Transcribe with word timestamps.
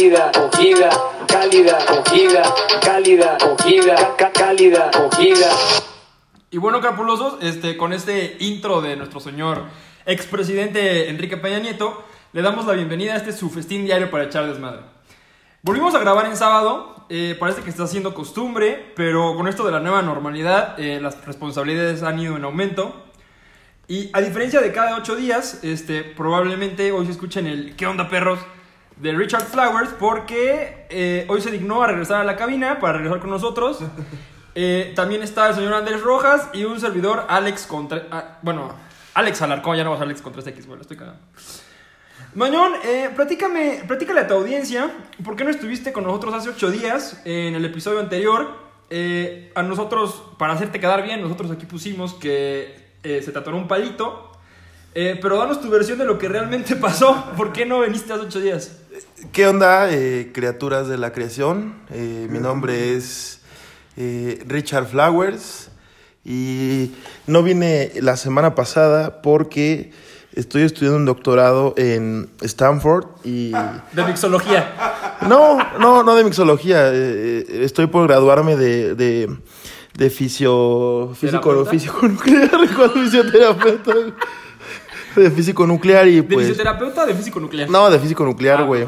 cálida, 0.00 0.32
cogida, 0.32 0.90
cálida, 1.28 1.78
cogida, 1.84 2.42
cálida, 2.80 3.36
cogida, 3.38 4.16
cálida, 4.32 4.90
cogida. 4.90 5.48
Y 6.50 6.56
bueno, 6.56 6.80
capulosos, 6.80 7.36
este, 7.42 7.76
con 7.76 7.92
este 7.92 8.38
intro 8.40 8.80
de 8.80 8.96
nuestro 8.96 9.20
señor 9.20 9.64
expresidente 10.06 11.10
Enrique 11.10 11.36
Peña 11.36 11.58
Nieto, 11.58 12.02
le 12.32 12.40
damos 12.40 12.64
la 12.64 12.72
bienvenida 12.72 13.12
a 13.12 13.16
este 13.16 13.32
su 13.32 13.50
festín 13.50 13.84
diario 13.84 14.10
para 14.10 14.24
echar 14.24 14.46
desmadre. 14.46 14.80
Volvimos 15.60 15.94
a 15.94 15.98
grabar 15.98 16.24
en 16.24 16.36
sábado, 16.38 17.04
eh, 17.10 17.36
parece 17.38 17.60
que 17.60 17.68
está 17.68 17.86
siendo 17.86 18.14
costumbre, 18.14 18.94
pero 18.96 19.36
con 19.36 19.48
esto 19.48 19.66
de 19.66 19.72
la 19.72 19.80
nueva 19.80 20.00
normalidad, 20.00 20.80
eh, 20.80 20.98
las 20.98 21.22
responsabilidades 21.26 22.02
han 22.02 22.18
ido 22.18 22.38
en 22.38 22.44
aumento. 22.44 23.04
Y 23.86 24.08
a 24.14 24.22
diferencia 24.22 24.62
de 24.62 24.72
cada 24.72 24.96
ocho 24.96 25.14
días, 25.14 25.62
este, 25.62 26.04
probablemente 26.04 26.90
hoy 26.90 27.04
se 27.04 27.12
escuchen 27.12 27.46
el 27.46 27.76
¿Qué 27.76 27.86
onda 27.86 28.08
perros? 28.08 28.38
De 29.00 29.12
Richard 29.12 29.44
Flowers, 29.44 29.90
porque 29.98 30.86
eh, 30.90 31.24
hoy 31.28 31.40
se 31.40 31.50
dignó 31.50 31.82
a 31.82 31.86
regresar 31.86 32.20
a 32.20 32.24
la 32.24 32.36
cabina 32.36 32.80
para 32.80 32.94
regresar 32.94 33.20
con 33.20 33.30
nosotros. 33.30 33.80
Eh, 34.56 34.92
también 34.96 35.22
está 35.22 35.48
el 35.48 35.54
señor 35.54 35.72
Andrés 35.72 36.00
Rojas 36.00 36.48
y 36.52 36.64
un 36.64 36.80
servidor 36.80 37.24
Alex 37.28 37.66
Contra... 37.66 38.08
ah, 38.10 38.38
bueno, 38.42 38.74
Alex 39.14 39.42
Alarcón, 39.42 39.76
ya 39.76 39.84
no 39.84 39.92
vas 39.92 40.00
a 40.00 40.02
Alex 40.02 40.22
con 40.22 40.34
3X, 40.34 40.66
bueno, 40.66 40.82
estoy 40.82 40.96
cagando. 40.96 41.20
Mañón, 42.34 42.72
eh, 42.84 43.10
platícame, 43.14 43.84
platícale 43.86 44.20
a 44.22 44.26
tu 44.26 44.34
audiencia, 44.34 44.90
¿por 45.24 45.36
qué 45.36 45.44
no 45.44 45.50
estuviste 45.50 45.92
con 45.92 46.02
nosotros 46.02 46.34
hace 46.34 46.48
ocho 46.48 46.68
días 46.68 47.22
en 47.24 47.54
el 47.54 47.64
episodio 47.64 48.00
anterior? 48.00 48.48
Eh, 48.90 49.52
a 49.54 49.62
nosotros, 49.62 50.20
para 50.36 50.54
hacerte 50.54 50.80
quedar 50.80 51.04
bien, 51.04 51.22
nosotros 51.22 51.52
aquí 51.52 51.64
pusimos 51.64 52.14
que 52.14 52.90
se 53.04 53.30
te 53.30 53.38
atoró 53.38 53.56
un 53.56 53.68
palito, 53.68 54.32
pero 54.92 55.38
danos 55.38 55.60
tu 55.60 55.70
versión 55.70 55.96
de 55.96 56.06
lo 56.06 56.18
que 56.18 56.28
realmente 56.28 56.74
pasó, 56.76 57.32
¿por 57.36 57.52
qué 57.52 57.66
no 57.66 57.82
viniste 57.82 58.12
hace 58.12 58.24
ocho 58.24 58.40
días? 58.40 58.79
¿Qué 59.32 59.46
onda, 59.46 59.90
eh, 59.92 60.30
criaturas 60.32 60.88
de 60.88 60.98
la 60.98 61.12
creación? 61.12 61.74
Eh, 61.90 62.26
mi 62.30 62.38
nombre 62.38 62.96
es 62.96 63.40
eh, 63.96 64.42
Richard 64.46 64.86
Flowers 64.86 65.68
y 66.24 66.92
no 67.26 67.42
vine 67.42 67.92
la 68.00 68.16
semana 68.16 68.54
pasada 68.54 69.22
porque 69.22 69.92
estoy 70.34 70.62
estudiando 70.62 70.96
un 70.98 71.04
doctorado 71.04 71.74
en 71.76 72.30
Stanford 72.40 73.06
y... 73.24 73.52
De 73.92 74.04
mixología. 74.04 74.74
No, 75.28 75.58
no, 75.78 76.02
no 76.02 76.14
de 76.14 76.24
mixología. 76.24 76.90
eh, 76.92 77.44
estoy 77.62 77.86
por 77.88 78.06
graduarme 78.06 78.56
de, 78.56 78.94
de, 78.94 79.28
de 79.94 80.10
fisio, 80.10 81.12
físico, 81.14 81.66
físico 81.66 82.08
nuclear, 82.08 82.50
¿cuál 82.76 82.90
fisioterapeuta? 82.92 83.92
De 85.16 85.30
físico 85.30 85.66
nuclear 85.66 86.06
y 86.08 86.16
¿De 86.16 86.22
pues... 86.22 86.46
fisioterapeuta 86.48 87.02
o 87.04 87.06
de 87.06 87.14
físico 87.14 87.40
nuclear? 87.40 87.68
No, 87.70 87.90
de 87.90 87.98
físico 87.98 88.24
nuclear, 88.24 88.60
Ah, 88.60 88.64
güey. 88.64 88.82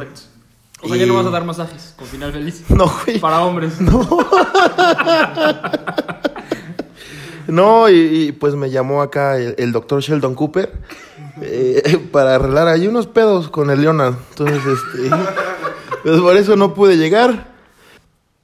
O 0.84 0.88
sea, 0.88 0.96
ya 0.96 1.04
Y- 1.04 1.06
no 1.08 1.14
vas 1.14 1.26
a 1.26 1.30
dar 1.30 1.44
masajes 1.44 1.94
con 1.96 2.06
final 2.06 2.32
feliz. 2.32 2.64
no, 2.70 2.90
güey. 3.04 3.18
Para 3.20 3.40
hombres. 3.44 3.74
No, 7.48 7.88
y, 7.90 7.94
y, 8.28 8.32
pues 8.32 8.54
me 8.54 8.70
llamó 8.70 9.02
acá 9.02 9.36
el, 9.36 9.54
el 9.58 9.72
doctor 9.72 10.00
Sheldon 10.00 10.34
Cooper 10.34 10.72
eh, 11.42 11.98
para 12.12 12.36
arreglar 12.36 12.68
ahí 12.68 12.86
unos 12.86 13.06
pedos 13.08 13.48
con 13.48 13.68
el 13.70 13.80
Leonard. 13.82 14.14
Entonces, 14.30 14.62
este, 14.64 15.10
pues 16.04 16.20
por 16.20 16.36
eso 16.36 16.56
no 16.56 16.72
pude 16.72 16.96
llegar. 16.96 17.50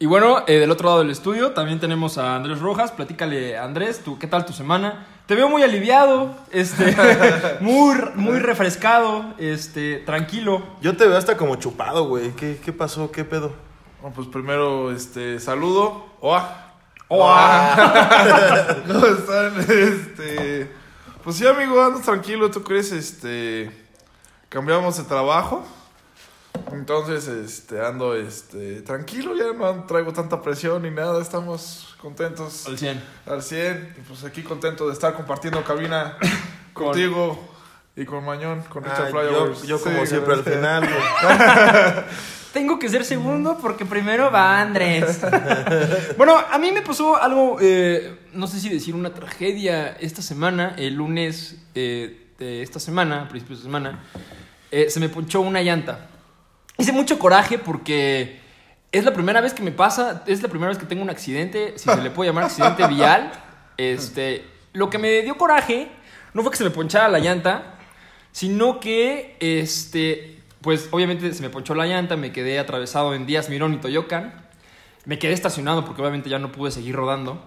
Y 0.00 0.06
bueno, 0.06 0.42
eh, 0.46 0.58
del 0.58 0.70
otro 0.70 0.88
lado 0.88 0.98
del 1.00 1.10
estudio 1.10 1.52
también 1.52 1.78
tenemos 1.80 2.18
a 2.18 2.34
Andrés 2.36 2.58
Rojas. 2.60 2.90
Platícale, 2.92 3.56
Andrés, 3.56 4.00
¿tú, 4.04 4.18
¿qué 4.18 4.26
tal 4.26 4.44
tu 4.44 4.52
semana? 4.52 5.06
Te 5.28 5.34
veo 5.34 5.50
muy 5.50 5.62
aliviado, 5.62 6.34
este, 6.50 6.96
muy, 7.60 7.98
muy 8.14 8.38
refrescado, 8.38 9.34
este, 9.36 9.98
tranquilo. 10.06 10.62
Yo 10.80 10.96
te 10.96 11.06
veo 11.06 11.18
hasta 11.18 11.36
como 11.36 11.56
chupado, 11.56 12.08
güey. 12.08 12.30
¿Qué, 12.30 12.58
qué 12.64 12.72
pasó? 12.72 13.12
¿Qué 13.12 13.26
pedo? 13.26 13.52
Bueno, 14.00 14.16
pues 14.16 14.26
primero, 14.28 14.90
este, 14.90 15.38
saludo. 15.38 16.06
Oa. 16.22 16.72
¡Oa! 17.08 17.76
¿Cómo 18.86 19.04
están? 19.04 19.60
Este, 19.60 20.72
pues 21.22 21.36
sí, 21.36 21.46
amigo, 21.46 21.78
ando 21.84 22.00
tranquilo. 22.00 22.50
¿Tú 22.50 22.62
crees? 22.62 22.90
Este, 22.92 23.70
cambiamos 24.48 24.96
de 24.96 25.04
trabajo. 25.04 25.62
Entonces, 26.72 27.26
este, 27.28 27.84
ando, 27.84 28.14
este, 28.14 28.82
tranquilo. 28.82 29.34
Ya 29.36 29.52
no 29.56 29.84
traigo 29.84 30.12
tanta 30.12 30.42
presión 30.42 30.82
ni 30.82 30.90
nada. 30.90 31.20
Estamos 31.22 31.96
contentos 32.00 32.66
Al 32.66 32.78
100. 32.78 33.02
al 33.26 33.42
100. 33.42 33.94
Y 33.98 34.00
pues 34.02 34.24
aquí 34.24 34.42
contento 34.42 34.86
de 34.86 34.92
estar 34.92 35.14
compartiendo 35.14 35.62
cabina 35.64 36.16
Con- 36.72 36.86
contigo 36.86 37.54
y 37.96 38.04
con 38.04 38.24
Mañón, 38.24 38.62
con 38.68 38.84
Richard 38.84 39.06
Ah, 39.12 39.22
yo, 39.28 39.64
yo 39.64 39.80
como 39.80 40.00
Sí, 40.02 40.06
siempre 40.06 40.34
al 40.34 40.44
final. 40.44 40.88
Tengo 42.52 42.78
que 42.78 42.88
ser 42.88 43.04
segundo 43.04 43.58
porque 43.60 43.84
primero 43.84 44.30
va 44.30 44.60
Andrés. 44.60 45.20
bueno, 46.16 46.36
a 46.50 46.58
mí 46.58 46.70
me 46.72 46.82
pasó 46.82 47.20
algo, 47.20 47.58
eh, 47.60 48.18
no 48.32 48.46
sé 48.46 48.60
si 48.60 48.68
decir 48.68 48.94
una 48.94 49.12
tragedia 49.12 49.88
esta 50.00 50.22
semana, 50.22 50.74
el 50.78 50.94
lunes 50.94 51.56
eh, 51.74 52.28
de 52.38 52.62
esta 52.62 52.78
semana, 52.80 53.22
a 53.22 53.28
principios 53.28 53.58
de 53.60 53.64
semana, 53.64 54.04
eh, 54.70 54.88
se 54.90 54.98
me 55.00 55.08
ponchó 55.08 55.40
una 55.40 55.60
llanta. 55.62 56.08
Hice 56.78 56.92
mucho 56.92 57.18
coraje 57.18 57.58
porque 57.58 58.38
es 58.92 59.04
la 59.04 59.12
primera 59.12 59.40
vez 59.40 59.52
que 59.52 59.64
me 59.64 59.72
pasa, 59.72 60.22
es 60.26 60.42
la 60.42 60.48
primera 60.48 60.68
vez 60.68 60.78
que 60.78 60.86
tengo 60.86 61.02
un 61.02 61.10
accidente, 61.10 61.74
si 61.76 61.90
se 61.90 62.00
le 62.00 62.10
puede 62.10 62.30
llamar 62.30 62.44
accidente 62.44 62.86
vial. 62.88 63.32
Este, 63.76 64.44
lo 64.72 64.88
que 64.88 64.98
me 64.98 65.22
dio 65.22 65.36
coraje 65.36 65.88
no 66.34 66.42
fue 66.42 66.52
que 66.52 66.56
se 66.56 66.62
me 66.62 66.70
ponchara 66.70 67.08
la 67.08 67.18
llanta, 67.18 67.74
sino 68.30 68.78
que, 68.78 69.36
este, 69.40 70.40
pues 70.60 70.88
obviamente 70.92 71.32
se 71.34 71.42
me 71.42 71.50
ponchó 71.50 71.74
la 71.74 71.84
llanta, 71.86 72.16
me 72.16 72.30
quedé 72.30 72.60
atravesado 72.60 73.12
en 73.12 73.26
Díaz 73.26 73.48
Mirón 73.48 73.74
y 73.74 73.78
Toyocan, 73.78 74.46
me 75.04 75.18
quedé 75.18 75.32
estacionado 75.32 75.84
porque 75.84 76.00
obviamente 76.00 76.30
ya 76.30 76.38
no 76.38 76.52
pude 76.52 76.70
seguir 76.70 76.94
rodando. 76.94 77.42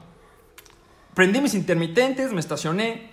Prendí 1.13 1.39
mis 1.39 1.53
intermitentes, 1.53 2.33
me 2.33 2.41
estacioné. 2.41 3.10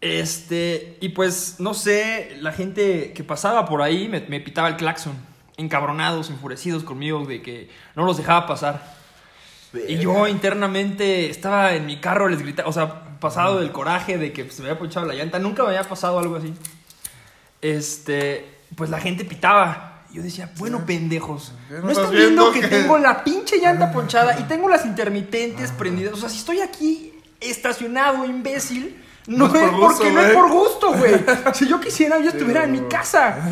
Este, 0.00 0.98
y 1.00 1.08
pues, 1.10 1.56
no 1.58 1.74
sé, 1.74 2.36
la 2.40 2.52
gente 2.52 3.12
que 3.14 3.24
pasaba 3.24 3.64
por 3.66 3.82
ahí 3.82 4.08
me, 4.08 4.20
me 4.20 4.40
pitaba 4.40 4.68
el 4.68 4.76
claxon, 4.76 5.14
encabronados, 5.56 6.28
enfurecidos 6.30 6.84
conmigo 6.84 7.24
de 7.24 7.42
que 7.42 7.70
no 7.94 8.04
los 8.04 8.16
dejaba 8.16 8.46
pasar. 8.46 8.94
Y 9.88 9.96
yo 9.98 10.26
internamente 10.28 11.28
estaba 11.28 11.74
en 11.74 11.86
mi 11.86 11.98
carro, 12.00 12.28
les 12.28 12.40
gritaba, 12.40 12.68
o 12.68 12.72
sea, 12.72 13.18
pasado 13.20 13.60
del 13.60 13.72
coraje 13.72 14.16
de 14.16 14.32
que 14.32 14.50
se 14.50 14.62
me 14.62 14.68
había 14.68 14.78
ponchado 14.78 15.06
la 15.06 15.14
llanta, 15.14 15.38
nunca 15.38 15.62
me 15.64 15.70
había 15.70 15.84
pasado 15.88 16.18
algo 16.18 16.36
así. 16.36 16.54
Este, 17.62 18.46
pues 18.76 18.90
la 18.90 19.00
gente 19.00 19.24
pitaba. 19.24 20.04
Y 20.12 20.16
yo 20.16 20.22
decía, 20.22 20.50
bueno, 20.56 20.86
pendejos, 20.86 21.52
¿Qué 21.68 21.74
no 21.74 21.80
¿no 21.82 21.90
estás 21.90 22.04
están 22.06 22.16
viendo 22.18 22.52
que 22.52 22.60
que- 22.60 22.68
tengo 22.68 22.96
la 22.98 23.24
pinche 23.24 23.58
llanta 23.58 23.92
ponchada 23.92 24.38
y 24.38 24.42
tengo 24.48 24.68
las 24.68 24.84
intermitentes 24.86 25.72
prendidas? 25.72 26.14
O 26.14 26.16
sea, 26.16 26.28
si 26.28 26.38
estoy 26.38 26.60
aquí 26.60 27.12
estacionado, 27.40 28.24
imbécil, 28.24 29.02
no, 29.26 29.48
No 29.48 29.54
es 29.54 29.60
por 29.60 29.70
gusto, 29.70 29.86
porque 29.86 30.12
no 30.12 30.20
es 30.20 30.26
güey. 30.26 30.36
por 30.36 30.50
gusto, 30.50 30.92
güey. 30.92 31.14
Si 31.54 31.68
yo 31.68 31.80
quisiera, 31.80 32.18
yo 32.18 32.30
estuviera 32.30 32.64
en 32.64 32.72
mi 32.72 32.80
casa. 32.82 33.38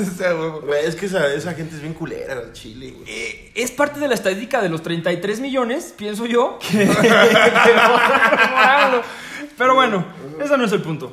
Güey, 0.65 0.87
es 0.87 0.95
que 0.95 1.07
esa, 1.07 1.27
esa 1.33 1.53
gente 1.55 1.75
es 1.75 1.81
bien 1.81 1.95
culera, 1.95 2.35
el 2.35 2.53
chile, 2.53 2.93
güey. 2.93 3.05
Eh, 3.09 3.53
es 3.55 3.71
parte 3.71 3.99
de 3.99 4.09
la 4.09 4.15
estadística 4.15 4.61
de 4.62 4.69
los 4.69 4.83
33 4.83 5.41
millones, 5.41 5.95
pienso 5.97 6.27
yo, 6.27 6.59
que. 6.61 6.87
Pero 9.59 9.75
bueno, 9.75 10.05
ese 10.43 10.57
no 10.57 10.65
es 10.65 10.73
el 10.73 10.83
punto. 10.83 11.12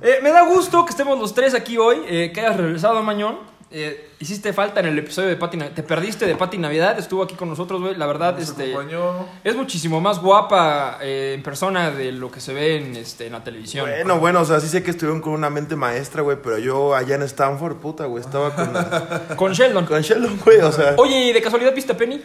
Eh, 0.00 0.18
me 0.22 0.30
da 0.30 0.42
gusto 0.42 0.84
que 0.84 0.90
estemos 0.90 1.18
los 1.18 1.34
tres 1.34 1.54
aquí 1.54 1.78
hoy, 1.78 2.02
eh, 2.06 2.30
que 2.34 2.40
hayas 2.40 2.56
regresado, 2.56 3.02
Mañón. 3.02 3.38
Eh, 3.76 4.10
hiciste 4.20 4.52
falta 4.52 4.78
en 4.78 4.86
el 4.86 4.96
episodio 5.00 5.30
de 5.30 5.34
Pati 5.34 5.56
Navidad. 5.56 5.74
Te 5.74 5.82
perdiste 5.82 6.26
de 6.26 6.36
Pati 6.36 6.58
Navidad, 6.58 6.96
estuvo 6.96 7.24
aquí 7.24 7.34
con 7.34 7.48
nosotros, 7.48 7.80
güey. 7.80 7.96
La 7.96 8.06
verdad, 8.06 8.34
Nos 8.38 8.50
este, 8.50 8.72
acompañó. 8.72 9.26
es 9.42 9.56
muchísimo 9.56 10.00
más 10.00 10.20
guapa 10.20 10.98
eh, 11.02 11.32
en 11.34 11.42
persona 11.42 11.90
de 11.90 12.12
lo 12.12 12.30
que 12.30 12.38
se 12.38 12.54
ve 12.54 12.76
en, 12.76 12.94
este, 12.94 13.26
en 13.26 13.32
la 13.32 13.42
televisión. 13.42 13.90
Bueno, 13.90 14.20
bueno, 14.20 14.42
o 14.42 14.44
sea, 14.44 14.60
sí 14.60 14.68
sé 14.68 14.84
que 14.84 14.92
estuvieron 14.92 15.20
con 15.20 15.32
una 15.32 15.50
mente 15.50 15.74
maestra, 15.74 16.22
güey, 16.22 16.36
pero 16.40 16.56
yo 16.58 16.94
allá 16.94 17.16
en 17.16 17.22
Stanford, 17.22 17.78
puta, 17.78 18.04
güey, 18.04 18.22
estaba 18.22 18.54
con, 18.54 19.36
Con 19.36 19.52
Sheldon. 19.54 19.86
con 19.86 20.00
Sheldon, 20.00 20.38
güey, 20.44 20.60
o 20.60 20.70
sea, 20.70 20.94
Oye, 20.96 21.30
¿y 21.30 21.32
de 21.32 21.42
casualidad 21.42 21.74
viste 21.74 21.94
a 21.94 21.96
Penny? 21.96 22.22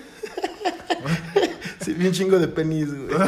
sí, 1.82 1.94
bien 1.94 2.12
chingo 2.12 2.38
de 2.38 2.48
penis, 2.48 2.94
güey. 2.94 3.10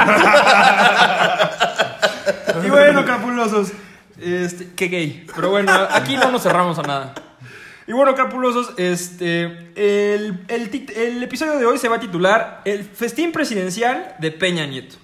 Y 2.64 2.70
bueno, 2.70 3.04
capulosos. 3.04 3.72
Este, 4.20 4.70
qué 4.76 4.88
gay. 4.90 5.26
Pero 5.36 5.50
bueno, 5.50 5.72
aquí 5.90 6.16
no 6.18 6.30
nos 6.30 6.44
cerramos 6.44 6.78
a 6.78 6.84
nada. 6.84 7.16
Y 7.92 7.94
bueno, 7.94 8.16
capulosos, 8.16 8.72
este, 8.78 9.44
el, 9.76 10.46
el 10.48 11.22
episodio 11.24 11.58
de 11.58 11.66
hoy 11.66 11.78
se 11.78 11.90
va 11.90 11.98
a 11.98 12.00
titular 12.00 12.62
El 12.64 12.86
festín 12.86 13.34
presidencial 13.34 14.16
de 14.18 14.32
Peña 14.32 14.66
Nieto. 14.66 14.96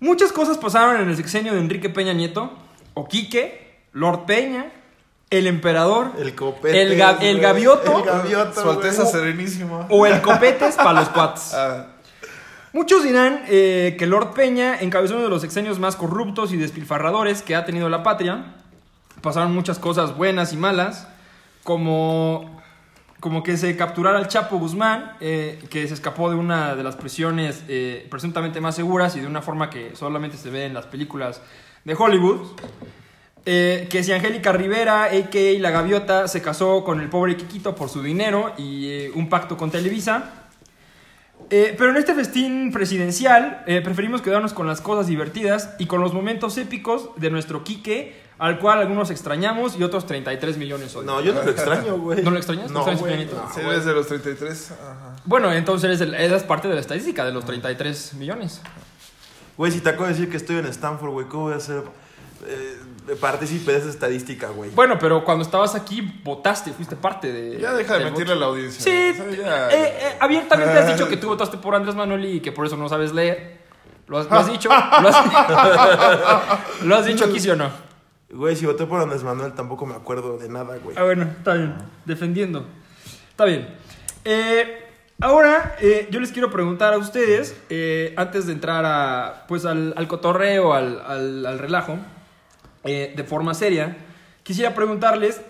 Muchas 0.00 0.32
cosas 0.32 0.56
pasaron 0.56 0.98
en 1.02 1.10
el 1.10 1.14
sexenio 1.14 1.52
de 1.52 1.58
Enrique 1.60 1.90
Peña 1.90 2.14
Nieto, 2.14 2.56
o 2.94 3.06
Quique, 3.06 3.80
Lord 3.92 4.24
Peña, 4.24 4.72
el 5.28 5.46
emperador, 5.46 6.12
El 6.18 6.34
copete. 6.34 6.80
el, 6.80 6.98
ga- 6.98 7.18
el 7.20 7.38
gavioto 7.38 7.98
El 7.98 8.04
gavioto, 8.06 8.62
Su 8.62 8.70
Alteza. 8.70 9.04
Serenísima. 9.04 9.86
o 9.90 10.06
el 10.06 10.22
copetes 10.22 10.76
para 10.76 11.00
los 11.00 11.10
cuates. 11.10 11.52
Ah, 11.52 11.88
Muchos 12.72 13.04
dirán 13.04 13.42
eh, 13.48 13.96
que 13.98 14.06
Lord 14.06 14.32
Peña 14.32 14.80
encabezó 14.80 15.16
uno 15.16 15.24
de 15.24 15.28
los 15.28 15.42
sexenios 15.42 15.78
más 15.78 15.96
corruptos 15.96 16.50
y 16.54 16.56
despilfarradores 16.56 17.42
que 17.42 17.54
ha 17.56 17.66
tenido 17.66 17.90
la 17.90 18.02
patria. 18.02 18.54
Pasaron 19.20 19.52
muchas 19.54 19.78
cosas 19.78 20.16
buenas 20.16 20.54
y 20.54 20.56
malas, 20.56 21.08
como 21.64 22.62
como 23.22 23.44
que 23.44 23.56
se 23.56 23.76
capturara 23.76 24.18
al 24.18 24.26
Chapo 24.26 24.58
Guzmán, 24.58 25.12
eh, 25.20 25.62
que 25.70 25.86
se 25.86 25.94
escapó 25.94 26.28
de 26.28 26.34
una 26.34 26.74
de 26.74 26.82
las 26.82 26.96
prisiones 26.96 27.62
eh, 27.68 28.04
presuntamente 28.10 28.60
más 28.60 28.74
seguras 28.74 29.14
y 29.14 29.20
de 29.20 29.28
una 29.28 29.40
forma 29.40 29.70
que 29.70 29.94
solamente 29.94 30.36
se 30.36 30.50
ve 30.50 30.64
en 30.64 30.74
las 30.74 30.86
películas 30.86 31.40
de 31.84 31.94
Hollywood. 31.94 32.40
Eh, 33.46 33.86
que 33.88 34.02
si 34.02 34.10
Angélica 34.10 34.50
Rivera, 34.50 35.04
a.k.a. 35.04 35.60
La 35.60 35.70
Gaviota, 35.70 36.26
se 36.26 36.42
casó 36.42 36.82
con 36.82 37.00
el 37.00 37.08
pobre 37.08 37.36
Quiquito 37.36 37.76
por 37.76 37.88
su 37.88 38.02
dinero 38.02 38.54
y 38.58 39.06
un 39.14 39.28
pacto 39.28 39.56
con 39.56 39.70
Televisa. 39.70 40.48
Pero 41.48 41.90
en 41.90 41.96
este 41.98 42.14
festín 42.14 42.72
presidencial 42.72 43.62
preferimos 43.84 44.22
quedarnos 44.22 44.52
con 44.52 44.66
las 44.66 44.80
cosas 44.80 45.06
divertidas 45.06 45.76
y 45.78 45.86
con 45.86 46.00
los 46.00 46.12
momentos 46.14 46.56
épicos 46.56 47.10
de 47.16 47.30
nuestro 47.30 47.62
Quique, 47.62 48.16
al 48.42 48.58
cual 48.58 48.80
algunos 48.80 49.10
extrañamos 49.10 49.76
y 49.78 49.82
otros 49.84 50.04
33 50.06 50.56
millones 50.58 50.94
hoy. 50.96 51.06
No, 51.06 51.20
yo 51.20 51.32
no 51.32 51.42
lo 51.42 51.50
extraño, 51.50 51.96
güey. 51.96 52.22
¿No 52.22 52.30
lo 52.32 52.36
extrañas? 52.38 52.70
¿No 52.70 52.82
güey. 52.84 53.26
No, 53.26 53.48
Sí, 53.54 53.60
eres 53.60 53.84
de 53.84 53.92
los 53.92 54.06
33. 54.08 54.72
Ajá. 54.72 55.16
Bueno, 55.24 55.52
entonces 55.52 55.84
eres, 55.84 56.00
el- 56.00 56.14
eres 56.14 56.42
parte 56.42 56.66
de 56.68 56.74
la 56.74 56.80
estadística 56.80 57.24
de 57.24 57.32
los 57.32 57.44
33 57.44 58.14
millones. 58.14 58.60
Güey, 59.56 59.70
si 59.70 59.80
te 59.80 59.90
acabo 59.90 60.04
de 60.06 60.10
decir 60.14 60.28
que 60.30 60.36
estoy 60.38 60.56
en 60.56 60.66
Stanford, 60.66 61.10
güey, 61.10 61.26
¿cómo 61.28 61.44
voy 61.44 61.54
a 61.54 61.60
ser 61.60 61.84
eh, 62.48 62.78
partícipe 63.20 63.70
de 63.70 63.78
esa 63.78 63.88
estadística, 63.90 64.48
güey? 64.48 64.70
Bueno, 64.70 64.98
pero 64.98 65.24
cuando 65.24 65.44
estabas 65.44 65.74
aquí 65.76 66.00
votaste, 66.24 66.72
fuiste 66.72 66.96
parte 66.96 67.32
de... 67.32 67.60
Ya 67.60 67.72
deja 67.74 67.96
de 67.98 68.04
mentirle 68.06 68.32
a 68.32 68.36
la 68.36 68.46
audiencia. 68.46 68.82
Sí, 68.82 69.20
O 69.20 69.22
sea, 69.22 69.30
ya- 69.30 69.68
eh, 69.70 69.98
eh, 70.00 70.16
abiertamente 70.18 70.72
has 70.78 70.88
dicho 70.88 71.08
que 71.08 71.16
tú 71.16 71.28
votaste 71.34 71.58
por 71.58 71.74
Andrés 71.76 71.94
Manuel 71.94 72.24
y 72.24 72.40
que 72.40 72.50
por 72.50 72.66
eso 72.66 72.76
no 72.76 72.88
sabes 72.88 73.12
leer. 73.12 73.60
¿Lo 74.08 74.18
has, 74.18 74.26
lo 74.28 74.36
has 74.36 74.46
dicho? 74.50 74.68
¿Lo 74.68 74.74
has, 75.08 75.16
¿Lo 76.82 76.96
has 76.96 77.04
dicho 77.06 77.24
aquí, 77.26 77.38
sí 77.38 77.48
o 77.50 77.54
no? 77.56 77.91
Güey, 78.32 78.56
si 78.56 78.64
voté 78.66 78.86
por 78.86 79.00
Andrés 79.00 79.22
Manuel 79.22 79.52
tampoco 79.52 79.84
me 79.86 79.94
acuerdo 79.94 80.38
de 80.38 80.48
nada, 80.48 80.76
güey. 80.82 80.96
Ah, 80.98 81.04
bueno, 81.04 81.24
está 81.24 81.54
bien. 81.54 81.74
Defendiendo. 82.06 82.66
Está 83.30 83.44
bien. 83.44 83.68
Eh, 84.24 84.84
ahora, 85.20 85.76
eh, 85.80 86.08
yo 86.10 86.18
les 86.18 86.32
quiero 86.32 86.50
preguntar 86.50 86.94
a 86.94 86.98
ustedes, 86.98 87.54
eh, 87.68 88.14
antes 88.16 88.46
de 88.46 88.54
entrar 88.54 88.84
a, 88.86 89.44
pues, 89.48 89.66
al, 89.66 89.92
al 89.96 90.08
cotorreo, 90.08 90.72
al, 90.72 91.00
al- 91.06 91.44
al 91.46 91.58
relajo, 91.58 91.98
eh, 92.84 93.12
de 93.14 93.24
forma 93.24 93.52
seria, 93.54 93.96
quisiera 94.42 94.74
preguntarles, 94.74 95.42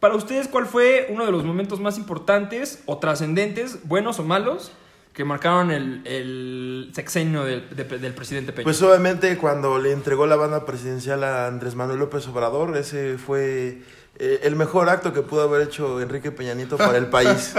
para 0.00 0.14
ustedes, 0.14 0.48
¿cuál 0.48 0.64
fue 0.64 1.08
uno 1.10 1.26
de 1.26 1.32
los 1.32 1.44
momentos 1.44 1.78
más 1.78 1.98
importantes 1.98 2.82
o 2.86 2.96
trascendentes, 2.96 3.86
buenos 3.86 4.18
o 4.18 4.24
malos, 4.24 4.72
que 5.12 5.24
marcaron 5.24 5.70
el, 5.70 6.02
el 6.06 6.90
sexenio 6.94 7.44
del, 7.44 7.68
de- 7.74 7.84
del 7.98 8.14
presidente 8.14 8.52
Peña? 8.52 8.64
Pues 8.64 8.80
obviamente 8.82 9.36
cuando 9.38 9.78
le 9.78 9.92
entregó 9.92 10.26
la 10.26 10.36
banda 10.36 10.64
presidencial 10.66 11.24
a 11.24 11.46
Andrés 11.46 11.74
Manuel 11.74 11.98
López 11.98 12.26
Obrador, 12.28 12.76
ese 12.76 13.18
fue 13.18 13.82
eh, 14.18 14.40
el 14.44 14.56
mejor 14.56 14.88
acto 14.88 15.12
que 15.12 15.22
pudo 15.22 15.42
haber 15.42 15.62
hecho 15.62 16.00
Enrique 16.00 16.30
Peña 16.30 16.54
Nieto 16.54 16.76
para 16.76 16.96
el 16.98 17.06
país. 17.06 17.54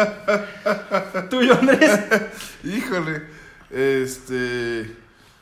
¿Tuyo, 1.30 1.54
Andrés? 1.60 2.00
Híjole. 2.64 3.24
Este. 3.70 4.96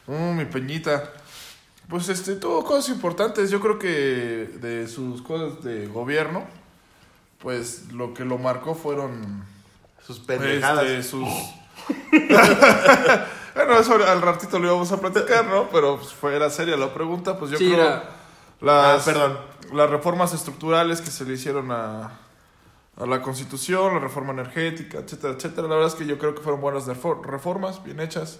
mm, 0.07 0.37
mi 0.37 0.45
peñita. 0.45 1.11
Pues 1.87 2.07
este, 2.09 2.35
tuvo 2.35 2.63
cosas 2.63 2.89
importantes. 2.89 3.49
Yo 3.49 3.59
creo 3.59 3.79
que 3.79 4.49
de 4.61 4.87
sus 4.87 5.21
cosas 5.23 5.63
de 5.63 5.87
gobierno, 5.87 6.45
pues 7.39 7.91
lo 7.91 8.13
que 8.13 8.25
lo 8.25 8.37
marcó 8.37 8.75
fueron. 8.75 9.43
Sus 10.05 10.19
pendejadas. 10.19 10.85
Este, 10.85 11.03
sus. 11.03 11.27
bueno, 13.55 13.77
eso 13.79 13.95
al 13.95 14.21
ratito 14.21 14.59
lo 14.59 14.67
íbamos 14.67 14.91
a 14.91 14.99
platicar, 14.99 15.45
¿no? 15.45 15.69
Pero 15.69 15.97
pues, 15.97 16.13
fue, 16.13 16.35
era 16.35 16.49
seria 16.49 16.77
la 16.77 16.93
pregunta. 16.93 17.37
Pues 17.37 17.51
yo 17.51 17.57
Sí, 17.57 17.65
creo. 17.71 17.79
era- 17.85 18.03
Las, 18.61 19.01
Ah, 19.07 19.11
perdón. 19.11 19.37
Las 19.73 19.89
reformas 19.89 20.33
estructurales 20.33 20.99
que 21.01 21.11
se 21.11 21.23
le 21.25 21.33
hicieron 21.33 21.71
a, 21.71 22.11
a 22.97 23.05
la 23.05 23.21
constitución, 23.21 23.93
la 23.93 23.99
reforma 23.99 24.33
energética, 24.33 24.97
etcétera, 24.99 25.33
etcétera. 25.33 25.67
La 25.67 25.75
verdad 25.75 25.87
es 25.89 25.95
que 25.95 26.05
yo 26.05 26.17
creo 26.17 26.33
que 26.35 26.41
fueron 26.41 26.59
buenas 26.59 26.87
refor- 26.87 27.21
reformas, 27.23 27.83
bien 27.83 27.99
hechas. 27.99 28.39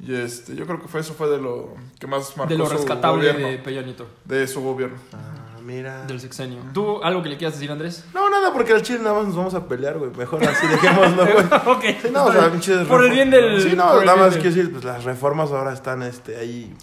Y 0.00 0.14
este, 0.14 0.54
yo 0.54 0.64
creo 0.66 0.80
que 0.80 0.86
fue 0.86 1.00
eso 1.00 1.14
fue 1.14 1.28
de 1.28 1.38
lo 1.38 1.74
que 1.98 2.06
más 2.06 2.36
marcó 2.36 2.52
De 2.52 2.58
lo 2.58 2.66
su 2.68 2.86
gobierno, 2.86 3.48
de 3.48 3.58
Peña 3.58 3.82
Nieto, 3.82 4.06
de 4.24 4.46
su 4.46 4.60
gobierno. 4.62 4.96
Ah, 5.12 5.37
mira. 5.68 6.04
del 6.06 6.18
sexenio. 6.20 6.62
¿Tú 6.72 7.02
algo 7.04 7.22
que 7.22 7.28
le 7.28 7.36
quieras 7.36 7.54
decir, 7.54 7.70
Andrés? 7.70 8.04
No, 8.14 8.28
nada, 8.30 8.52
porque 8.52 8.72
al 8.72 8.82
chile 8.82 9.00
nada 9.00 9.16
más 9.16 9.26
nos 9.26 9.36
vamos 9.36 9.54
a 9.54 9.68
pelear, 9.68 9.98
güey. 9.98 10.10
Mejor 10.10 10.42
así 10.44 10.66
dejémoslo, 10.66 11.24
güey. 11.26 11.46
ok. 11.66 11.84
Sí, 12.02 12.08
no, 12.12 12.24
o 12.24 12.32
sea, 12.32 12.50
pinches 12.50 12.86
Por 12.86 13.04
el 13.04 13.10
bien 13.12 13.30
del. 13.30 13.62
Sí, 13.62 13.76
no, 13.76 14.00
nada 14.02 14.16
más 14.16 14.32
del- 14.32 14.42
quiero 14.42 14.56
decir, 14.56 14.72
pues 14.72 14.84
las 14.84 15.04
reformas 15.04 15.50
ahora 15.52 15.72
están 15.74 16.02
este, 16.02 16.36
ahí 16.38 16.74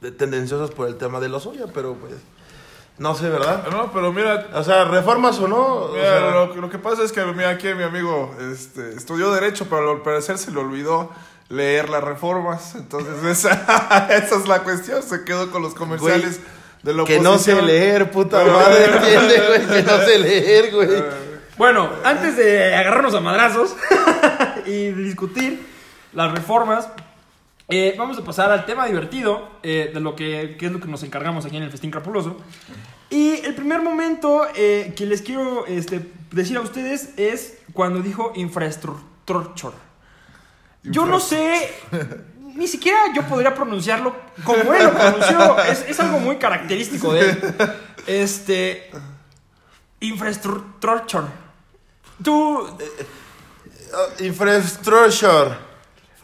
de- 0.00 0.10
tendenciosas 0.12 0.70
por 0.70 0.88
el 0.88 0.96
tema 0.96 1.20
de 1.20 1.28
los 1.28 1.46
Oya, 1.46 1.66
pero 1.72 1.94
pues. 1.94 2.14
No 2.98 3.14
sé, 3.14 3.28
¿verdad? 3.28 3.66
No, 3.70 3.92
pero 3.92 4.10
mira, 4.10 4.46
O 4.54 4.64
sea, 4.64 4.84
reformas 4.86 5.38
o 5.38 5.46
no. 5.46 5.64
o 5.82 5.94
sea, 5.94 6.30
lo, 6.30 6.56
lo 6.56 6.70
que 6.70 6.78
pasa 6.78 7.02
es 7.02 7.12
que 7.12 7.22
mira, 7.26 7.50
aquí 7.50 7.68
mi 7.74 7.82
amigo 7.82 8.34
este, 8.50 8.94
estudió 8.94 9.30
Derecho, 9.32 9.66
pero 9.68 9.90
al 9.92 10.00
parecer 10.00 10.38
se 10.38 10.50
le 10.50 10.58
olvidó 10.60 11.10
leer 11.50 11.90
las 11.90 12.02
reformas. 12.02 12.74
Entonces, 12.74 13.22
esa, 13.24 14.08
esa 14.10 14.36
es 14.36 14.48
la 14.48 14.62
cuestión. 14.62 15.02
Se 15.02 15.24
quedó 15.24 15.50
con 15.50 15.60
los 15.60 15.74
comerciales 15.74 16.40
de 16.82 16.94
la 16.94 17.04
que 17.04 17.20
no 17.20 17.38
sé 17.38 17.60
leer, 17.60 18.10
puta 18.10 18.44
madre, 18.44 18.84
entiende, 18.84 19.42
güey, 19.46 19.66
que 19.66 19.82
no 19.82 19.98
sé 19.98 20.18
leer, 20.18 20.70
güey. 20.74 21.04
Bueno, 21.56 21.90
antes 22.04 22.36
de 22.36 22.74
agarrarnos 22.74 23.14
a 23.14 23.20
madrazos 23.20 23.74
y 24.66 24.90
discutir 24.92 25.66
las 26.12 26.32
reformas, 26.32 26.88
eh, 27.68 27.94
vamos 27.98 28.18
a 28.18 28.24
pasar 28.24 28.52
al 28.52 28.64
tema 28.66 28.86
divertido 28.86 29.48
eh, 29.62 29.90
de 29.92 30.00
lo 30.00 30.14
que, 30.14 30.56
que 30.58 30.66
es 30.66 30.72
lo 30.72 30.80
que 30.80 30.86
nos 30.86 31.02
encargamos 31.02 31.44
aquí 31.46 31.56
en 31.56 31.64
el 31.64 31.70
Festín 31.70 31.90
Crapuloso. 31.90 32.36
Y 33.10 33.40
el 33.44 33.54
primer 33.54 33.82
momento 33.82 34.46
eh, 34.54 34.92
que 34.96 35.06
les 35.06 35.22
quiero 35.22 35.66
este, 35.66 36.10
decir 36.30 36.56
a 36.56 36.60
ustedes 36.60 37.14
es 37.16 37.58
cuando 37.72 38.00
dijo 38.00 38.32
infraestructure. 38.34 39.76
Yo 40.82 41.06
no 41.06 41.18
sé, 41.18 41.70
ni 42.56 42.66
siquiera 42.66 42.98
yo 43.14 43.22
podría 43.22 43.54
pronunciarlo 43.54 44.16
como 44.44 44.74
él 44.74 44.84
lo 44.84 44.92
pronunció. 44.92 45.58
Es, 45.60 45.84
es 45.88 46.00
algo 46.00 46.18
muy 46.18 46.36
característico 46.36 47.12
de 47.12 47.30
él. 47.30 47.54
Este. 48.06 48.90
Infrastructure. 50.00 51.26
Tú. 52.22 52.58
Oh, 53.94 54.22
Infrastructure. 54.22 55.56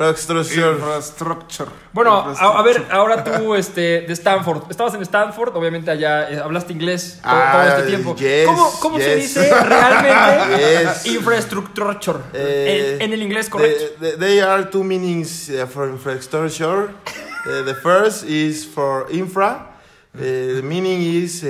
Infrastructure. 0.08 0.72
Infrastructure. 0.72 1.70
Bueno, 1.92 2.12
a, 2.16 2.58
a 2.58 2.62
ver, 2.62 2.76
Infrastructure. 2.76 2.94
ahora 2.96 3.24
tú, 3.24 3.54
este, 3.62 4.02
de 4.02 4.12
Stanford. 4.12 4.70
Estabas 4.70 4.94
en 4.94 5.02
Stanford, 5.02 5.56
obviamente 5.56 5.90
allá 5.90 6.30
eh, 6.30 6.38
hablaste 6.40 6.72
inglés 6.72 7.18
todo, 7.22 7.32
Ah, 7.34 7.52
todo 7.52 7.76
este 7.76 7.88
tiempo. 7.88 8.16
yes, 8.16 8.46
¿Cómo, 8.46 8.72
cómo 8.80 8.98
se 8.98 9.16
yes. 9.20 9.34
dice 9.34 9.54
realmente 9.64 10.82
Yes. 10.84 11.06
infrastructure? 11.06 12.18
Eh, 12.34 12.96
en, 13.00 13.02
en 13.02 13.12
el 13.12 13.22
inglés 13.22 13.48
correcto. 13.48 13.84
the- 14.00 14.10
the- 14.12 14.16
There 14.18 14.42
are 14.42 14.64
two 14.64 14.82
meanings 14.84 15.48
uh, 15.50 15.66
for 15.66 15.88
infrastructure. 15.88 16.90
Uh, 17.44 17.64
the 17.64 17.74
first 17.74 18.24
is 18.24 18.66
for 18.66 19.06
infra. 19.10 19.68
Uh, 20.14 20.18
the 20.20 20.62
meaning 20.62 21.00
is 21.00 21.42
uh, 21.44 21.48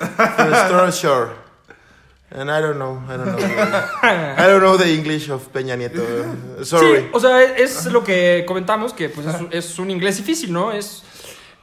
infrastructure. 0.00 1.28
And 2.30 2.50
I 2.50 2.60
don't 2.60 2.76
know. 2.78 3.00
I 3.08 3.16
don't 3.16 3.36
know. 3.36 3.38
I 4.02 4.46
don't 4.48 4.60
know 4.60 4.76
the 4.76 4.92
English 4.92 5.28
of 5.30 5.48
Peña 5.52 5.76
Nieto. 5.76 6.02
Sorry. 6.64 7.02
Sí, 7.02 7.08
o 7.12 7.20
sea, 7.20 7.40
es 7.42 7.86
lo 7.86 8.02
que 8.02 8.44
comentamos, 8.46 8.92
que 8.92 9.08
pues 9.08 9.26
es, 9.28 9.40
un- 9.40 9.48
es 9.52 9.78
un 9.78 9.90
inglés 9.90 10.16
difícil, 10.16 10.52
¿no? 10.52 10.72
Es. 10.72 11.02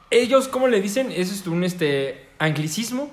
Ellos, 0.09 0.47
¿cómo 0.47 0.67
le 0.67 0.79
dicen? 0.79 1.11
Es 1.11 1.31
este, 1.31 1.49
un 1.49 1.63
este 1.63 2.29
anglicismo. 2.39 3.11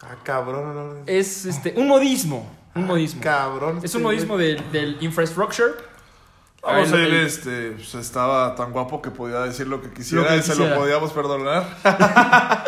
Ah, 0.00 0.16
cabrón. 0.24 0.74
no, 0.74 0.84
no. 0.94 1.02
Es 1.06 1.44
este 1.44 1.74
un 1.76 1.86
modismo. 1.86 2.50
Un 2.74 2.86
modismo. 2.86 3.20
Cabrón. 3.22 3.80
Es 3.82 3.94
un 3.94 4.02
modismo 4.02 4.34
güey. 4.34 4.54
del, 4.54 4.72
del 4.72 4.96
infrastructure. 5.02 5.72
Vamos, 6.62 6.90
El- 6.92 7.00
él 7.00 7.14
el- 7.14 7.26
este, 7.26 7.70
pues, 7.72 7.94
estaba 7.94 8.54
tan 8.56 8.72
guapo 8.72 9.00
que 9.00 9.10
podía 9.12 9.40
decir 9.42 9.68
lo 9.68 9.80
que 9.80 9.90
quisiera 9.90 10.24
Lo 10.24 10.28
que 10.30 10.36
y 10.36 10.42
se 10.42 10.50
quisiera. 10.52 10.74
lo 10.74 10.80
podíamos 10.80 11.12
perdonar. 11.12 11.64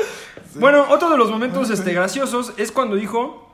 Bueno, 0.56 0.86
otro 0.90 1.10
de 1.10 1.16
los 1.16 1.30
momentos 1.30 1.70
este, 1.70 1.92
graciosos 1.92 2.52
es 2.56 2.72
cuando 2.72 2.96
dijo, 2.96 3.48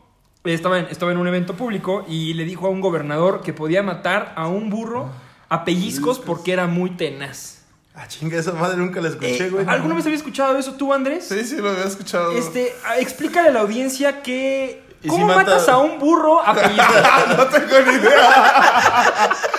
estaba 0.44 0.78
en, 0.78 0.86
estaba 0.86 1.12
en 1.12 1.18
un 1.18 1.26
evento 1.28 1.54
público 1.54 2.04
y 2.08 2.34
le 2.34 2.44
dijo 2.44 2.66
a 2.66 2.70
un 2.70 2.80
gobernador 2.80 3.42
que 3.42 3.52
podía 3.52 3.82
matar 3.82 4.32
a 4.36 4.46
un 4.48 4.70
burro 4.70 5.08
a 5.48 5.64
pellizcos 5.64 6.18
porque 6.18 6.52
era 6.52 6.66
muy 6.66 6.90
tenaz. 6.90 7.62
Ah, 7.94 8.06
chinga, 8.08 8.38
esa 8.38 8.52
madre 8.52 8.76
nunca 8.76 9.00
la 9.00 9.08
escuché, 9.08 9.46
Eh, 9.46 9.50
güey. 9.50 9.64
¿Alguna 9.66 9.94
vez 9.94 10.04
había 10.04 10.18
escuchado 10.18 10.58
eso 10.58 10.74
tú, 10.74 10.92
Andrés? 10.92 11.26
Sí, 11.28 11.44
sí, 11.44 11.56
lo 11.56 11.70
había 11.70 11.84
escuchado. 11.84 12.32
Este, 12.32 12.74
explícale 12.98 13.48
a 13.48 13.52
la 13.52 13.60
audiencia 13.60 14.22
que... 14.22 14.84
¿Y 15.02 15.08
¿Cómo 15.08 15.24
si 15.30 15.34
mata- 15.36 15.50
matas 15.52 15.68
a 15.68 15.78
un 15.78 15.98
burro 15.98 16.40
a 16.42 16.52
pellizcos? 16.60 16.96
no 17.36 17.46
tengo 17.46 17.80
ni 17.90 17.96
idea. 17.96 19.30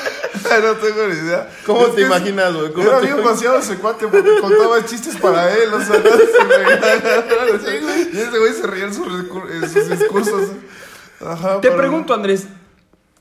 no 0.62 0.74
tengo 0.75 1.08
ni 1.08 1.13
idea. 1.16 1.50
¿Cómo 1.66 1.88
Es 1.88 1.96
te 1.96 2.01
imaginas, 2.01 2.54
güey? 2.54 2.72
¿Cómo 2.74 2.88
Era 2.88 3.00
bien 3.00 3.24
vaciado 3.24 3.60
ese 3.60 3.75
cuate 3.77 4.08
porque 4.08 4.39
contaba 4.42 4.84
chistes 4.86 5.16
para 5.18 5.54
él, 5.56 5.74
o 5.74 5.80
sea, 5.80 5.98
no 6.00 6.10
se 6.12 6.44
me- 6.46 8.12
Y 8.13 8.18
ese 8.20 8.39
güey 8.39 8.54
se 8.54 8.68
reía 8.68 8.86
en 8.86 8.94
sus, 8.94 9.08
recur- 9.08 9.51
en 9.51 9.70
sus 9.70 9.89
discursos. 9.89 10.50
Ajá, 11.25 11.62
Te 11.62 11.68
pero- 11.70 11.77
pregunto, 11.77 12.13
Andrés, 12.13 12.48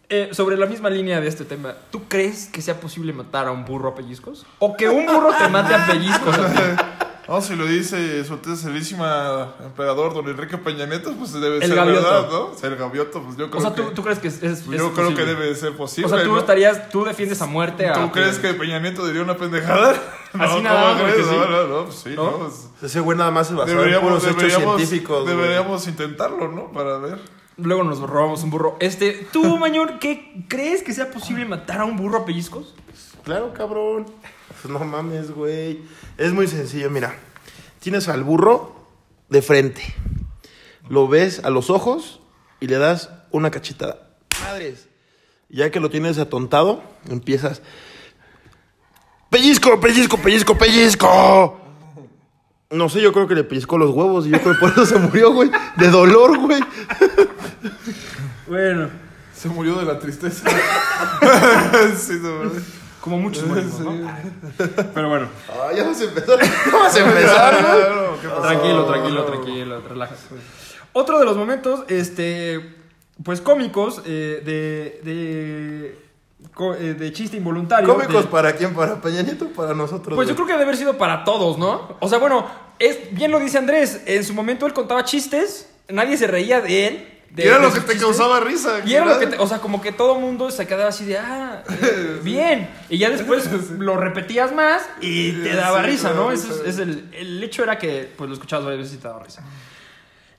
eh, 0.09 0.29
sobre 0.33 0.57
la 0.57 0.67
misma 0.67 0.89
línea 0.91 1.21
de 1.21 1.29
este 1.29 1.45
tema, 1.45 1.75
¿tú 1.91 2.05
crees 2.09 2.47
que 2.47 2.63
sea 2.63 2.79
posible 2.81 3.13
matar 3.13 3.49
a 3.49 3.51
un 3.51 3.65
burro 3.65 3.89
a 3.91 3.95
pellizcos? 3.95 4.47
¿O 4.59 4.77
que 4.77 4.89
un 4.89 5.05
burro 5.07 5.31
te 5.37 5.49
mate 5.49 5.75
a 5.75 5.87
pellizcos? 5.87 6.37
a? 6.39 6.93
No, 7.29 7.41
si 7.41 7.57
lo 7.57 7.67
dice 7.67 8.25
su 8.25 8.39
serísima 8.57 9.55
emperador 9.65 10.15
don 10.15 10.29
Enrique 10.29 10.57
Peña 10.59 10.87
Nieto, 10.87 11.13
pues 11.19 11.33
debe 11.33 11.57
El 11.57 11.63
ser 11.67 11.75
gavioto. 11.75 12.03
verdad, 12.03 12.29
¿no? 12.31 12.55
Ser 12.55 12.77
gavioto, 12.77 13.23
pues 13.23 13.37
yo 13.37 13.51
creo 13.51 13.59
O 13.59 13.63
sea, 13.63 13.75
que... 13.75 13.83
¿tú, 13.83 13.91
tú 13.95 14.03
crees 14.05 14.19
que 14.21 14.29
es, 14.29 14.43
es- 14.43 14.61
es 14.61 14.67
yo 14.67 14.93
creo 14.93 15.15
que 15.15 15.25
debe 15.25 15.47
de 15.47 15.55
ser 15.57 15.73
posible, 15.77 16.07
O 16.07 16.15
sea, 16.15 16.25
tú 16.25 16.33
¿no? 16.33 16.39
estarías, 16.39 16.89
tú 16.89 17.05
defiendes 17.05 17.43
a 17.43 17.47
muerte 17.47 17.89
a... 17.89 17.95
¿Tú 17.95 18.13
crees 18.13 18.39
que 18.39 18.55
Peña 18.55 18.79
Nieto 18.79 19.05
diría 19.07 19.23
una 19.23 19.37
pendejada? 19.37 19.91
Así 20.35 20.55
no, 20.57 20.61
nada, 20.63 20.93
¿cómo 20.93 20.99
porque 21.01 21.13
crees? 21.15 21.27
sí. 21.29 21.35
No, 21.37 21.49
no, 21.51 21.67
no, 21.67 21.85
pues 21.87 21.97
sí, 21.97 22.11
¿No? 22.15 22.25
no, 22.25 22.39
pues 22.39 22.69
Ese 22.83 23.01
güey 23.01 23.19
nada 23.19 23.31
más 23.33 23.49
se 23.49 23.55
basó 23.55 23.71
en 23.73 23.77
deberíamos, 23.79 24.09
puros 24.09 24.25
hechos 24.25 24.37
deberíamos, 24.37 24.77
científicos. 24.77 25.23
güey. 25.25 25.37
deberíamos 25.37 25.89
intentarlo, 25.89 26.49
¿no? 26.49 26.71
Para 26.73 26.99
ver. 26.99 27.19
Luego 27.57 27.83
nos 27.85 27.99
robamos 28.01 28.43
un 28.45 28.51
burro. 28.51 28.77
Este, 28.81 29.27
tú, 29.33 29.57
Mañor, 29.59 29.99
¿qué 29.99 30.45
crees 30.49 30.83
que 30.85 30.93
sea 30.93 31.11
posible 31.11 31.45
matar 31.45 31.81
a 31.81 31.85
un 31.87 31.97
burro 31.97 32.19
a 32.19 32.25
pellizcos? 32.25 32.75
Claro, 33.25 33.53
cabrón. 33.53 34.07
Pues 34.67 34.81
no 34.81 34.85
mames, 34.85 35.31
güey. 35.31 35.79
Es 36.19 36.33
muy 36.33 36.49
sencillo, 36.49 36.91
mira. 36.91 37.15
Tienes 37.79 38.09
al 38.09 38.25
burro 38.25 38.75
de 39.29 39.41
frente. 39.41 39.95
Lo 40.89 41.07
ves 41.07 41.41
a 41.45 41.51
los 41.51 41.71
ojos 41.71 42.21
y 42.59 42.67
le 42.67 42.77
das 42.77 43.11
una 43.31 43.53
cachetada. 43.53 44.09
Madres. 44.43 44.89
Ya 45.49 45.71
que 45.71 45.79
lo 45.79 45.89
tienes 45.89 46.19
atontado, 46.19 46.83
empiezas. 47.09 47.63
Pellizco, 49.31 49.79
pellizco, 49.79 50.19
pellizco, 50.19 50.59
pellizco. 50.59 51.61
No 52.69 52.89
sé, 52.89 53.01
yo 53.01 53.13
creo 53.13 53.29
que 53.29 53.37
le 53.37 53.45
pellizcó 53.45 53.79
los 53.79 53.91
huevos 53.93 54.27
y 54.27 54.31
yo 54.31 54.41
creo 54.41 54.55
que 54.55 54.59
por 54.59 54.71
eso 54.73 54.85
se 54.85 54.99
murió, 54.99 55.33
güey. 55.33 55.49
De 55.77 55.91
dolor, 55.91 56.39
güey. 56.41 56.61
Bueno, 58.49 58.91
Se 59.33 59.49
murió 59.49 59.77
de 59.77 59.85
la 59.85 60.01
tristeza. 60.01 60.51
sí, 61.97 62.19
no, 62.21 62.51
como 63.07 63.19
muchos 63.19 63.47
morimos, 63.47 63.79
¿no? 63.79 63.93
Pero 64.93 65.09
bueno, 65.09 65.29
Ah, 65.49 65.71
ya 65.73 65.85
vas 65.85 66.01
a 66.01 66.05
empezar. 66.05 66.39
Ya 66.43 66.77
vas 66.77 66.97
a 66.97 66.99
empezar, 66.99 67.57
tranquilo, 68.43 68.85
tranquilo, 68.87 69.25
tranquilo, 69.25 69.81
relájate. 69.89 70.21
Otro 70.93 71.21
de 71.21 71.25
los 71.25 71.37
momentos, 71.37 71.85
este, 71.87 72.75
pues 73.23 73.41
cómicos 73.41 74.03
eh, 74.07 74.43
de, 74.45 75.01
de, 75.05 75.99
eh, 76.81 76.95
de 76.99 77.13
chiste 77.13 77.37
involuntario. 77.37 77.89
¿Cómicos 77.95 78.25
de- 78.25 78.31
para 78.31 78.57
quién? 78.57 78.75
¿Para 78.75 79.01
Peña 79.01 79.23
Nieto 79.23 79.47
para 79.51 79.73
nosotros? 79.73 80.17
Pues 80.17 80.29
yo 80.29 80.35
creo 80.35 80.47
que 80.49 80.53
debe 80.55 80.65
haber 80.65 80.77
sido 80.77 80.99
para 80.99 81.23
todos, 81.23 81.59
¿no? 81.59 81.97
O 82.01 82.09
sea, 82.09 82.19
bueno, 82.19 82.45
es, 82.81 83.15
bien 83.15 83.31
lo 83.31 83.39
dice 83.39 83.59
Andrés, 83.59 84.03
en 84.07 84.25
su 84.25 84.35
momento 84.35 84.67
él 84.67 84.73
contaba 84.73 85.05
chistes, 85.05 85.71
nadie 85.89 86.17
se 86.17 86.27
reía 86.27 86.61
de 86.61 86.89
él. 86.89 87.13
De- 87.37 87.45
Y 87.45 87.47
era 87.49 87.59
lo 87.59 87.69
que 87.73 87.81
te 87.81 87.93
chistes. 87.93 88.03
causaba 88.03 88.41
risa. 88.41 88.81
Y 88.85 88.95
era 88.95 89.05
lo 89.05 89.19
que, 89.19 89.37
o 89.39 89.47
sea, 89.47 89.59
como 89.59 89.81
que 89.83 89.93
todo 89.93 90.19
mundo 90.19 90.51
se 90.51 90.67
quedaba 90.67 90.89
así 90.89 91.05
de, 91.05 91.19
ah, 91.19 91.63
eh, 91.69 92.19
bien. 92.25 92.69
Y 92.89 92.99
ya 92.99 93.11
después 93.11 93.49
lo 93.79 93.97
repetías 93.97 94.53
más 94.55 94.83
y 95.01 95.33
te 95.33 95.55
daba 95.55 95.81
Sí, 95.83 95.87
risa, 95.91 96.11
¿no? 96.11 96.21
daba 96.23 96.35
Eso 96.35 96.51
es, 96.53 96.59
risa. 96.61 96.69
es 96.71 96.79
el, 96.79 97.09
el 97.13 97.43
hecho 97.45 97.63
era 97.63 97.79
que, 97.79 98.13
pues 98.17 98.29
lo 98.29 98.35
escuchabas 98.35 98.65
varias 98.65 98.83
veces 98.85 98.99
y 98.99 99.01
te 99.03 99.09
daba 99.09 99.23
risa. 99.23 99.43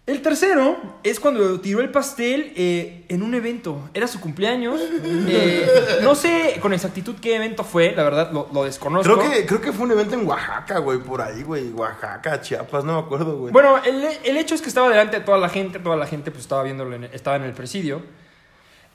El 0.07 0.21
tercero 0.21 0.77
es 1.03 1.19
cuando 1.19 1.59
tiró 1.59 1.81
el 1.81 1.89
pastel 1.91 2.53
eh, 2.55 3.03
en 3.09 3.21
un 3.23 3.35
evento. 3.35 3.89
Era 3.93 4.07
su 4.07 4.19
cumpleaños. 4.21 4.79
Eh, 5.29 5.99
no 6.01 6.15
sé 6.15 6.57
con 6.61 6.73
exactitud 6.73 7.15
qué 7.21 7.35
evento 7.35 7.63
fue, 7.65 7.93
la 7.95 8.03
verdad, 8.03 8.31
lo, 8.31 8.47
lo 8.53 8.63
desconozco. 8.63 9.17
Creo 9.17 9.29
que, 9.31 9.45
creo 9.45 9.59
que 9.61 9.73
fue 9.73 9.85
un 9.85 9.91
evento 9.91 10.15
en 10.15 10.25
Oaxaca, 10.25 10.79
güey, 10.79 10.99
por 10.99 11.21
ahí, 11.21 11.43
güey. 11.43 11.69
Oaxaca, 11.71 12.39
Chiapas, 12.41 12.85
no 12.85 12.93
me 12.93 12.99
acuerdo, 13.05 13.37
güey. 13.37 13.51
Bueno, 13.51 13.77
el, 13.83 14.05
el 14.23 14.37
hecho 14.37 14.55
es 14.55 14.61
que 14.61 14.69
estaba 14.69 14.89
delante 14.89 15.19
de 15.19 15.25
toda 15.25 15.37
la 15.37 15.49
gente, 15.49 15.79
toda 15.79 15.97
la 15.97 16.07
gente 16.07 16.31
pues 16.31 16.43
estaba 16.43 16.63
viéndolo, 16.63 16.95
en- 16.95 17.03
estaba 17.05 17.35
en 17.35 17.43
el 17.43 17.51
presidio. 17.53 18.01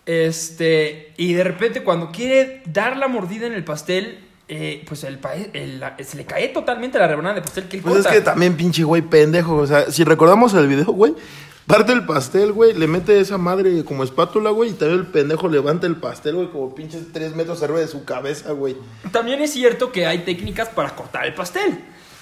Este, 0.07 1.13
y 1.17 1.35
de 1.35 1.45
repente 1.45 1.83
cuando 1.85 2.11
quiere 2.11 2.63
dar 2.67 2.97
la 2.97 3.07
mordida 3.09 3.47
en 3.47 3.53
el 3.53 3.65
pastel, 3.65 4.19
eh, 4.55 4.85
pues 4.87 5.03
el, 5.05 5.19
pa- 5.19 5.35
el- 5.35 5.81
la- 5.81 5.97
se 6.03 6.17
le 6.17 6.25
cae 6.27 6.49
totalmente 6.49 6.99
la 6.99 7.09
rebanada 7.09 7.37
de 7.37 7.41
pastel 7.43 7.69
que 7.69 7.79
él 7.79 7.83
Pues 7.83 7.97
es 7.97 8.03
corta. 8.03 8.19
que 8.19 8.21
también 8.25 8.55
pinche 8.57 8.85
güey 8.85 9.01
pendejo. 9.03 9.57
O 9.57 9.67
sea, 9.67 9.91
si 9.91 10.05
recordamos 10.05 10.53
el 10.55 10.67
video, 10.69 10.85
güey, 10.87 11.15
parte 11.67 11.93
el 11.93 12.05
pastel, 12.05 12.53
güey, 12.53 12.75
le 12.75 12.87
mete 12.87 13.19
esa 13.21 13.39
madre 13.39 13.83
como 13.85 14.05
espátula, 14.05 14.51
güey, 14.51 14.71
y 14.71 14.73
también 14.75 15.01
el 15.01 15.07
pendejo 15.07 15.49
levanta 15.49 15.87
el 15.87 15.97
pastel, 15.97 16.35
güey, 16.35 16.49
como 16.51 16.75
pinches 16.75 17.03
tres 17.13 17.35
metros 17.35 17.63
arriba 17.63 17.79
de 17.81 17.89
su 17.89 18.05
cabeza, 18.05 18.53
güey. 18.53 18.77
También 19.11 19.41
es 19.41 19.53
cierto 19.53 19.91
que 19.93 20.07
hay 20.07 20.19
técnicas 20.19 20.69
para 20.69 20.95
cortar 20.95 21.25
el 21.27 21.35
pastel. 21.35 21.79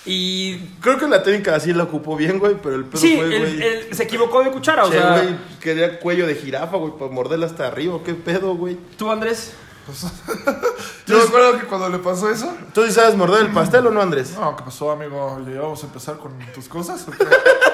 Y 0.07 0.57
Creo 0.81 0.99
que 0.99 1.07
la 1.09 1.23
técnica 1.23 1.55
así 1.55 1.73
la 1.75 1.83
ocupó 1.85 2.17
bien, 2.17 2.39
güey, 2.39 2.57
pero 2.63 2.77
el 2.77 2.85
pedo 2.85 3.01
sí, 3.01 3.17
fue, 3.17 3.25
el- 3.27 3.39
güey. 3.57 3.63
el- 3.63 3.95
se 3.95 4.05
equivocó 4.05 4.43
de 4.43 4.51
cuchara, 4.51 4.85
o 4.85 4.91
Che, 4.91 4.97
sea, 4.99 5.13
güey, 5.21 5.35
quería 5.61 5.99
cuello 6.01 6.27
de 6.27 6.35
jirafa, 6.37 6.77
güey, 6.79 6.93
para 6.99 7.11
morderla 7.11 7.47
hasta 7.47 7.67
arriba. 7.67 7.99
¿Qué 8.05 8.15
pedo, 8.15 8.55
güey? 8.57 8.79
tú 8.97 9.11
Andrés, 9.11 9.53
Yo 11.07 11.17
me 11.17 11.23
acuerdo 11.25 11.59
que 11.59 11.67
cuando 11.67 11.89
le 11.89 11.99
pasó 11.99 12.31
eso. 12.31 12.53
¿Tú 12.73 12.85
sí 12.85 12.93
sabes 12.93 13.17
morder 13.17 13.47
el 13.47 13.53
pastel 13.53 13.87
o 13.87 13.91
no, 13.91 14.01
Andrés? 14.01 14.35
No, 14.39 14.57
¿qué 14.57 14.63
pasó, 14.63 14.91
amigo? 14.91 15.41
¿Ya 15.47 15.61
vamos 15.61 15.83
a 15.83 15.87
empezar 15.87 16.19
con 16.19 16.39
tus 16.55 16.69
cosas? 16.69 17.07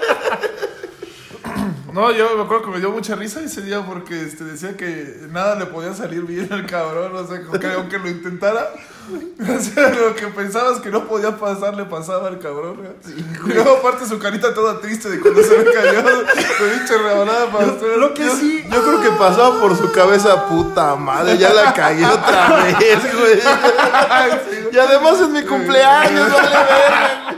No, 1.97 2.13
yo 2.13 2.37
me 2.37 2.43
acuerdo 2.43 2.67
que 2.67 2.71
me 2.73 2.79
dio 2.79 2.91
mucha 2.91 3.15
risa 3.15 3.41
ese 3.41 3.63
día 3.63 3.81
porque 3.81 4.21
este, 4.21 4.45
decía 4.45 4.77
que 4.77 5.17
nada 5.31 5.55
le 5.55 5.65
podía 5.65 5.95
salir 5.95 6.25
bien 6.25 6.47
al 6.53 6.67
cabrón. 6.67 7.17
O 7.17 7.27
sea, 7.27 7.41
que 7.59 7.73
aunque 7.73 7.99
lo 7.99 8.11
intentara, 8.11 8.69
o 9.41 9.61
sea, 9.63 9.89
lo 9.89 10.15
que 10.15 10.27
pensabas 10.27 10.81
que 10.81 10.91
no 10.91 11.09
podía 11.09 11.39
pasar 11.39 11.75
le 11.75 11.87
pasaba 11.87 12.29
al 12.29 12.39
cabrón. 12.39 12.83
y 13.47 13.51
luego, 13.51 13.79
aparte, 13.79 14.05
su 14.05 14.19
carita 14.19 14.53
toda 14.53 14.79
triste 14.79 15.09
de 15.09 15.21
cuando 15.21 15.43
se 15.43 15.57
me 15.57 15.65
cayó 15.65 16.03
su 16.03 16.77
pinche 16.77 16.99
rebanada 16.99 17.47
de 17.47 17.53
pastel. 17.53 17.99
lo 17.99 18.13
que 18.13 18.29
sí, 18.29 18.63
Yo 18.71 18.83
creo 18.83 19.01
que 19.01 19.11
pasaba 19.13 19.59
por 19.59 19.75
su 19.75 19.91
cabeza, 19.91 20.49
puta 20.49 20.97
madre, 20.97 21.39
ya 21.39 21.55
la 21.55 21.73
cagué 21.73 22.05
otra 22.05 22.63
vez, 22.79 23.17
güey. 23.17 23.41
Y 24.71 24.79
además 24.79 25.19
es 25.19 25.31
mi 25.31 25.43
cumpleaños, 25.45 26.31
vale 26.31 26.51
verga. 26.51 27.36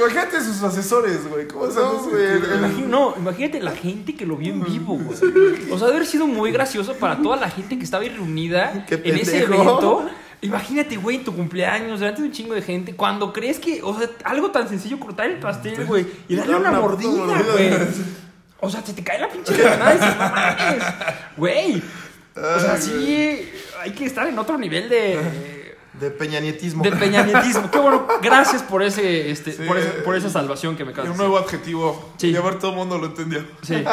Imagínate 0.00 0.40
sus 0.40 0.62
asesores, 0.62 1.28
güey. 1.28 1.46
¿Cómo 1.46 1.70
se 1.70 1.78
No, 1.78 2.02
güey, 2.04 2.86
no, 2.86 3.14
imagínate 3.16 3.60
la 3.60 3.72
gente 3.72 4.14
que 4.14 4.24
lo 4.24 4.36
vio 4.36 4.52
en 4.52 4.64
vivo, 4.64 4.98
güey. 4.98 5.18
O 5.70 5.78
sea, 5.78 5.86
debe 5.86 5.98
haber 5.98 6.06
sido 6.06 6.26
muy 6.26 6.50
gracioso 6.52 6.94
para 6.94 7.20
toda 7.20 7.36
la 7.36 7.50
gente 7.50 7.76
que 7.76 7.84
estaba 7.84 8.02
ahí 8.02 8.08
reunida 8.08 8.86
en 8.90 9.16
ese 9.16 9.42
evento. 9.42 10.08
Imagínate, 10.42 10.96
güey, 10.96 11.16
en 11.16 11.24
tu 11.24 11.36
cumpleaños, 11.36 12.00
delante 12.00 12.22
de 12.22 12.28
un 12.28 12.32
chingo 12.32 12.54
de 12.54 12.62
gente, 12.62 12.96
cuando 12.96 13.30
crees 13.30 13.58
que, 13.58 13.82
o 13.82 13.98
sea, 13.98 14.08
algo 14.24 14.50
tan 14.50 14.68
sencillo, 14.70 14.98
cortar 14.98 15.26
el 15.26 15.38
pastel, 15.38 15.84
güey, 15.84 16.06
y 16.28 16.34
darle 16.34 16.56
una 16.56 16.70
mordida, 16.72 17.42
güey. 17.52 17.70
O 18.62 18.68
sea, 18.68 18.84
se 18.84 18.92
te 18.92 19.02
cae 19.02 19.18
la 19.18 19.26
pinche 19.30 19.54
rebanada 19.54 19.94
y 19.94 19.98
dices, 19.98 20.16
no 20.16 20.28
mames, 20.28 20.84
güey. 21.38 21.82
O 22.36 22.60
sea, 22.60 22.76
sí, 22.76 23.48
hay 23.80 23.92
que 23.92 24.04
estar 24.04 24.26
en 24.26 24.38
otro 24.38 24.58
nivel 24.58 24.88
de... 24.90 25.18
De 26.00 26.10
peñanietismo. 26.10 26.82
De 26.82 26.92
peñanietismo. 26.92 27.70
Qué 27.70 27.78
bueno, 27.78 28.06
gracias 28.22 28.62
por 28.62 28.82
ese, 28.82 29.30
este, 29.30 29.52
Sí. 29.52 29.62
por, 29.66 29.76
ese- 29.78 29.90
por 30.02 30.16
esa 30.16 30.30
salvación 30.30 30.76
que 30.76 30.84
me 30.84 30.92
causas. 30.92 31.12
un 31.12 31.18
nuevo 31.18 31.38
adjetivo. 31.38 32.10
Sí. 32.16 32.28
Y 32.30 32.36
a 32.36 32.40
ver, 32.40 32.58
todo 32.58 32.70
el 32.70 32.76
mundo 32.78 32.98
lo 32.98 33.06
entendió. 33.06 33.44
Sí. 33.62 33.84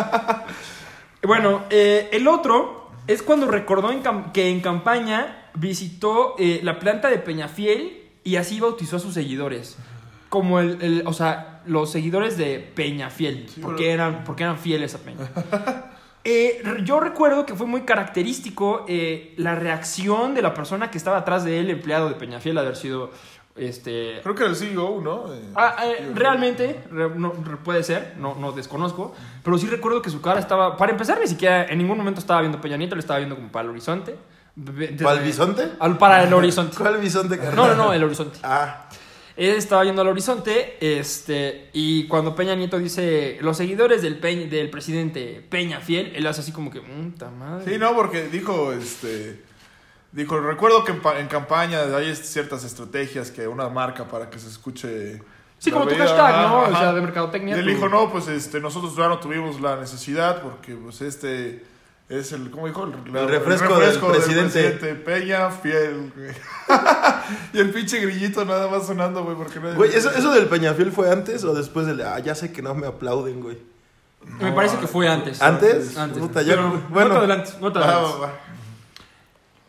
bueno, 1.23 1.63
eh, 1.69 2.09
el 2.13 2.27
otro 2.27 2.89
es 3.07 3.21
cuando 3.21 3.47
recordó 3.47 3.91
en 3.91 4.01
que 4.33 4.49
en 4.49 4.61
campaña 4.61 5.49
visitó 5.55 6.35
eh, 6.37 6.59
la 6.63 6.79
planta 6.79 7.09
de 7.09 7.17
Peñafiel 7.17 8.03
y 8.23 8.35
así 8.37 8.59
bautizó 8.59 8.97
a 8.97 8.99
sus 8.99 9.13
seguidores. 9.13 9.77
Como 10.29 10.59
el, 10.59 10.81
el- 10.81 11.03
o 11.05 11.13
sea, 11.13 11.61
los 11.65 11.89
seguidores 11.91 12.37
de 12.37 12.59
Peñafiel, 12.59 13.49
porque 13.61 13.91
eran, 13.91 14.23
porque 14.23 14.43
eran 14.43 14.57
fieles 14.57 14.93
a 14.95 14.99
Peña. 14.99 15.17
Eh, 16.29 16.61
yo 16.83 16.99
recuerdo 16.99 17.45
que 17.45 17.55
fue 17.55 17.65
muy 17.67 17.81
característico 17.83 18.83
eh, 18.89 19.33
la 19.37 19.55
reacción 19.55 20.33
de 20.35 20.41
la 20.41 20.53
persona 20.53 20.91
que 20.91 20.97
estaba 20.97 21.19
atrás 21.19 21.45
de 21.45 21.59
él, 21.59 21.69
empleado 21.69 22.09
de 22.09 22.15
Peñafiel, 22.15 22.57
haber 22.57 22.75
sido 22.75 23.11
este, 23.55 24.19
Creo 24.23 24.35
que 24.35 24.43
el 24.43 24.55
CEO, 24.57 24.99
¿no? 25.01 25.33
Eh, 25.33 25.41
Ah, 25.55 25.75
eh, 25.85 26.11
realmente, 26.13 26.83
re- 26.91 27.09
no, 27.15 27.31
puede 27.63 27.81
ser, 27.83 28.15
no, 28.19 28.35
no 28.35 28.51
desconozco, 28.51 29.15
pero 29.41 29.57
sí 29.57 29.67
recuerdo 29.67 30.01
que 30.01 30.09
su 30.09 30.19
cara 30.21 30.39
estaba, 30.41 30.75
para 30.75 30.91
empezar, 30.91 31.17
ni 31.19 31.27
siquiera 31.27 31.65
en 31.65 31.77
ningún 31.77 31.97
momento 31.97 32.19
estaba 32.19 32.41
viendo 32.41 32.59
Peña 32.59 32.75
Nieto, 32.77 32.95
le 32.95 32.99
estaba 32.99 33.19
viendo 33.19 33.35
como 33.35 33.49
para 33.49 33.63
el 33.63 33.69
horizonte. 33.71 34.17
Desde- 34.53 35.03
¿Para 35.03 35.19
el? 35.21 35.23
Al- 35.79 35.97
para 35.97 36.23
el 36.23 36.33
horizonte. 36.33 36.75
¿Cuál 36.77 36.97
bisonte, 36.97 37.37
carnal? 37.37 37.55
No, 37.55 37.67
no, 37.67 37.75
no, 37.85 37.93
el 37.93 38.03
horizonte. 38.03 38.37
Ah, 38.43 38.89
Él 39.37 39.51
estaba 39.55 39.83
viendo 39.83 40.01
al 40.01 40.07
horizonte, 40.07 40.77
este, 40.81 41.69
y 41.71 42.07
cuando 42.07 42.35
Peña 42.35 42.55
Nieto 42.55 42.79
dice, 42.79 43.37
los 43.41 43.55
seguidores 43.55 44.01
del, 44.01 44.19
Peñ- 44.19 44.49
del 44.49 44.69
presidente 44.71 45.45
Peña 45.47 45.79
Fiel, 45.79 46.11
él 46.15 46.25
hace 46.25 46.41
así 46.41 46.51
como 46.51 46.71
que, 46.71 46.81
puta 46.81 47.29
madre. 47.29 47.71
Sí, 47.71 47.79
no, 47.79 47.95
porque 47.95 48.27
dijo, 48.29 48.73
este... 48.73 49.43
Dijo, 50.11 50.39
recuerdo 50.39 50.83
que 50.83 50.93
en, 50.93 51.01
pa- 51.01 51.19
en 51.19 51.27
campaña 51.27 51.81
hay 51.95 52.15
ciertas 52.15 52.63
estrategias 52.63 53.29
que 53.29 53.47
una 53.47 53.69
marca 53.69 54.07
para 54.07 54.29
que 54.29 54.39
se 54.39 54.47
escuche... 54.47 55.21
Sí, 55.59 55.69
como 55.69 55.85
tu 55.87 55.95
hashtag, 55.95 56.19
ajá, 56.19 56.47
¿no? 56.49 56.59
O 56.61 56.69
sea, 56.79 56.93
de 56.93 57.01
mercadotecnia. 57.01 57.55
Y 57.55 57.59
él 57.59 57.65
dijo, 57.67 57.89
no, 57.89 58.11
pues 58.11 58.27
este, 58.27 58.59
nosotros 58.59 58.95
ya 58.95 59.07
no 59.07 59.19
tuvimos 59.19 59.59
la 59.61 59.75
necesidad 59.75 60.41
porque 60.41 60.75
pues 60.75 61.01
este 61.01 61.63
es 62.09 62.31
el, 62.31 62.49
¿cómo 62.51 62.67
dijo? 62.67 62.83
El, 62.85 63.15
El 63.15 63.27
refresco 63.29 63.77
del 63.79 63.99
presidente. 63.99 64.95
Peña, 64.95 65.49
fiel, 65.51 66.11
güey. 66.15 66.29
y 67.53 67.59
el 67.59 67.71
pinche 67.71 67.99
grillito 67.99 68.45
nada 68.45 68.67
más 68.69 68.87
sonando, 68.87 69.23
güey, 69.23 69.35
porque 69.35 69.59
nadie- 69.59 69.75
güey, 69.75 69.93
¿eso, 69.93 70.09
¿eso 70.11 70.31
del 70.31 70.45
Peñafiel 70.47 70.91
fue 70.91 71.11
antes 71.11 71.43
o 71.43 71.53
después 71.53 71.85
del... 71.85 72.01
Ah, 72.01 72.19
ya 72.19 72.33
sé 72.35 72.51
que 72.53 72.61
no 72.61 72.73
me 72.75 72.87
aplauden, 72.87 73.41
güey. 73.41 73.57
Me 74.39 74.51
parece 74.51 74.77
que 74.77 74.87
fue 74.87 75.07
antes. 75.07 75.41
¿Antes? 75.41 75.97
Antes. 75.97 76.19
Puta, 76.19 76.41
ya- 76.41 76.55
Pero 76.55 76.81
bueno. 76.89 77.09
no 77.09 77.13
te 77.15 77.19
adelantes, 77.19 77.57
no 77.59 77.71
te 77.73 77.79
Va, 77.79 77.85
adelantes. 77.85 78.15
va, 78.15 78.19
va. 78.27 78.33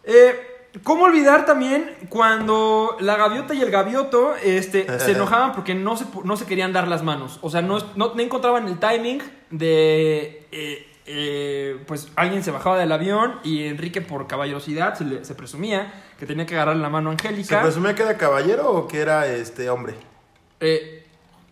Eh, 0.05 0.45
¿Cómo 0.85 1.05
olvidar 1.05 1.45
también 1.45 1.97
cuando 2.09 2.97
la 3.01 3.17
gaviota 3.17 3.55
y 3.55 3.63
el 3.63 3.71
gavioto 3.71 4.35
este, 4.43 4.87
se 5.01 5.13
enojaban 5.13 5.53
porque 5.53 5.75
no 5.75 5.97
se, 5.97 6.05
no 6.25 6.37
se 6.37 6.47
querían 6.47 6.73
dar 6.73 6.87
las 6.89 7.03
manos? 7.03 7.39
O 7.43 7.51
sea, 7.51 7.63
no, 7.63 7.79
no, 7.97 8.15
no 8.15 8.21
encontraban 8.21 8.69
el 8.69 8.79
timing 8.79 9.21
de... 9.51 10.47
eh, 10.53 10.88
eh, 11.11 11.83
pues 11.87 12.09
alguien 12.17 12.43
se 12.45 12.51
bajaba 12.51 12.79
del 12.79 12.93
avión 12.93 13.41
y 13.43 13.65
Enrique 13.65 14.01
por 14.03 14.27
caballerosidad 14.27 14.95
se, 14.95 15.05
le- 15.05 15.25
se 15.25 15.35
presumía 15.35 15.93
que 16.19 16.27
tenía 16.27 16.45
que 16.47 16.55
agarrar 16.55 16.77
la 16.77 16.89
mano 16.91 17.11
a 17.11 17.17
¿Se 17.19 17.27
Angélica. 17.29 17.63
presumía 17.63 17.95
que 17.95 18.03
era 18.03 18.17
caballero 18.19 18.71
o 18.71 18.87
que 18.89 19.01
era 19.01 19.27
este 19.27 19.71
hombre? 19.71 19.95
Eh, 20.61 21.05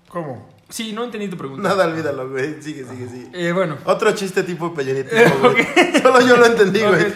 ¿Cómo? 0.08 0.54
sí, 0.68 0.92
no 0.92 1.04
entendí 1.04 1.28
tu 1.28 1.36
pregunta. 1.36 1.68
Nada, 1.68 1.86
olvídalo, 1.86 2.28
güey. 2.28 2.60
Sigue, 2.60 2.84
sigue, 2.84 3.08
sigue. 3.08 3.28
Eh, 3.32 3.52
bueno. 3.52 3.78
Otro 3.84 4.10
chiste 4.12 4.42
tipo 4.42 4.74
pellerítico, 4.74 5.14
güey. 5.40 5.64
Solo 6.02 6.20
yo 6.22 6.36
lo 6.36 6.46
entendí, 6.46 6.80
güey. 6.80 7.06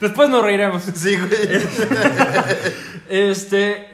Después 0.00 0.28
nos 0.28 0.42
reiremos. 0.44 0.82
Sí, 0.94 1.16
güey. 1.16 1.62
Este. 3.08 3.88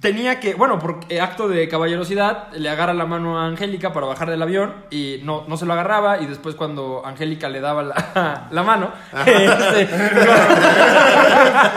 Tenía 0.00 0.38
que, 0.38 0.54
bueno, 0.54 0.78
por 0.78 1.00
acto 1.20 1.48
de 1.48 1.68
caballerosidad, 1.68 2.52
le 2.52 2.68
agarra 2.68 2.94
la 2.94 3.04
mano 3.04 3.40
a 3.40 3.46
Angélica 3.46 3.92
para 3.92 4.06
bajar 4.06 4.30
del 4.30 4.40
avión 4.40 4.72
y 4.90 5.18
no, 5.24 5.44
no 5.48 5.56
se 5.56 5.66
lo 5.66 5.72
agarraba. 5.72 6.20
Y 6.20 6.26
después, 6.26 6.54
cuando 6.54 7.02
Angélica 7.04 7.48
le 7.48 7.60
daba 7.60 7.82
la, 7.82 8.46
la 8.52 8.62
mano, 8.62 8.92
este, 9.26 9.88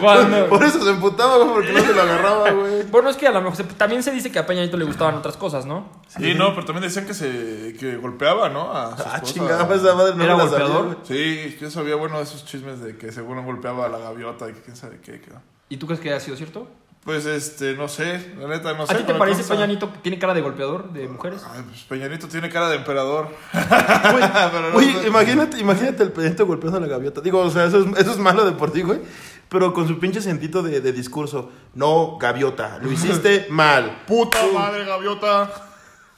cuando, 0.00 0.48
Por 0.48 0.62
eso 0.64 0.82
se 0.82 0.90
emputaba, 0.90 1.36
güey, 1.38 1.50
porque 1.52 1.72
no 1.72 1.80
se 1.80 1.94
lo 1.94 2.02
agarraba, 2.02 2.50
güey. 2.50 2.82
bueno, 2.84 3.10
es 3.10 3.16
que 3.16 3.26
a 3.28 3.32
lo 3.32 3.40
mejor 3.40 3.56
se- 3.56 3.64
también 3.64 4.02
se 4.02 4.10
dice 4.10 4.30
que 4.32 4.38
a 4.38 4.46
Peña 4.46 4.62
Nieto 4.62 4.76
le 4.76 4.84
gustaban 4.84 5.14
otras 5.14 5.36
cosas, 5.36 5.66
¿no? 5.66 5.88
Sí, 6.08 6.34
no, 6.34 6.54
pero 6.54 6.66
también 6.66 6.82
decían 6.84 7.06
que 7.06 7.14
se 7.14 7.76
que 7.78 7.96
golpeaba, 7.96 8.48
¿no? 8.48 8.72
A 8.72 8.96
su 8.96 9.02
Ah, 9.06 9.12
esposa. 9.16 9.34
chingada, 9.34 9.74
esa 9.74 9.94
madre 9.94 10.14
no 10.16 10.24
¿Era 10.24 10.36
me 10.36 10.44
la 10.44 10.50
sabía, 10.50 10.66
golpeador? 10.66 10.84
güey. 10.86 10.98
Sí, 11.04 11.56
yo 11.60 11.70
sabía, 11.70 11.94
bueno, 11.96 12.16
de 12.18 12.24
esos 12.24 12.44
chismes 12.46 12.80
de 12.80 12.96
que 12.96 13.12
según 13.12 13.44
golpeaba 13.44 13.86
a 13.86 13.88
la 13.88 13.98
gaviota 13.98 14.48
y 14.48 14.54
que 14.54 14.62
quién 14.62 14.76
sabe 14.76 14.98
qué. 15.02 15.20
qué. 15.20 15.30
¿Y 15.68 15.76
tú 15.76 15.86
crees 15.86 16.00
que 16.00 16.12
ha 16.12 16.20
sido 16.20 16.36
cierto? 16.36 16.68
Pues, 17.04 17.26
este, 17.26 17.74
no 17.74 17.88
sé, 17.88 18.32
la 18.38 18.46
neta, 18.46 18.74
no 18.74 18.86
sé. 18.86 18.94
¿A 18.94 18.98
ti 18.98 19.02
te 19.02 19.14
parece. 19.14 19.42
Peña 19.42 19.66
Nieto 19.66 19.92
que 19.92 19.98
tiene 19.98 20.20
cara 20.20 20.34
de 20.34 20.40
golpeador 20.40 20.92
de 20.92 21.08
mujeres? 21.08 21.42
Ay, 21.50 21.62
pues 21.68 21.82
Peñanito 21.82 22.28
tiene 22.28 22.48
cara 22.48 22.68
de 22.68 22.76
emperador. 22.76 23.28
Güey, 23.52 24.92
no 24.94 25.00
sé. 25.00 25.08
imagínate, 25.08 25.58
imagínate 25.58 26.04
el 26.04 26.12
pendiente 26.12 26.44
golpeando 26.44 26.78
a 26.78 26.80
la 26.80 26.86
gaviota. 26.86 27.20
Digo, 27.20 27.40
o 27.40 27.50
sea, 27.50 27.64
eso 27.64 27.80
es, 27.80 27.98
eso 27.98 28.12
es 28.12 28.18
malo 28.18 28.44
de 28.44 28.52
por 28.52 28.70
ti, 28.70 28.82
güey. 28.82 29.00
Pero 29.48 29.74
con 29.74 29.88
su 29.88 29.98
pinche 29.98 30.20
sentito 30.22 30.62
de, 30.62 30.80
de 30.80 30.92
discurso. 30.92 31.50
No, 31.74 32.18
gaviota, 32.20 32.78
lo 32.80 32.92
hiciste 32.92 33.46
mal. 33.50 34.04
¡Puta 34.06 34.38
madre, 34.54 34.84
gaviota! 34.84 35.50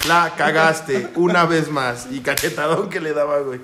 La 0.06 0.34
cagaste 0.36 1.12
una 1.14 1.46
vez 1.46 1.70
más. 1.70 2.08
Y 2.10 2.20
cachetadón 2.20 2.90
que 2.90 3.00
le 3.00 3.14
daba, 3.14 3.38
güey. 3.38 3.58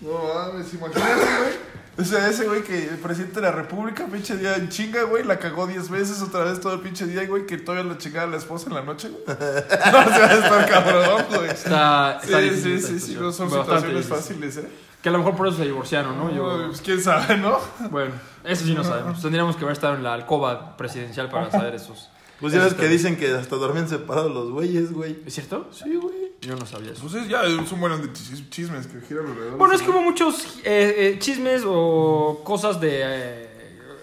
No 0.00 0.10
mames, 0.12 0.74
imagínate, 0.74 1.12
güey. 1.14 1.52
O 1.96 2.02
sea, 2.04 2.28
ese 2.28 2.44
güey 2.48 2.62
que 2.64 2.88
el 2.88 2.96
presidente 2.98 3.36
de 3.36 3.42
la 3.42 3.52
república, 3.52 4.06
pinche 4.06 4.36
día 4.36 4.56
en 4.56 4.68
chinga, 4.68 5.04
güey, 5.04 5.22
la 5.22 5.38
cagó 5.38 5.66
10 5.66 5.90
veces 5.90 6.20
otra 6.22 6.42
vez 6.42 6.58
todo 6.60 6.74
el 6.74 6.80
pinche 6.80 7.06
día, 7.06 7.24
güey, 7.26 7.46
que 7.46 7.56
todavía 7.56 7.88
la 7.92 7.98
chingaba 7.98 8.26
a 8.26 8.30
la 8.30 8.36
esposa 8.36 8.68
en 8.68 8.74
la 8.74 8.82
noche, 8.82 9.10
güey. 9.10 9.22
No, 9.28 9.34
se 9.36 10.20
va 10.20 10.26
a 10.26 10.34
estar 10.34 10.68
cabrón, 10.68 11.24
güey. 11.30 11.50
Está, 11.50 12.18
está 12.22 12.40
Sí, 12.40 12.50
sí, 12.60 12.80
sí, 12.80 13.00
sí, 13.00 13.14
no 13.20 13.30
son 13.30 13.48
Bastante 13.48 13.64
situaciones 13.90 13.96
difícil. 14.08 14.16
fáciles, 14.16 14.56
¿eh? 14.56 14.68
Que 15.02 15.08
a 15.10 15.12
lo 15.12 15.18
mejor 15.18 15.36
por 15.36 15.46
eso 15.48 15.58
se 15.58 15.64
divorciaron, 15.64 16.16
¿no? 16.18 16.34
Yo- 16.34 16.66
Pues 16.68 16.80
quién 16.80 17.00
sabe, 17.00 17.36
¿no? 17.36 17.58
Bueno, 17.90 18.12
eso 18.42 18.64
sí 18.64 18.74
no 18.74 18.82
sabemos. 18.82 19.20
Tendríamos 19.22 19.54
que 19.56 19.62
haber 19.64 19.74
estado 19.74 19.94
en 19.94 20.02
la 20.02 20.14
alcoba 20.14 20.76
presidencial 20.76 21.28
para 21.30 21.50
saber 21.50 21.74
esos. 21.74 22.08
Pues 22.40 22.52
ya 22.52 22.64
ves 22.64 22.74
que 22.74 22.88
dicen 22.88 23.16
que 23.16 23.30
hasta 23.32 23.54
dormían 23.56 23.88
separados 23.88 24.32
los 24.34 24.50
güeyes, 24.50 24.92
güey. 24.92 25.18
¿Es 25.26 25.34
cierto? 25.34 25.68
Sí, 25.72 25.94
güey. 25.94 26.23
Yo 26.46 26.56
no 26.56 26.66
sabía 26.66 26.92
eso. 26.92 27.02
Pues 27.02 27.14
es- 27.14 27.28
ya 27.28 27.42
es 27.44 27.72
un 27.72 27.80
buen 27.80 28.00
de 28.02 28.08
chis- 28.12 28.48
chismes 28.50 28.86
que 28.86 29.00
giran 29.06 29.26
alrededor. 29.26 29.56
Bueno, 29.58 29.74
es 29.74 29.82
que 29.82 29.90
hubo 29.90 30.02
muchos 30.02 30.58
eh, 30.64 30.94
eh, 31.14 31.16
chismes 31.18 31.62
o 31.66 32.40
cosas 32.44 32.80
de 32.80 33.00
eh, 33.02 33.50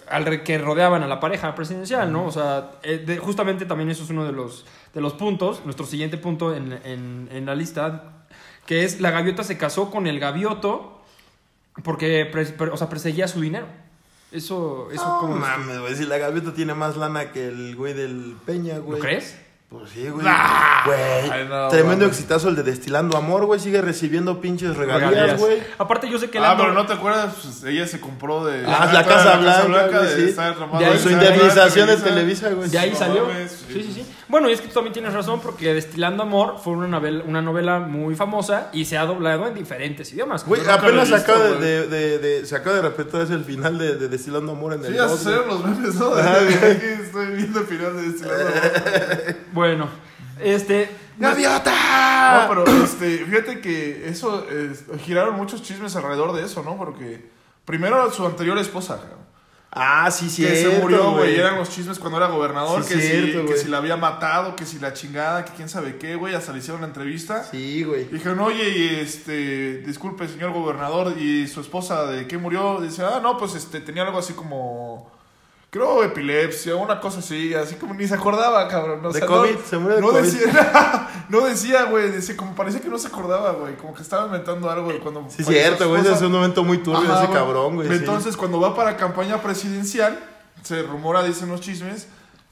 al 0.10 0.25
re- 0.25 0.43
que 0.43 0.57
rodeaban 0.57 1.03
a 1.03 1.07
la 1.07 1.19
pareja 1.19 1.53
presidencial, 1.55 2.12
¿no? 2.12 2.25
O 2.25 2.31
sea, 2.31 2.71
eh, 2.83 2.98
de- 3.05 3.17
justamente 3.17 3.65
también 3.65 3.89
eso 3.89 4.03
es 4.03 4.10
uno 4.10 4.25
de 4.25 4.31
los, 4.31 4.65
de 4.93 5.01
los 5.01 5.13
puntos, 5.13 5.62
nuestro 5.65 5.86
siguiente 5.86 6.17
punto 6.17 6.53
en, 6.55 6.74
en- 6.83 7.29
en 7.31 7.45
la 7.45 7.55
lista, 7.55 8.25
que 8.65 8.83
es 8.83 9.00
la 9.01 9.12
gaviota 9.12 9.43
se 9.43 9.57
casó 9.57 9.89
con 9.91 10.07
el 10.07 10.19
gavioto 10.19 11.01
porque 11.83 12.29
o 12.71 12.77
sea, 12.77 12.89
perseguía 12.89 13.27
su 13.27 13.39
dinero. 13.41 13.65
Eso, 14.31 14.89
eso 14.92 15.05
No 15.05 15.20
¿cómo 15.20 15.33
ves 15.35 15.44
tú? 15.44 15.48
mames, 15.50 15.79
güey. 15.79 15.96
Si 15.96 16.05
la 16.05 16.18
gaviota 16.18 16.53
tiene 16.53 16.74
más 16.74 16.96
lana 16.96 17.31
que 17.31 17.48
el 17.48 17.75
güey 17.75 17.94
del 17.94 18.35
Peña, 18.46 18.75
¿Lo 18.77 18.83
güey. 18.83 19.01
crees? 19.01 19.37
Pues 19.72 19.90
sí, 19.92 20.05
güey. 20.10 20.25
Güey. 20.86 21.48
no, 21.48 21.70
Tremendo 21.70 22.05
exitazo 22.05 22.50
el 22.50 22.57
de 22.57 22.64
Destilando 22.64 23.16
Amor, 23.16 23.46
güey. 23.46 23.57
Sigue 23.57 23.81
recibiendo 23.81 24.42
pinches 24.42 24.75
regalías, 24.75 25.12
Regalías. 25.12 25.40
güey. 25.40 25.64
Aparte, 25.77 26.10
yo 26.10 26.20
sé 26.20 26.29
que 26.29 26.40
Ah, 26.40 26.42
Lando- 26.42 26.64
pero 26.64 26.74
no 26.74 26.86
te 26.86 26.92
acuerdas, 26.92 27.36
pues 27.42 27.64
ella 27.64 27.88
se 27.88 28.01
compró 28.01 28.44
de. 28.44 28.66
Ah, 28.68 28.90
la 28.92 29.05
Casa 29.05 29.38
Blanca, 29.38 30.01
de 30.01 30.07
güey, 30.14 30.24
sí. 30.25 30.29
estar 30.31 30.57
nomás 30.60 30.79
De 30.79 30.86
ahí 30.86 30.92
Con 30.92 31.00
su 31.00 31.10
indemnización 31.12 31.88
de 31.88 31.98
Televisa. 31.98 32.50
Güey. 32.50 32.70
De 32.70 32.79
ahí 32.79 32.94
salió. 32.96 33.25
mames, 33.27 33.51
sí, 33.51 33.74
sí. 33.74 33.84
sí, 33.84 33.94
sí. 33.94 34.05
Bueno, 34.27 34.50
y 34.50 34.53
es 34.53 34.60
que 34.62 34.68
tú 34.68 34.74
también 34.74 34.92
tienes 34.94 35.14
razón 35.14 35.40
porque 35.40 35.74
Destilando 35.74 36.24
Amor 36.24 36.57
fue 36.62 36.74
una 36.74 36.88
novela, 36.88 37.24
una 37.25 37.42
novela 37.42 37.79
muy 37.79 38.16
famosa 38.16 38.70
y 38.74 38.84
se 38.86 38.98
ha 38.98 39.05
doblado 39.05 39.48
en 39.48 39.53
diferentes 39.53 40.12
idiomas. 40.12 40.46
Güey, 40.46 40.62
apenas 40.70 41.07
se 41.07 41.16
acaba 41.16 41.46
de, 41.48 41.88
de, 41.88 42.18
de- 42.20 42.46
se 42.46 42.55
acaba 42.57 42.75
de 42.77 42.81
repetir 42.81 43.22
el 43.31 43.46
final 43.46 43.77
de, 43.77 43.96
de 43.96 44.07
Destilando 44.10 44.51
Amor 44.51 44.74
en 44.74 44.81
el 44.86 44.88
Sí, 44.88 44.94
ya 44.98 45.07
se 45.07 45.31
los 45.31 45.64
memes, 45.64 45.96
¿no? 45.96 46.16
De- 46.16 46.94
estoy 47.03 47.27
viendo 47.38 47.60
el 47.62 47.66
final 47.68 47.96
de 47.96 48.07
este 48.07 48.25
lado. 48.27 48.50
Bueno, 49.61 49.87
este. 50.39 50.89
¡Gaviota! 51.19 52.47
No, 52.47 52.50
pero 52.65 52.83
este, 52.83 53.19
fíjate 53.25 53.61
que 53.61 54.09
eso, 54.09 54.43
es- 54.50 54.85
giraron 55.01 55.35
muchos 55.35 55.61
chismes 55.61 55.95
alrededor 55.95 56.33
de 56.33 56.43
eso, 56.43 56.63
¿no? 56.63 56.77
Porque 56.77 57.29
primero 57.63 58.11
su 58.11 58.25
anterior 58.25 58.57
esposa, 58.57 59.00
Ah, 59.71 60.09
sí, 60.09 60.31
sí. 60.31 60.43
que 60.43 60.55
se 60.55 60.79
murió, 60.79 61.11
güey, 61.11 61.35
y 61.35 61.39
eran 61.39 61.57
los 61.57 61.69
chismes 61.69 62.00
cuando 62.00 62.17
era 62.17 62.25
gobernador, 62.25 62.83
Sí, 62.83 62.95
que, 62.95 63.01
cierto, 63.01 63.41
si, 63.41 63.45
que 63.53 63.57
si 63.59 63.67
la 63.67 63.77
había 63.77 63.97
matado, 63.97 64.55
que 64.55 64.65
si 64.65 64.79
la 64.79 64.93
chingada, 64.93 65.45
que 65.45 65.51
quién 65.53 65.69
sabe 65.69 65.97
qué, 65.97 66.15
güey, 66.15 66.33
hasta 66.33 66.51
le 66.53 66.57
hicieron 66.57 66.81
la 66.81 66.87
entrevista. 66.87 67.43
Sí, 67.43 67.83
güey. 67.83 68.05
Dijeron, 68.05 68.39
oye, 68.39 68.67
y 68.67 69.00
este, 69.00 69.77
disculpe, 69.85 70.27
señor 70.27 70.53
gobernador, 70.53 71.15
y 71.19 71.47
su 71.47 71.61
esposa, 71.61 72.05
¿de 72.07 72.25
qué 72.27 72.39
murió? 72.39 72.81
Dice, 72.81 73.03
ah, 73.05 73.19
no, 73.21 73.37
pues 73.37 73.53
este, 73.53 73.79
tenía 73.79 74.01
algo 74.03 74.17
así 74.17 74.33
como, 74.33 75.11
creo, 75.72 76.03
epilepsia, 76.03 76.75
una 76.75 77.00
cosa 77.00 77.20
así, 77.20 77.53
así 77.55 77.75
como 77.75 77.94
ni 77.94 78.05
se 78.07 78.14
acordaba, 78.14 78.68
cabrón. 78.68 79.03
O 79.03 79.12
De 79.12 79.20
sea, 79.20 79.27
COVID, 79.27 79.51
no, 79.53 79.66
se 79.66 79.77
murió 79.77 79.96
de 79.96 80.01
no 80.01 80.10
COVID. 80.10 80.22
Decía, 80.22 81.10
no 81.29 81.42
decía, 81.48 81.84
güey, 81.86 82.12
decía, 82.12 82.38
como 82.38 82.53
parecía 82.53 82.81
que 82.81 82.90
no 82.90 83.00
se 83.00 83.07
acordaba, 83.07 83.53
güey, 83.53 83.75
como 83.77 83.96
que 83.96 84.03
estaba 84.03 84.25
inventando 84.25 84.70
algo 84.70 84.92
de 84.92 85.00
cuando... 85.00 85.25
Sí, 85.29 85.44
cierto, 85.44 85.88
güey. 85.90 86.01
Ese 86.01 86.14
es 86.14 86.22
un 86.22 86.34
momento 86.34 86.64
muy 86.64 86.77
turbio 86.79 87.12
Ajá, 87.12 87.24
ese 87.24 87.34
cabrón, 87.34 87.77
güey. 87.77 87.88
sí. 87.88 87.96
Entonces, 87.96 88.36
cuando 88.38 88.60
va 88.60 88.75
para 88.75 88.98
campaña 88.98 89.42
presidencial, 89.42 90.20
se 90.62 90.84
rumora, 90.84 91.24
dicen 91.24 91.48
los 91.50 91.62
chismes, 91.62 92.07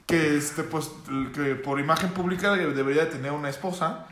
que, 0.06 0.38
este, 0.38 0.64
pues, 0.64 0.90
que 1.36 1.56
por 1.56 1.80
imagen 1.80 2.10
pública 2.12 2.54
debería 2.56 3.04
de 3.06 3.12
tener 3.12 3.34
una 3.34 3.50
esposa. 3.50 4.06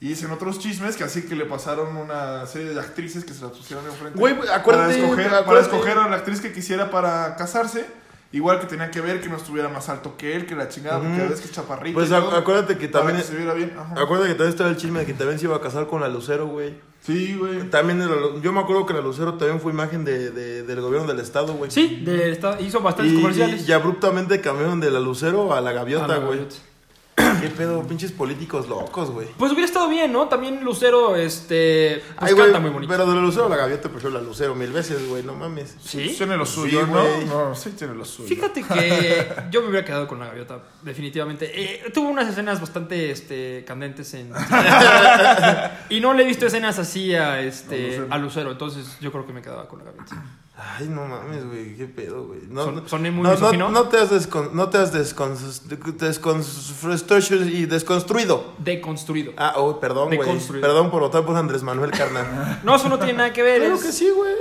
Y 0.00 0.08
dicen 0.08 0.30
otros 0.32 0.58
chismes 0.58 0.96
que 0.96 1.04
así 1.04 1.22
que 1.22 1.34
le 1.36 1.44
pasaron 1.46 1.96
una 1.96 2.44
serie 2.46 2.74
de 2.74 2.80
actrices 2.80 3.24
que 3.24 3.32
se 3.32 3.42
las 3.42 3.52
pusieron 3.52 3.86
enfrente. 3.86 4.18
Güey, 4.18 4.34
acuérdate, 4.52 4.94
para 4.94 5.04
escoger, 5.04 5.26
para 5.28 5.38
acuérdate. 5.38 5.68
escoger 5.76 5.98
a 5.98 6.08
la 6.08 6.16
actriz 6.16 6.40
que 6.40 6.52
quisiera 6.52 6.90
para 6.90 7.36
casarse. 7.36 7.86
Igual 8.34 8.58
que 8.60 8.66
tenía 8.66 8.90
que 8.90 9.00
ver 9.00 9.20
que 9.20 9.28
no 9.28 9.36
estuviera 9.36 9.68
más 9.68 9.88
alto 9.88 10.16
que 10.18 10.34
él, 10.34 10.44
que 10.44 10.56
la 10.56 10.68
chingada, 10.68 10.98
porque 10.98 11.20
Ujú. 11.20 11.30
ves 11.30 11.40
que 11.40 11.46
es 11.46 11.52
chaparrito. 11.52 11.94
Pues 11.94 12.10
y 12.10 12.12
ac- 12.12 12.20
todo, 12.24 12.36
acuérdate 12.36 12.76
que 12.76 12.88
para 12.88 13.04
también. 13.04 13.22
que 13.24 13.28
se 13.32 13.36
viera 13.36 13.54
bien. 13.54 13.72
Ajá. 13.78 13.94
Acuérdate 14.02 14.28
que 14.30 14.34
también 14.34 14.50
estaba 14.50 14.70
el 14.70 14.76
chisme 14.76 14.98
de 15.00 15.06
que 15.06 15.14
también 15.14 15.38
se 15.38 15.44
iba 15.46 15.54
a 15.56 15.60
casar 15.60 15.86
con 15.86 16.00
la 16.00 16.08
Lucero, 16.08 16.46
güey. 16.48 16.74
Sí, 17.00 17.36
güey. 17.38 17.70
También, 17.70 18.00
el- 18.02 18.42
yo 18.42 18.52
me 18.52 18.60
acuerdo 18.60 18.86
que 18.86 18.92
la 18.94 19.00
Lucero 19.02 19.34
también 19.34 19.60
fue 19.60 19.70
imagen 19.72 20.04
de, 20.04 20.30
de- 20.30 20.62
del 20.64 20.80
gobierno 20.80 21.06
del 21.06 21.20
estado, 21.20 21.52
güey. 21.54 21.70
Sí, 21.70 22.02
de- 22.04 22.32
está- 22.32 22.60
hizo 22.60 22.80
Y, 22.80 22.82
bastantes 22.82 23.14
comerciales. 23.14 23.66
y- 23.66 23.70
y 23.70 23.72
abruptamente 23.72 24.40
cambiaron 24.40 24.80
de 24.80 24.90
la 24.90 24.98
Lucero 25.00 25.54
a 25.54 25.60
la 25.60 25.70
gaviota, 25.72 26.16
güey. 26.16 26.38
gaviota. 26.40 26.56
Qué 27.40 27.48
pedo, 27.48 27.86
pinches 27.86 28.10
políticos 28.10 28.68
locos, 28.68 29.10
güey. 29.10 29.28
Pues 29.38 29.52
hubiera 29.52 29.66
estado 29.66 29.88
bien, 29.88 30.12
¿no? 30.12 30.26
También 30.28 30.64
Lucero, 30.64 31.14
este. 31.14 32.02
Pues 32.18 32.34
Ay, 32.34 32.60
muy 32.60 32.70
bonito. 32.70 32.92
Pero 32.92 33.06
de 33.06 33.14
la 33.14 33.20
Lucero 33.20 33.46
a 33.46 33.48
la 33.48 33.56
gaviota 33.56 33.88
prefiero 33.88 34.18
la 34.18 34.20
Lucero 34.20 34.54
mil 34.54 34.72
veces, 34.72 35.08
güey, 35.08 35.22
no 35.22 35.34
mames. 35.34 35.76
Sí. 35.84 36.14
Tiene 36.16 36.36
lo 36.36 36.44
suyo. 36.44 36.86
¿no? 36.86 37.04
No, 37.26 37.54
sí 37.54 37.70
tiene 37.70 37.94
lo 37.94 38.04
suyo. 38.04 38.28
Fíjate 38.28 38.62
que 38.62 39.28
yo 39.50 39.62
me 39.62 39.68
hubiera 39.68 39.84
quedado 39.84 40.08
con 40.08 40.18
la 40.18 40.26
gaviota, 40.26 40.60
definitivamente. 40.82 41.50
Eh, 41.54 41.90
tuvo 41.92 42.08
unas 42.08 42.28
escenas 42.28 42.60
bastante 42.60 43.10
este, 43.10 43.64
candentes 43.64 44.12
en. 44.14 44.32
y 45.90 46.00
no 46.00 46.14
le 46.14 46.24
he 46.24 46.26
visto 46.26 46.46
escenas 46.46 46.78
así 46.78 47.14
a, 47.14 47.40
este, 47.40 47.86
Lucero. 47.86 48.06
a 48.10 48.18
Lucero, 48.18 48.50
entonces 48.52 48.98
yo 49.00 49.12
creo 49.12 49.26
que 49.26 49.32
me 49.32 49.42
quedaba 49.42 49.68
con 49.68 49.78
la 49.78 49.84
gaviota. 49.84 50.24
Ay, 50.56 50.86
no 50.88 51.04
mames, 51.06 51.44
güey, 51.44 51.74
qué 51.76 51.86
pedo, 51.86 52.28
güey. 52.28 52.42
No, 52.48 52.64
Son- 52.86 53.02
muy 53.02 53.22
no, 53.58 53.70
no, 53.70 53.88
te 53.88 53.98
has, 53.98 54.12
descon- 54.12 54.52
no 54.52 54.68
te 54.68 54.78
has 54.78 54.94
descon- 54.94 55.36
desconstruido 55.98 57.44
y 57.48 57.66
desconstruido. 57.66 58.52
Deconstruido. 58.58 59.32
Ah, 59.36 59.54
oh, 59.56 59.80
perdón, 59.80 60.14
güey. 60.14 60.38
Perdón 60.60 60.90
por 60.92 61.00
votar 61.00 61.24
por 61.24 61.36
Andrés 61.36 61.62
Manuel, 61.64 61.90
carnal. 61.90 62.60
No, 62.64 62.76
eso 62.76 62.88
no 62.88 62.98
tiene 62.98 63.14
nada 63.14 63.32
que 63.32 63.42
ver. 63.42 63.60
Claro 63.60 63.74
es- 63.74 63.82
que 63.82 63.92
sí, 63.92 64.08
güey. 64.10 64.32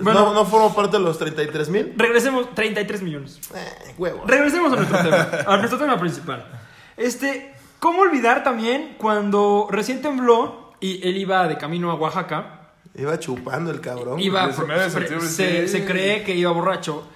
Bueno. 0.00 0.26
no, 0.26 0.32
no 0.34 0.44
formo 0.44 0.72
parte 0.76 0.96
de 0.96 1.02
los 1.02 1.18
33 1.18 1.68
mil. 1.70 1.92
Regresemos, 1.96 2.54
33 2.54 3.02
millones. 3.02 3.40
Eh, 3.52 3.94
huevo. 3.98 4.22
Regresemos 4.28 4.72
a 4.72 4.76
nuestro 4.80 4.98
tema, 5.02 5.28
a 5.44 5.56
nuestro 5.56 5.76
tema 5.76 5.98
principal. 5.98 6.46
Este, 6.96 7.52
¿cómo 7.80 8.02
olvidar 8.02 8.44
también 8.44 8.94
cuando 8.96 9.66
recién 9.72 10.00
tembló 10.00 10.72
y 10.78 11.04
él 11.08 11.16
iba 11.16 11.48
de 11.48 11.58
camino 11.58 11.90
a 11.90 11.94
Oaxaca? 11.96 12.57
Iba 12.98 13.18
chupando 13.18 13.70
el 13.70 13.80
cabrón. 13.80 14.18
Iba, 14.18 14.42
El 14.42 14.48
19 14.48 14.82
de 14.82 14.90
septiembre, 14.90 15.68
se, 15.68 15.84
cree 15.84 16.24
que 16.24 16.34
iba 16.34 16.50
borracho. 16.50 17.06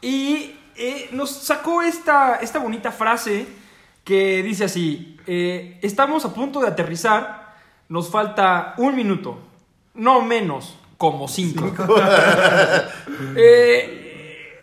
Y 0.00 0.56
eh, 0.76 1.08
nos 1.12 1.30
sacó 1.30 1.82
esta, 1.82 2.36
esta 2.36 2.58
bonita 2.58 2.90
frase 2.90 3.46
que 4.02 4.42
dice 4.42 4.64
así, 4.64 5.16
eh, 5.26 5.78
estamos 5.82 6.24
a 6.24 6.34
punto 6.34 6.60
de 6.60 6.68
aterrizar, 6.68 7.54
nos 7.88 8.10
falta 8.10 8.74
un 8.78 8.96
minuto, 8.96 9.38
no 9.94 10.22
menos, 10.22 10.76
como 10.96 11.28
cinco. 11.28 11.72
Eh, 13.36 13.99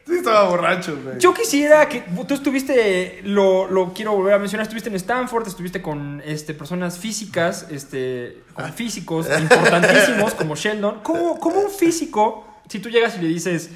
Sí, 0.07 0.13
estaba 0.15 0.47
borracho, 0.47 0.97
güey. 1.03 1.19
yo 1.19 1.33
quisiera 1.33 1.89
que 1.89 2.01
tú 2.27 2.33
estuviste, 2.33 3.19
lo, 3.23 3.67
lo 3.67 3.93
quiero 3.93 4.13
volver 4.13 4.35
a 4.35 4.39
mencionar, 4.39 4.63
estuviste 4.63 4.89
en 4.89 4.95
Stanford, 4.95 5.45
estuviste 5.47 5.81
con 5.81 6.21
este, 6.25 6.53
personas 6.53 6.97
físicas, 6.97 7.67
este, 7.69 8.43
con 8.53 8.71
físicos 8.71 9.27
importantísimos 9.39 10.33
como 10.33 10.55
Sheldon. 10.55 11.01
¿Cómo, 11.03 11.37
cómo 11.39 11.59
un 11.59 11.69
físico, 11.69 12.47
si 12.69 12.79
tú 12.79 12.89
llegas 12.89 13.17
y 13.17 13.21
le 13.21 13.27
dices 13.27 13.69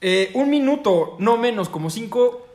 eh, 0.00 0.30
un 0.32 0.48
minuto, 0.48 1.16
no 1.18 1.36
menos, 1.36 1.68
como 1.68 1.90
cinco, 1.90 2.46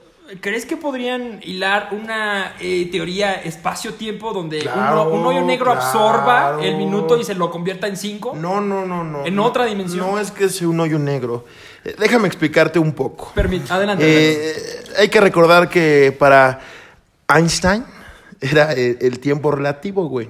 ¿crees 0.42 0.66
que 0.66 0.78
podrían 0.78 1.40
hilar 1.44 1.90
una 1.92 2.54
eh, 2.60 2.88
teoría 2.92 3.34
espacio-tiempo 3.34 4.34
donde 4.34 4.60
Claro, 4.60 5.10
un 5.10 5.26
hoyo 5.26 5.42
negro 5.42 5.72
absorba 5.72 6.60
el 6.62 6.76
minuto 6.78 7.18
y 7.18 7.24
se 7.24 7.36
lo 7.36 7.50
convierta 7.50 7.88
en 7.88 7.98
cinco? 7.98 8.34
No, 8.36 8.62
no, 8.62 8.86
no, 8.86 9.04
no. 9.04 9.26
¿En 9.26 9.36
no. 9.36 9.46
otra 9.46 9.66
dimensión? 9.66 10.06
No 10.06 10.20
es 10.20 10.32
que 10.32 10.50
sea 10.50 10.68
un 10.68 10.80
hoyo 10.80 11.00
negro. 11.00 11.46
Eh, 11.86 11.96
déjame 12.00 12.28
explicarte 12.28 12.80
un 12.80 12.92
poco. 12.94 13.32
Permit- 13.36 13.70
adelante. 13.70 14.04
adelante. 14.04 14.52
Eh, 14.52 14.84
hay 15.00 15.10
que 15.10 15.22
recordar 15.22 15.70
que 15.70 16.16
para 16.18 16.60
Einstein 17.28 17.86
era 18.42 18.72
el, 18.74 18.98
el 19.02 19.20
tiempo 19.20 19.52
relativo, 19.52 20.08
güey. 20.08 20.30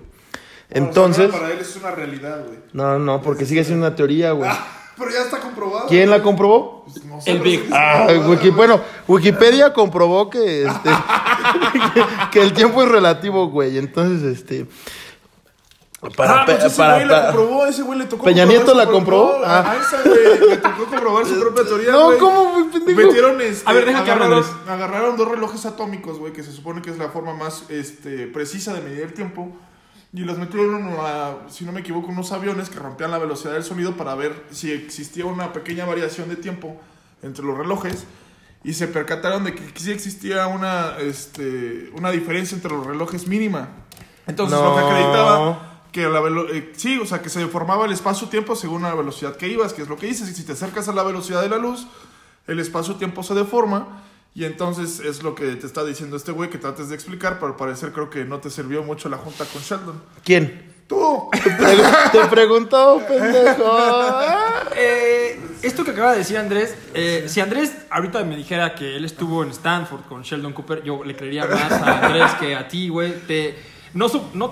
Entonces, 0.70 1.32
Para 1.32 1.52
él 1.52 1.60
es 1.60 1.76
una 1.78 1.92
realidad, 1.92 2.44
güey. 2.46 2.60
no, 2.74 3.00
no, 3.00 3.22
porque 3.22 3.46
sigue 3.46 3.64
siendo 3.64 3.88
una 3.88 3.96
teoría, 3.96 4.32
güey. 4.34 4.50
Pero 4.98 5.12
ya 5.12 5.22
está 5.22 5.40
comprobado. 5.40 5.88
¿Quién 5.88 6.10
la 6.10 6.22
comprobó? 6.22 6.84
Pues 6.86 7.04
no 7.06 7.22
sé, 7.22 7.32
El 7.32 7.40
Big. 7.40 7.68
Ah, 7.72 8.08
Wiki- 8.28 8.54
bueno, 8.54 8.82
Wikipedia 9.08 9.72
comprobó 9.74 10.30
que, 10.30 10.64
este, 10.68 10.90
que 12.32 12.42
el 12.42 12.54
tiempo 12.54 12.84
es 12.84 12.90
relativo, 12.90 13.48
güey. 13.48 13.78
Entonces, 13.78 14.24
este. 14.40 14.68
Para, 16.16 16.42
ah, 16.42 16.46
pues 16.46 16.64
ese 16.64 16.78
para- 16.78 16.96
güey 16.96 17.06
la 17.08 17.16
para- 17.16 17.26
comprobó, 17.34 17.66
ese 17.66 17.82
güey 17.82 18.00
le 18.00 18.06
tocó 18.06 18.24
¿Peña 18.24 18.44
comprobar 18.44 18.66
Nieto 18.66 18.72
su 18.72 18.78
la 18.78 18.86
comprobó? 18.88 19.38
no, 19.40 19.46
Ah. 19.46 19.72
A 19.72 19.76
Einstein, 19.76 20.02
güey, 20.06 20.50
le 20.50 20.58
tocó 20.58 20.86
comprobar 20.86 21.26
su 21.26 21.40
propia 21.42 21.64
teoría, 21.66 21.92
No, 21.92 22.06
güey. 22.06 22.18
¿cómo, 22.20 22.52
güey, 22.54 22.64
pendejo? 22.70 23.02
Metieron, 23.02 23.42
este, 23.42 23.70
A 23.70 23.74
ver, 23.74 23.86
deja 23.86 24.04
que 24.06 24.12
hable, 24.12 24.42
agarraron, 24.70 25.18
dos 25.18 25.28
relojes 25.28 25.66
atómicos, 25.66 26.18
güey, 26.18 26.32
que 26.32 26.42
se 26.44 26.54
supone 26.54 26.82
que 26.82 26.90
es 26.92 26.98
la 26.98 27.10
forma 27.10 27.34
más 27.34 27.66
este, 27.70 28.28
precisa 28.28 28.74
de 28.74 28.82
medir 28.82 29.02
el 29.02 29.14
tiempo. 29.14 29.52
Y 30.14 30.22
los 30.22 30.38
metieron, 30.40 30.90
a, 31.02 31.34
si 31.50 31.66
no 31.66 31.72
me 31.74 31.82
equivoco, 31.82 32.08
unos 32.08 32.32
aviones 32.32 32.70
que 32.70 32.80
rompían 32.80 33.12
la 33.12 33.18
velocidad 33.20 33.54
del 33.54 33.64
sonido 33.64 33.94
para 33.98 34.16
ver 34.16 34.44
si 34.52 34.72
existía 34.72 35.26
una 35.26 35.52
pequeña 35.54 35.86
variación 35.86 36.30
de 36.30 36.36
tiempo 36.38 36.78
entre 37.22 37.44
los 37.46 37.58
relojes. 37.58 38.06
Y 38.64 38.74
se 38.74 38.88
percataron 38.88 39.44
de 39.44 39.54
que 39.54 39.64
sí 39.76 39.92
existía 39.92 40.48
una, 40.48 40.98
este, 41.00 41.92
una 41.94 42.10
diferencia 42.10 42.56
entre 42.56 42.72
los 42.72 42.88
relojes 42.88 43.28
mínima. 43.28 43.68
Entonces 44.26 44.58
lo 44.60 44.76
que 44.76 44.82
No. 44.82 44.88
acreditaba 44.88 45.69
que 45.92 46.08
la 46.08 46.20
velo- 46.22 46.48
eh, 46.54 46.72
sí, 46.76 47.00
o 47.00 47.06
sea, 47.06 47.22
que 47.22 47.30
se 47.30 47.40
deformaba 47.40 47.86
el 47.86 47.92
espacio-tiempo 47.92 48.56
según 48.56 48.84
la 48.84 48.94
velocidad 48.94 49.36
que 49.36 49.48
ibas, 49.48 49.74
que 49.74 49.82
es 49.82 49.88
lo 49.90 49.98
que 49.98 50.08
dices. 50.08 50.30
Y 50.30 50.34
si 50.34 50.44
te 50.44 50.52
acercas 50.54 50.88
a 50.88 50.94
la 50.94 51.04
velocidad 51.04 51.42
de 51.42 51.50
la 51.50 51.58
luz, 51.58 51.88
el 52.48 52.60
espacio-tiempo 52.60 53.24
se 53.24 53.34
deforma. 53.34 54.04
Y 54.36 54.46
entonces 54.46 55.00
es 55.00 55.24
lo 55.24 55.34
que 55.34 55.56
te 55.56 55.66
está 55.66 55.84
diciendo 55.84 56.16
este 56.16 56.32
güey 56.32 56.50
que 56.52 56.60
trates 56.60 56.90
de 56.90 56.96
explicar, 56.96 57.40
pero 57.40 57.48
al 57.48 57.56
parecer 57.56 57.92
creo 57.92 58.10
que 58.12 58.26
no 58.26 58.40
te 58.40 58.50
sirvió 58.52 58.84
mucho 58.84 59.10
la 59.10 59.18
junta 59.18 59.44
con 59.46 59.62
Sheldon. 59.62 60.00
¿Quién? 60.24 60.70
¡Tú! 60.88 61.30
Te, 61.32 61.50
te 62.20 62.26
preguntó, 62.30 63.02
pendejo. 63.08 63.78
Eh, 64.76 65.40
esto 65.62 65.84
que 65.84 65.92
acaba 65.92 66.12
de 66.14 66.20
decir 66.20 66.38
Andrés, 66.38 66.76
eh, 66.94 67.26
si 67.28 67.42
Andrés 67.42 67.74
ahorita 67.90 68.24
me 68.24 68.36
dijera 68.36 68.76
que 68.76 68.96
él 68.96 69.06
estuvo 69.06 69.44
en 69.44 69.50
Stanford 69.50 70.02
con 70.08 70.22
Sheldon 70.22 70.54
Cooper, 70.54 70.84
yo 70.84 71.04
le 71.04 71.16
creería 71.16 71.46
más 71.46 71.72
a 71.72 72.06
Andrés 72.08 72.32
que 72.40 72.56
a 72.56 72.68
ti, 72.68 72.90
güey. 72.90 73.20
Te, 73.28 73.58
no, 73.94 74.08
no, 74.34 74.50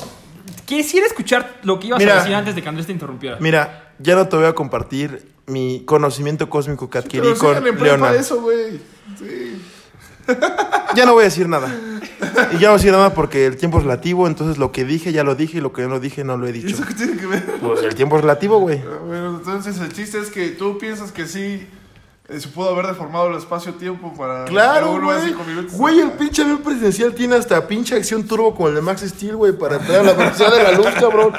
quisiera 0.65 1.05
escuchar 1.07 1.60
lo 1.63 1.79
que 1.79 1.88
ibas 1.88 1.99
Mira. 1.99 2.13
a 2.13 2.19
decir 2.19 2.36
antes 2.36 2.55
de 2.55 2.62
que 2.62 2.69
Andrés 2.69 2.86
te 2.88 2.91
interrumpiera. 2.93 3.38
Mira, 3.39 3.93
ya 3.99 4.15
no 4.15 4.27
te 4.27 4.36
voy 4.36 4.45
a 4.45 4.53
compartir 4.53 5.31
mi 5.47 5.83
conocimiento 5.86 6.49
cósmico 6.49 6.89
que 6.89 6.97
adquirí 6.97 7.21
Pero 7.23 7.38
con 7.38 7.63
Leonard. 7.83 8.15
eso, 8.15 8.41
güey. 8.41 8.79
Sí. 9.17 9.62
Ya 10.95 11.05
no 11.05 11.13
voy 11.13 11.21
a 11.21 11.25
decir 11.25 11.47
nada. 11.47 11.73
Y 12.51 12.55
ya 12.57 12.67
no 12.67 12.67
voy 12.67 12.67
a 12.67 12.71
decir 12.73 12.91
nada 12.91 13.13
porque 13.13 13.45
el 13.45 13.55
tiempo 13.57 13.77
es 13.77 13.83
relativo, 13.83 14.25
entonces 14.27 14.57
lo 14.57 14.71
que 14.71 14.83
dije 14.83 15.12
ya 15.13 15.23
lo 15.23 15.36
dije 15.36 15.60
y 15.60 15.62
lo 15.62 15.71
que 15.73 15.83
no 15.88 15.99
dije 15.99 16.23
no 16.23 16.38
lo 16.38 16.47
he 16.47 16.49
¿Y 16.49 16.53
dicho. 16.53 16.75
eso 16.75 16.86
qué 16.86 16.93
tiene 16.95 17.17
que 17.17 17.27
ver? 17.27 17.43
Pues 17.62 17.83
el 17.83 17.93
tiempo 17.95 18.15
es 18.15 18.21
relativo, 18.23 18.60
güey. 18.60 18.79
Ah, 18.79 18.97
Bueno, 19.05 19.38
entonces 19.38 19.77
el 19.79 19.93
chiste 19.93 20.17
es 20.19 20.29
que 20.29 20.49
tú 20.49 20.77
piensas 20.79 21.12
que 21.12 21.27
sí 21.27 21.67
se 22.27 22.49
pudo 22.49 22.71
haber 22.71 22.87
deformado 22.87 23.29
el 23.29 23.37
espacio-tiempo 23.37 24.13
para... 24.13 24.43
Claro, 24.45 24.99
güey. 25.01 25.33
Güey, 25.71 25.99
el 26.01 26.11
pinche 26.11 26.41
avión 26.41 26.57
presidencial 26.57 27.13
tiene 27.13 27.35
hasta 27.35 27.65
pinche 27.65 27.95
acción 27.95 28.27
turbo 28.27 28.53
como 28.53 28.67
el 28.67 28.75
de 28.75 28.81
Max 28.81 29.01
Steel, 29.01 29.37
güey, 29.37 29.53
para 29.53 29.77
entrar 29.77 30.01
a 30.01 30.03
la 30.03 30.13
velocidad 30.13 30.51
de 30.51 30.63
la 30.63 30.71
luz, 30.73 30.87
cabrón. 30.99 31.31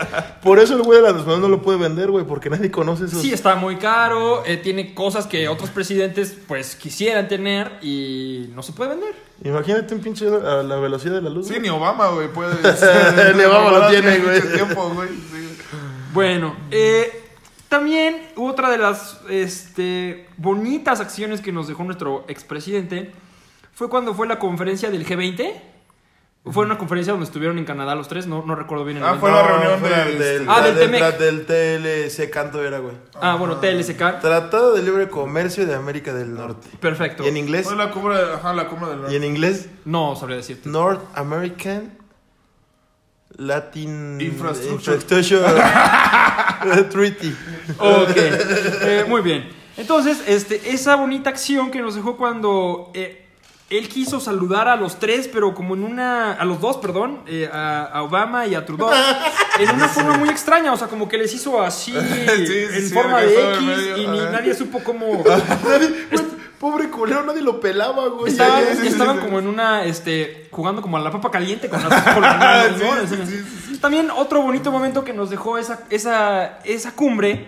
Por 0.42 0.59
eso 0.59 0.74
el 0.74 0.83
güey 0.83 1.03
de 1.03 1.09
la 1.09 1.12
nacional 1.12 1.42
no 1.42 1.48
lo 1.48 1.61
puede 1.61 1.79
vender, 1.79 2.11
güey, 2.11 2.24
porque 2.24 2.48
nadie 2.48 2.70
conoce 2.70 3.05
esos. 3.05 3.20
Sí, 3.20 3.33
está 3.35 3.55
muy 3.55 3.77
caro, 3.77 4.44
eh, 4.46 4.57
tiene 4.57 4.94
cosas 4.94 5.27
que 5.27 5.46
otros 5.48 5.68
presidentes 5.68 6.35
pues 6.46 6.74
quisieran 6.74 7.29
tener 7.29 7.70
y 7.83 8.48
no 8.55 8.62
se 8.62 8.72
puede 8.72 8.90
vender. 8.90 9.14
Imagínate 9.44 9.94
un 9.94 10.01
pinche 10.01 10.27
a 10.27 10.62
la 10.62 10.77
velocidad 10.77 11.16
de 11.16 11.22
la 11.22 11.31
luz. 11.31 11.46
Sí, 11.46 11.53
güey. 11.53 11.62
ni 11.64 11.68
Obama, 11.68 12.09
güey, 12.09 12.33
puede... 12.33 12.55
Ni 13.37 13.42
Obama 13.44 13.72
lo 13.72 13.88
tiene, 13.90 14.18
güey. 14.20 14.40
mucho 14.40 14.53
tiempo, 14.55 14.90
güey. 14.94 15.09
sí. 15.11 15.48
Bueno, 16.14 16.57
eh, 16.70 17.28
también 17.69 18.21
otra 18.37 18.71
de 18.71 18.79
las 18.79 19.21
este, 19.29 20.27
bonitas 20.37 21.01
acciones 21.01 21.41
que 21.41 21.53
nos 21.53 21.69
dejó 21.69 21.85
nuestro 21.85 22.25
expresidente 22.29 23.13
fue 23.75 23.89
cuando 23.89 24.15
fue 24.15 24.27
la 24.27 24.39
conferencia 24.39 24.91
del 24.91 25.07
G20. 25.07 25.53
Fue 26.51 26.65
una 26.65 26.79
conferencia 26.79 27.13
donde 27.13 27.27
estuvieron 27.27 27.59
en 27.59 27.67
Canadá 27.67 27.95
los 27.95 28.09
tres, 28.09 28.27
no, 28.27 28.43
no 28.47 28.55
recuerdo 28.55 28.85
bien 28.87 28.97
el 28.99 29.05
Ah, 29.05 29.17
fue 29.21 29.31
la 29.31 29.43
reunión 29.43 29.81
fuera 29.81 30.05
de- 30.07 30.15
del, 30.19 30.47
Ah, 30.49 30.63
del 30.63 30.77
del, 30.77 30.91
Temec. 30.91 31.19
del 31.19 31.45
TLC 31.47 32.31
canto 32.31 32.65
era, 32.65 32.79
güey. 32.79 32.95
Ah, 33.21 33.35
bueno, 33.37 33.57
TLSK. 33.57 34.21
Tratado 34.21 34.73
de 34.73 34.83
Libre 34.83 35.09
Comercio 35.11 35.67
de 35.67 35.75
América 35.75 36.15
del 36.15 36.33
Norte. 36.35 36.67
Perfecto. 36.81 37.25
¿Y 37.25 37.29
en 37.29 37.37
inglés? 37.37 37.67
Fue 37.67 37.77
la 37.77 37.91
cumbre, 37.91 38.17
ajá, 38.35 38.55
la 38.55 38.67
cumbre 38.69 38.89
del 38.97 39.13
¿Y 39.13 39.17
en 39.17 39.25
inglés? 39.25 39.69
No 39.85 40.17
sabría 40.17 40.39
decirte. 40.39 40.71
North 40.71 41.03
American 41.15 41.98
Latin 43.37 44.21
Infrastructure. 44.21 44.97
Infrastructure 44.97 46.85
Treaty. 46.91 47.35
Ok, 47.79 48.17
eh, 48.17 49.05
muy 49.09 49.23
bien. 49.23 49.49
Entonces, 49.77 50.23
este, 50.27 50.71
esa 50.71 50.97
bonita 50.97 51.31
acción 51.31 51.71
que 51.71 51.81
nos 51.81 51.95
dejó 51.95 52.17
cuando 52.17 52.91
eh, 52.95 53.27
él 53.71 53.88
quiso 53.88 54.19
saludar 54.19 54.67
a 54.67 54.77
los 54.77 54.99
tres, 54.99 55.29
pero 55.33 55.55
como 55.55 55.75
en 55.75 55.85
una. 55.85 56.33
A 56.33 56.45
los 56.45 56.61
dos, 56.61 56.79
perdón, 56.79 57.21
eh, 57.27 57.49
a, 57.53 57.85
a 57.85 58.03
Obama 58.03 58.47
y 58.47 58.55
a 58.55 58.64
Trudeau, 58.64 58.91
en 59.61 59.71
una 59.71 59.88
forma 59.88 60.17
muy 60.17 60.31
extraña. 60.31 60.73
O 60.73 60.77
sea, 60.77 60.88
como 60.88 61.09
que 61.09 61.19
les 61.19 61.33
hizo 61.35 61.62
así, 61.62 61.93
sí, 61.93 61.97
en 61.97 62.88
sí, 62.88 62.95
forma 62.95 63.21
de 63.21 63.55
X, 63.55 63.69
y 63.99 64.07
ni 64.07 64.19
nadie 64.19 64.55
supo 64.55 64.83
cómo. 64.83 65.23
Pobre 66.59 66.90
culero, 66.90 67.23
nadie 67.23 67.42
lo 67.42 67.61
pelaba, 67.61 68.09
güey. 68.09 68.33
Estaban, 68.33 68.64
sí, 68.73 68.79
sí, 68.83 68.88
estaban 68.88 69.16
sí. 69.16 69.23
como 69.25 69.38
en 69.38 69.47
una, 69.47 69.85
este, 69.85 70.49
jugando 70.51 70.83
como 70.83 70.97
a 70.97 71.01
la 71.01 71.11
papa 71.11 71.31
caliente 71.31 71.68
con 71.68 71.81
las 71.83 71.90
¿no? 72.79 73.79
También 73.81 74.11
otro 74.11 74.42
bonito 74.42 74.73
momento 74.73 75.05
que 75.05 75.12
nos 75.12 75.31
dejó 75.31 75.57
esa, 75.57 75.85
esa, 75.90 76.59
esa 76.64 76.92
cumbre 76.92 77.47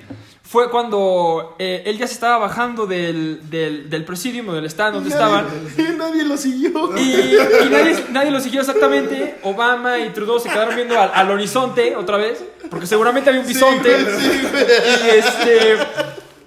fue 0.50 0.68
cuando 0.68 1.54
eh, 1.60 1.84
él 1.86 1.96
ya 1.96 2.08
se 2.08 2.14
estaba 2.14 2.38
bajando 2.38 2.84
del, 2.84 3.48
del, 3.50 3.88
del 3.88 4.04
presidium 4.04 4.48
o 4.48 4.52
del 4.52 4.66
stand 4.66 4.94
donde 4.94 5.10
estaban. 5.10 5.46
Nadie, 5.76 5.96
nadie 5.96 6.24
lo 6.24 6.36
siguió. 6.36 6.96
Y, 6.98 7.02
y 7.02 7.70
nadie, 7.70 8.04
nadie 8.10 8.30
lo 8.32 8.40
siguió 8.40 8.60
exactamente. 8.60 9.38
Obama 9.44 10.00
y 10.00 10.10
Trudeau 10.10 10.40
se 10.40 10.48
quedaron 10.48 10.74
viendo 10.74 11.00
al, 11.00 11.12
al 11.14 11.30
horizonte 11.30 11.94
otra 11.94 12.16
vez. 12.16 12.42
Porque 12.68 12.88
seguramente 12.88 13.30
había 13.30 13.42
un 13.42 13.46
bisonte. 13.46 13.90
y 13.90 15.08
este. 15.08 15.78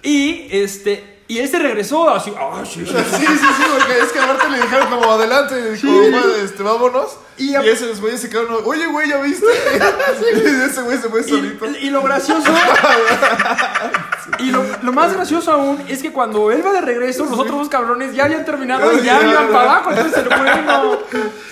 Y 0.03 0.47
este. 0.51 1.12
Y 1.27 1.39
él 1.39 1.47
se 1.47 1.57
regresó 1.57 2.09
así. 2.09 2.33
"Ah, 2.37 2.63
sí, 2.65 2.85
sí, 2.85 2.91
sí". 2.91 2.93
Sí, 3.17 3.25
sí, 3.25 3.37
sí, 3.57 3.63
porque 3.77 3.97
es 3.99 4.11
que 4.11 4.19
aparte 4.19 4.49
le 4.49 4.61
dijeron 4.61 4.87
como 4.89 5.11
adelante, 5.11 5.55
como, 5.81 6.19
este, 6.43 6.63
vámonos. 6.63 7.17
Y 7.37 7.51
Y, 7.51 7.55
a- 7.55 7.61
esos 7.63 7.99
güeyes 8.01 8.19
se 8.21 8.29
quedaron, 8.29 8.57
oye, 8.65 8.85
güey, 8.87 9.09
¿ya 9.09 9.17
viste? 9.21 9.45
y 10.35 10.63
ese 10.69 10.81
güey 10.83 10.97
se 10.97 11.09
fue 11.09 11.23
solito. 11.23 11.65
Y, 11.71 11.87
y 11.87 11.89
lo 11.89 12.01
gracioso. 12.03 12.43
y 14.39 14.51
lo, 14.51 14.63
lo 14.83 14.91
más 14.93 15.13
gracioso 15.13 15.51
aún 15.51 15.81
es 15.87 16.01
que 16.01 16.11
cuando 16.11 16.51
él 16.51 16.63
va 16.65 16.71
de 16.73 16.81
regreso, 16.81 17.25
los 17.25 17.39
otros 17.39 17.57
dos 17.57 17.69
cabrones 17.69 18.13
ya 18.13 18.25
habían 18.25 18.45
terminado 18.45 18.91
y 18.93 18.97
ya 18.97 19.19
Ya, 19.21 19.29
iban 19.31 19.47
ya. 19.47 19.51
para 19.53 19.71
abajo. 19.71 19.91
Entonces 19.91 20.17
el 20.17 20.27
güey 20.29 20.65
no. 20.65 20.97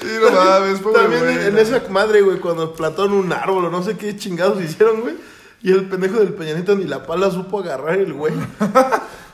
Sí, 0.02 0.08
no 0.22 0.32
mames, 0.32 0.80
pobre 0.80 1.02
También 1.02 1.24
güey. 1.24 1.36
en, 1.36 1.42
en 1.48 1.58
esa 1.58 1.82
madre, 1.90 2.22
güey, 2.22 2.40
cuando 2.40 2.74
plantaron 2.74 3.14
un 3.14 3.32
árbol 3.34 3.66
o 3.66 3.70
no 3.70 3.82
sé 3.84 3.98
qué 3.98 4.16
chingados 4.18 4.62
hicieron, 4.62 5.02
güey. 5.02 5.16
Y 5.64 5.72
el 5.72 5.88
pendejo 5.88 6.18
del 6.18 6.34
Peñanito 6.34 6.76
ni 6.76 6.86
la 6.86 7.06
pala 7.06 7.30
supo 7.30 7.60
agarrar 7.60 7.96
el 8.00 8.14
güey. 8.14 8.34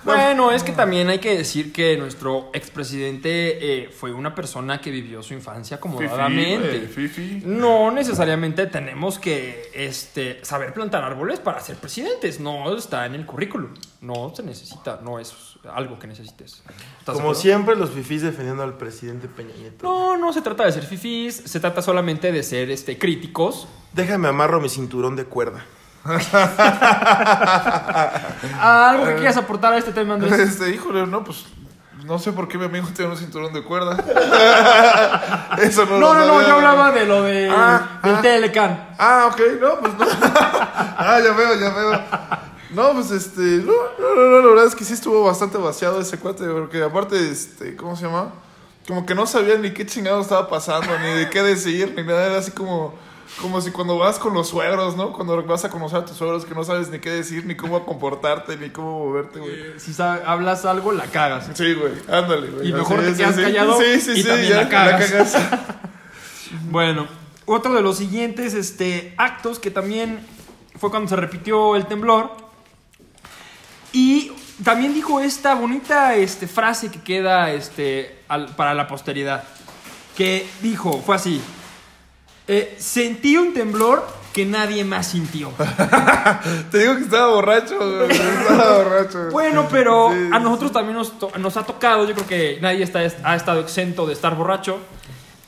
Bueno, 0.04 0.52
es 0.52 0.64
que 0.64 0.72
también 0.72 1.10
hay 1.10 1.20
que 1.20 1.38
decir 1.38 1.74
que 1.74 1.98
nuestro 1.98 2.50
expresidente 2.54 3.84
eh, 3.84 3.90
fue 3.90 4.14
una 4.14 4.34
persona 4.34 4.80
que 4.80 4.92
vivió 4.92 5.22
su 5.22 5.34
infancia 5.34 5.78
acomodadamente. 5.78 6.88
Fifi, 6.88 7.08
fifi. 7.08 7.46
No 7.46 7.92
necesariamente 7.92 8.68
tenemos 8.68 9.20
que 9.20 9.70
este, 9.74 10.44
saber 10.44 10.74
plantar 10.74 11.04
árboles 11.04 11.40
para 11.40 11.60
ser 11.60 11.76
presidentes. 11.76 12.40
No 12.40 12.76
está 12.76 13.06
en 13.06 13.16
el 13.16 13.26
currículum. 13.26 13.74
No 14.02 14.34
se 14.36 14.44
necesita. 14.44 15.00
No 15.04 15.20
es 15.20 15.34
algo 15.74 16.00
que 16.00 16.08
necesites. 16.08 16.64
¿Estás 17.00 17.16
de 17.16 17.22
Como 17.22 17.36
siempre, 17.36 17.76
los 17.76 17.92
fifís 17.92 18.22
defendiendo 18.22 18.64
al 18.64 18.78
presidente 18.78 19.28
Peña 19.28 19.56
Nieto. 19.58 19.84
No, 19.84 20.18
no 20.18 20.34
se 20.34 20.42
trata 20.42 20.66
de 20.66 20.72
ser 20.72 20.84
fifís. 20.84 21.36
Se 21.36 21.60
trata 21.60 21.82
solamente 21.82 22.32
de 22.32 22.44
ser 22.44 22.72
este, 22.72 22.98
críticos. 22.98 23.68
Déjame 23.94 24.28
amarro 24.28 24.62
mi 24.62 24.70
cinturón 24.70 25.16
de 25.16 25.26
cuerda. 25.26 25.66
¿Algo 28.62 29.06
que 29.06 29.16
quieras 29.16 29.38
aportar 29.38 29.74
a 29.74 29.78
este 29.78 29.92
tema, 29.92 30.14
Andrés? 30.16 30.34
Este, 30.40 30.70
híjole, 30.72 31.06
no, 31.08 31.24
pues 31.24 31.46
no 32.06 32.20
sé 32.20 32.32
por 32.32 32.48
qué 32.48 32.58
mi 32.58 32.66
amigo 32.66 32.88
tiene 32.96 33.12
un 33.12 33.18
cinturón 33.18 33.52
de 33.54 33.64
cuerda. 33.64 33.98
Eso 35.62 35.86
no 35.86 36.00
No, 36.00 36.14
lo 36.14 36.20
no, 36.20 36.26
no, 36.42 36.48
yo 36.48 36.56
hablaba 36.56 36.92
de 36.92 37.06
lo 37.06 37.24
de, 37.24 37.50
Ah, 37.52 38.00
del 38.04 38.16
ah. 38.16 38.22
Telecan. 38.22 38.90
Ah, 38.98 39.30
ok, 39.32 39.42
no, 39.60 39.80
pues 39.80 39.94
no. 39.96 40.06
ah, 40.22 41.20
ya 41.24 41.34
veo, 41.34 41.60
ya 41.60 41.70
veo. 41.70 42.02
No, 42.70 42.94
pues 42.94 43.12
este, 43.12 43.42
no, 43.42 43.74
no, 44.00 44.16
no, 44.16 44.26
no, 44.26 44.40
la 44.42 44.48
verdad 44.48 44.66
es 44.66 44.76
que 44.76 44.86
sí 44.86 44.94
estuvo 44.94 45.24
bastante 45.24 45.58
vaciado 45.58 46.00
ese 46.00 46.18
cuate, 46.20 46.46
porque 46.46 46.84
aparte, 46.84 47.30
este, 47.30 47.76
¿cómo 47.76 47.96
se 47.96 48.06
llama? 48.06 48.32
Como 48.88 49.06
que 49.06 49.16
no 49.16 49.26
sabía 49.26 49.58
ni 49.58 49.72
qué 49.72 49.86
chingado 49.86 50.22
estaba 50.22 50.48
pasando, 50.48 50.88
ni 51.00 51.10
de 51.14 51.30
qué 51.30 51.44
decir, 51.44 51.94
ni 51.98 52.04
nada, 52.04 52.26
era 52.28 52.38
así 52.38 52.52
como, 52.52 52.94
como 53.42 53.62
si 53.62 53.72
cuando 53.72 53.98
vas 53.98 54.18
con 54.20 54.34
los 54.34 54.50
suegros, 54.50 54.96
¿no? 54.98 55.14
Cuando 55.14 55.42
vas 55.44 55.64
a 55.66 55.70
conocer 55.70 56.00
a 56.00 56.06
tus 56.06 56.18
suegros 56.18 56.46
que 56.46 56.54
no 56.56 56.64
sabes 56.64 56.90
ni 56.90 57.00
qué 57.00 57.10
decir, 57.12 57.46
ni 57.46 57.56
cómo 57.56 57.86
comportarte, 57.86 58.58
ni 58.58 58.70
cómo 58.70 59.00
moverte, 59.08 59.40
güey. 59.40 59.80
Si 59.80 59.94
sa- 59.94 60.22
hablas 60.26 60.66
algo, 60.66 60.92
la 60.92 61.06
cagas. 61.06 61.50
Sí, 61.54 61.74
güey, 61.74 61.94
ándale, 62.10 62.48
güey. 62.48 62.70
Y 62.70 62.74
mejor 62.74 63.02
te 63.04 63.14
quedas 63.14 63.36
callado 63.36 63.78
Sí, 63.80 64.02
sí, 64.02 64.12
y 64.12 64.22
sí, 64.22 64.28
también 64.28 64.50
ya, 64.50 64.62
la 64.64 64.70
cagas. 64.70 65.12
cagas. 65.12 65.36
Bueno, 66.70 67.08
otro 67.46 67.74
de 67.74 67.82
los 67.82 67.98
siguientes 67.98 68.54
este, 68.54 69.14
actos 69.18 69.60
que 69.60 69.70
también 69.70 70.20
fue 70.80 70.90
cuando 70.90 71.10
se 71.10 71.16
repitió 71.18 71.76
el 71.76 71.86
temblor. 71.86 72.32
Y 73.94 74.32
también 74.64 74.94
dijo 74.94 75.20
esta 75.20 75.56
bonita 75.56 76.16
este, 76.16 76.48
frase 76.48 76.90
que 76.90 77.02
queda 77.02 77.52
este, 77.52 78.20
al- 78.28 78.56
para 78.56 78.74
la 78.74 78.88
posteridad. 78.88 79.44
Que 80.16 80.48
dijo, 80.62 81.02
fue 81.06 81.16
así. 81.16 81.42
Eh, 82.48 82.76
sentí 82.80 83.38
un 83.38 83.54
temblor 83.54 84.06
que 84.34 84.46
nadie 84.46 84.84
más 84.84 85.08
sintió. 85.08 85.52
Te 86.72 86.78
digo 86.78 86.96
que 86.96 87.02
estaba 87.02 87.34
borracho, 87.34 87.78
güey. 87.78 88.12
Estaba 88.12 88.84
borracho. 88.84 89.30
Bueno, 89.32 89.68
pero 89.70 90.12
Sí, 90.12 90.30
a 90.32 90.40
nosotros 90.40 90.72
también 90.72 90.96
nos, 90.96 91.58
ha 91.58 91.64
tocado, 91.64 92.08
yo 92.08 92.14
creo 92.14 92.28
que 92.28 92.60
nadie 92.62 92.84
está, 92.84 93.00
ha 93.00 93.36
estado 93.36 93.62
exento 93.62 94.06
de 94.06 94.14
estar 94.14 94.36
borracho. 94.36 94.78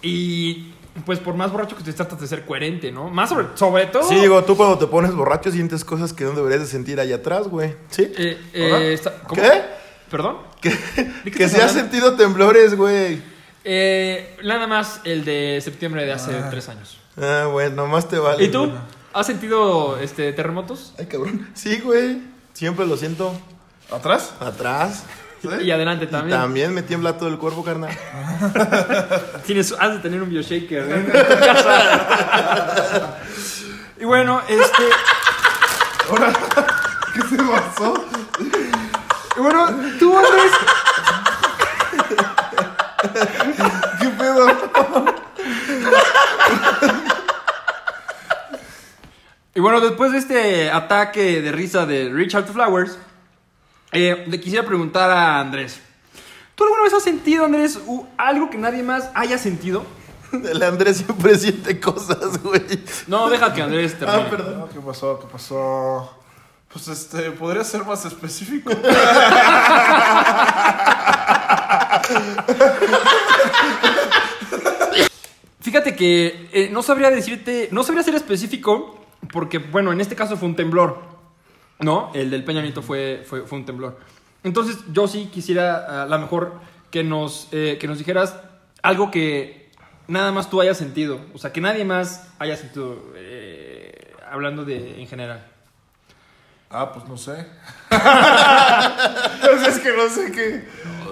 Y 0.02 0.74
pues 1.06 1.20
por 1.20 1.36
más 1.36 1.52
borracho 1.52 1.78
que 1.78 1.84
te 1.84 1.94
tratas 1.94 2.20
de 2.20 2.28
ser 2.28 2.46
coherente, 2.46 2.92
¿no? 2.92 3.10
Más 3.10 3.30
sobre, 3.30 3.48
sobre 3.56 3.86
todo... 3.86 4.04
Sí, 4.04 4.16
digo, 4.16 4.44
tú 4.44 4.58
cuando 4.58 4.78
te 4.78 4.88
pones 4.88 5.14
borracho 5.14 5.52
sientes 5.52 5.86
cosas 5.86 6.12
que 6.12 6.24
no 6.24 6.32
deberías 6.32 6.62
de 6.62 6.68
sentir 6.68 7.00
allá 7.00 7.18
atrás, 7.18 7.48
güey. 7.48 7.76
¿Sí? 7.90 8.12
Eh, 8.18 8.38
eh, 8.54 8.94
está-. 8.94 9.22
¿Qué? 9.34 9.62
¿Perdón? 10.10 10.38
Que, 10.60 10.76
qué 11.26 11.32
que 11.32 11.44
has 11.46 11.54
hablando? 11.54 11.74
sentido 11.74 12.14
temblores, 12.16 12.76
güey. 12.76 13.22
Eh, 13.64 14.38
nada 14.44 14.68
más 14.68 15.02
el 15.04 15.26
de 15.26 15.60
septiembre 15.64 16.06
de 16.06 16.14
hace 16.14 16.32
tres 16.50 16.70
años. 16.70 16.98
Ah, 17.22 17.48
bueno, 17.52 17.76
nomás 17.84 18.08
te 18.08 18.18
vale. 18.18 18.44
¿Y 18.44 18.50
tú? 18.50 18.68
güey. 18.68 18.78
¿Has 19.14 19.26
sentido 19.28 19.98
este, 20.00 20.32
terremotos? 20.34 20.94
Ay, 20.98 21.08
cabrón. 21.08 21.50
Sí, 21.54 21.80
güey. 21.80 22.22
Siempre 22.54 22.86
lo 22.86 22.96
siento. 22.98 23.34
¿Atrás? 23.92 24.34
Atrás. 24.40 25.04
Y 25.62 25.72
adelante 25.72 26.06
Y 26.06 26.08
también. 26.10 26.38
también 26.38 26.74
me 26.74 26.82
tiembla 26.82 27.18
todo 27.18 27.30
el 27.30 27.38
cuerpo, 27.38 27.64
carnal. 27.64 27.98
Tienes, 29.46 29.74
has 29.80 29.94
de 29.94 30.00
tener 30.00 30.22
un 30.22 30.30
bioshaker 30.30 30.84
¿eh? 30.84 30.96
en 30.96 31.06
tu 31.06 31.12
casa. 31.46 33.18
y 34.00 34.04
bueno, 34.06 34.42
este. 34.48 34.84
¿Qué 37.14 37.22
se 37.22 37.38
pasó? 37.38 38.06
y 39.38 39.40
bueno, 39.42 39.68
tú, 39.98 40.18
Andrés. 40.18 40.52
¿Qué 44.00 44.10
pedo? 44.10 44.48
Y 49.56 49.60
bueno, 49.62 49.82
después 49.82 50.12
de 50.12 50.20
este 50.20 50.72
ataque 50.72 51.42
de 51.42 51.52
risa 51.52 51.86
de 51.86 52.10
Richard 52.10 52.46
Flowers, 52.46 52.98
eh, 53.92 54.26
le 54.28 54.40
quisiera 54.40 54.66
preguntar 54.66 55.10
a 55.12 55.40
Andrés. 55.40 55.82
¿Tú 56.56 56.64
alguna 56.64 56.84
vez 56.84 56.94
has 56.94 57.04
sentido, 57.04 57.46
Andrés, 57.46 57.80
algo 58.18 58.50
que 58.50 58.58
nadie 58.58 58.84
más 58.84 59.10
haya 59.16 59.38
sentido? 59.38 59.86
El 60.32 60.62
Andrés 60.62 60.98
siempre 60.98 61.38
siente 61.38 61.80
cosas, 61.80 62.42
güey. 62.44 62.62
No, 63.08 63.30
deja 63.30 63.54
que 63.54 63.62
Andrés 63.62 63.98
termine. 63.98 64.22
Ah, 64.22 64.30
perdón. 64.30 64.60
No, 64.60 64.70
¿Qué 64.70 64.80
pasó? 64.80 65.20
¿Qué 65.20 65.28
pasó? 65.28 66.16
Pues 66.72 66.88
este, 66.88 67.32
¿podría 67.32 67.64
ser 67.64 67.84
más 67.84 68.06
específico? 68.06 68.70
Fíjate 75.62 75.96
que 75.96 76.50
eh, 76.52 76.70
no 76.72 76.82
sabría 76.82 77.12
decirte, 77.12 77.70
no 77.72 77.84
sabría 77.84 78.04
ser 78.04 78.16
específico, 78.16 79.00
porque, 79.32 79.60
bueno, 79.60 79.92
en 79.92 80.02
este 80.02 80.16
caso 80.16 80.38
fue 80.38 80.48
un 80.48 80.56
temblor, 80.56 81.02
¿no? 81.80 82.12
El 82.14 82.32
del 82.32 82.44
Peña 82.44 82.62
Nieto 82.62 82.82
fue, 82.82 83.24
fue, 83.26 83.46
fue 83.46 83.60
un 83.60 83.66
temblor. 83.66 84.00
Entonces, 84.44 84.80
yo 84.92 85.08
sí 85.08 85.30
quisiera, 85.32 86.04
a 86.04 86.06
lo 86.08 86.18
mejor, 86.18 86.60
que 86.92 87.04
nos, 87.04 87.48
eh, 87.52 87.78
que 87.80 87.88
nos 87.88 87.98
dijeras 87.98 88.36
algo 88.82 89.12
que 89.12 89.70
nada 90.08 90.32
más 90.32 90.50
tú 90.50 90.62
hayas 90.62 90.78
sentido, 90.78 91.22
o 91.34 91.38
sea, 91.38 91.52
que 91.52 91.62
nadie 91.62 91.86
más 91.86 92.30
haya 92.40 92.56
sentido, 92.56 92.98
eh, 93.16 94.14
hablando 94.32 94.66
de 94.66 95.00
en 95.00 95.08
general. 95.08 95.46
Ah, 96.70 96.92
pues 96.94 97.08
no 97.08 97.18
sé. 97.18 97.48
Pues 99.42 99.68
es 99.68 99.80
que 99.80 99.94
no 99.94 100.10
sé 100.10 100.32
qué, 100.32 100.64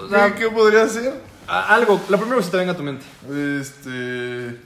sea- 0.08 0.34
qué, 0.34 0.48
podría 0.50 0.88
ser. 0.88 1.20
A- 1.46 1.74
algo, 1.74 2.00
lo 2.08 2.18
primero 2.18 2.38
que 2.38 2.44
se 2.44 2.50
te 2.50 2.56
venga 2.58 2.72
a 2.72 2.76
tu 2.76 2.82
mente. 2.82 3.04
Este. 3.60 4.60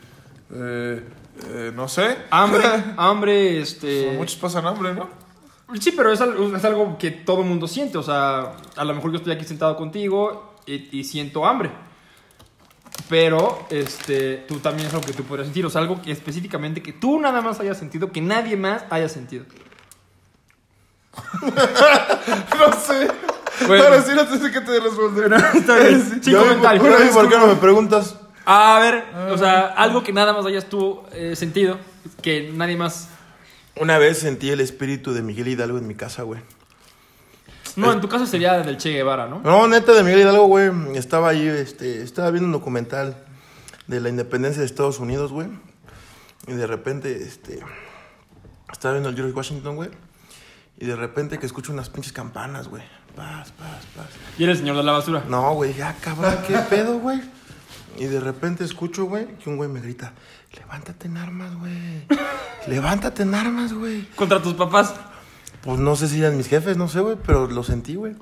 eh, 0.54 1.08
eh, 1.44 1.72
no 1.74 1.88
sé. 1.88 2.16
Hambre, 2.30 2.64
hambre, 2.96 3.60
este... 3.60 4.14
Muchos 4.18 4.36
pasan 4.36 4.66
hambre, 4.66 4.94
¿no? 4.94 5.08
Sí, 5.80 5.92
pero 5.96 6.12
es 6.12 6.20
algo, 6.20 6.54
es 6.56 6.64
algo 6.64 6.98
que 6.98 7.10
todo 7.10 7.42
mundo 7.42 7.66
siente. 7.66 7.96
O 7.98 8.02
sea, 8.02 8.56
a 8.76 8.84
lo 8.84 8.94
mejor 8.94 9.10
yo 9.12 9.18
estoy 9.18 9.32
aquí 9.32 9.44
sentado 9.44 9.76
contigo 9.76 10.54
y, 10.66 10.98
y 10.98 11.04
siento 11.04 11.46
hambre. 11.46 11.70
Pero 13.08 13.66
este, 13.70 14.44
tú 14.48 14.58
también 14.58 14.88
es 14.88 14.94
algo 14.94 15.06
que 15.06 15.14
tú 15.14 15.24
podrías 15.24 15.46
sentir. 15.46 15.64
O 15.64 15.70
sea, 15.70 15.80
algo 15.80 16.02
que 16.02 16.12
específicamente 16.12 16.82
que 16.82 16.92
tú 16.92 17.18
nada 17.18 17.40
más 17.40 17.58
hayas 17.60 17.78
sentido, 17.78 18.12
que 18.12 18.20
nadie 18.20 18.56
más 18.56 18.84
haya 18.90 19.08
sentido. 19.08 19.44
No 22.58 22.72
sé. 22.80 23.08
Bueno. 23.66 23.84
Ahora 23.84 24.02
sí 24.02 24.12
no 24.14 24.26
te 24.26 24.38
sé 24.38 24.50
qué 24.50 24.60
te 24.60 24.80
responder. 24.80 25.32
Está 25.54 25.76
bien. 25.76 26.22
Sin 26.22 26.32
Yo, 26.32 26.42
comentarios. 26.42 26.82
¿por, 26.84 27.12
por 27.12 27.28
qué 27.28 27.38
no 27.38 27.46
me 27.46 27.56
preguntas? 27.56 28.16
A 28.44 28.78
ver, 28.80 29.04
o 29.30 29.38
sea, 29.38 29.66
algo 29.68 30.02
que 30.02 30.12
nada 30.12 30.32
más 30.32 30.44
hayas 30.46 30.68
tú 30.68 31.00
eh, 31.12 31.36
sentido, 31.36 31.78
que 32.22 32.50
nadie 32.52 32.76
más. 32.76 33.08
Una 33.76 33.98
vez 33.98 34.18
sentí 34.18 34.50
el 34.50 34.60
espíritu 34.60 35.12
de 35.12 35.22
Miguel 35.22 35.48
Hidalgo 35.48 35.78
en 35.78 35.86
mi 35.86 35.94
casa, 35.94 36.22
güey. 36.24 36.40
No, 37.76 37.92
en 37.92 38.00
tu 38.00 38.08
caso 38.08 38.26
sería 38.26 38.58
del 38.58 38.76
Che 38.76 38.90
Guevara, 38.90 39.28
¿no? 39.28 39.40
No, 39.44 39.68
neta, 39.68 39.92
de 39.92 40.02
Miguel 40.02 40.20
Hidalgo, 40.20 40.46
güey. 40.46 40.70
Estaba 40.96 41.28
ahí, 41.28 41.46
este, 41.46 42.02
estaba 42.02 42.30
viendo 42.30 42.46
un 42.46 42.52
documental 42.52 43.16
de 43.86 44.00
la 44.00 44.08
independencia 44.08 44.60
de 44.60 44.66
Estados 44.66 44.98
Unidos, 44.98 45.32
güey. 45.32 45.48
Y 46.48 46.52
de 46.52 46.66
repente, 46.66 47.22
este, 47.22 47.60
estaba 48.70 48.94
viendo 48.94 49.08
el 49.08 49.14
George 49.14 49.32
Washington, 49.32 49.76
güey. 49.76 49.90
Y 50.78 50.86
de 50.86 50.96
repente 50.96 51.38
que 51.38 51.46
escucho 51.46 51.72
unas 51.72 51.88
pinches 51.88 52.12
campanas, 52.12 52.68
güey. 52.68 52.82
Paz, 53.16 53.52
paz, 53.52 53.86
paz. 53.96 54.06
Y 54.38 54.44
el 54.44 54.56
señor 54.56 54.76
de 54.76 54.82
la 54.82 54.92
basura. 54.92 55.24
No, 55.28 55.54
güey, 55.54 55.74
ya, 55.74 55.94
cabrón, 56.00 56.34
¿qué 56.46 56.56
pedo, 56.70 56.98
güey? 56.98 57.20
Y 57.98 58.06
de 58.06 58.20
repente 58.20 58.64
escucho, 58.64 59.04
güey, 59.04 59.26
que 59.36 59.50
un 59.50 59.56
güey 59.56 59.68
me 59.68 59.80
grita, 59.80 60.14
levántate 60.56 61.08
en 61.08 61.16
armas, 61.18 61.54
güey. 61.56 62.06
Levántate 62.66 63.24
en 63.24 63.34
armas, 63.34 63.72
güey. 63.72 64.06
Contra 64.14 64.40
tus 64.40 64.54
papás. 64.54 64.94
Pues 65.62 65.78
no 65.78 65.94
sé 65.96 66.08
si 66.08 66.20
eran 66.20 66.36
mis 66.36 66.48
jefes, 66.48 66.76
no 66.76 66.88
sé, 66.88 67.00
güey, 67.00 67.16
pero 67.26 67.48
lo 67.48 67.62
sentí, 67.62 67.96
güey. 67.96 68.14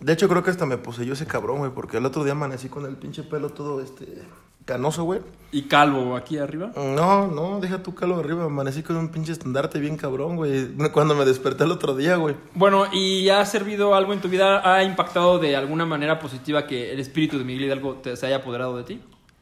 De 0.00 0.12
hecho, 0.12 0.28
creo 0.28 0.42
que 0.42 0.50
hasta 0.50 0.66
me 0.66 0.78
poseyó 0.78 1.14
ese 1.14 1.26
cabrón, 1.26 1.58
güey, 1.58 1.70
porque 1.72 1.96
el 1.96 2.06
otro 2.06 2.22
día 2.22 2.32
amanecí 2.32 2.68
con 2.68 2.86
el 2.86 2.96
pinche 2.96 3.22
pelo 3.22 3.50
todo, 3.50 3.80
este, 3.80 4.22
canoso, 4.64 5.04
güey. 5.04 5.20
Y 5.54 5.62
calvo 5.64 6.16
aquí 6.16 6.38
arriba. 6.38 6.72
No, 6.76 7.26
no, 7.28 7.60
deja 7.60 7.82
tu 7.82 7.94
calo 7.94 8.18
arriba, 8.18 8.44
amanecí 8.44 8.82
con 8.82 8.96
un 8.96 9.10
pinche 9.10 9.32
estandarte 9.32 9.78
bien 9.80 9.96
cabrón, 9.98 10.36
güey. 10.36 10.68
Cuando 10.92 11.14
me 11.14 11.24
desperté 11.26 11.64
el 11.64 11.72
otro 11.72 11.94
día, 11.94 12.16
güey. 12.16 12.36
Bueno, 12.54 12.86
¿y 12.90 13.28
ha 13.28 13.44
servido 13.44 13.94
algo 13.94 14.14
en 14.14 14.20
tu 14.20 14.28
vida? 14.28 14.62
¿Ha 14.74 14.82
impactado 14.82 15.38
de 15.38 15.54
alguna 15.56 15.84
manera 15.84 16.18
positiva 16.18 16.66
que 16.66 16.90
el 16.92 17.00
espíritu 17.00 17.36
de 17.38 17.44
Miguel 17.44 17.66
Hidalgo 17.66 17.96
te, 17.96 18.16
se 18.16 18.26
haya 18.26 18.36
apoderado 18.36 18.78
de 18.78 18.84
ti? 18.84 19.00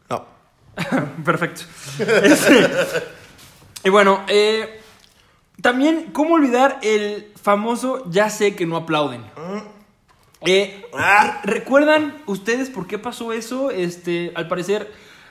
No. 0.09 0.24
Perfecto. 1.24 1.62
Este, 2.00 2.68
y 3.85 3.90
bueno, 3.90 4.22
eh, 4.26 4.80
también, 5.62 6.11
¿cómo 6.12 6.35
olvidar 6.35 6.80
el 6.83 7.33
famoso 7.40 8.04
ya 8.11 8.30
sé 8.30 8.56
que 8.56 8.66
no 8.66 8.76
aplauden? 8.76 9.22
Eh, 10.40 10.85
Ah. 10.92 11.40
¿Recuerdan 11.44 12.16
ustedes 12.26 12.68
por 12.70 12.87
qué 12.88 12.98
pasó 12.98 13.33
eso? 13.33 13.70
Este, 13.70 14.33
al 14.35 14.48
parecer, 14.48 14.90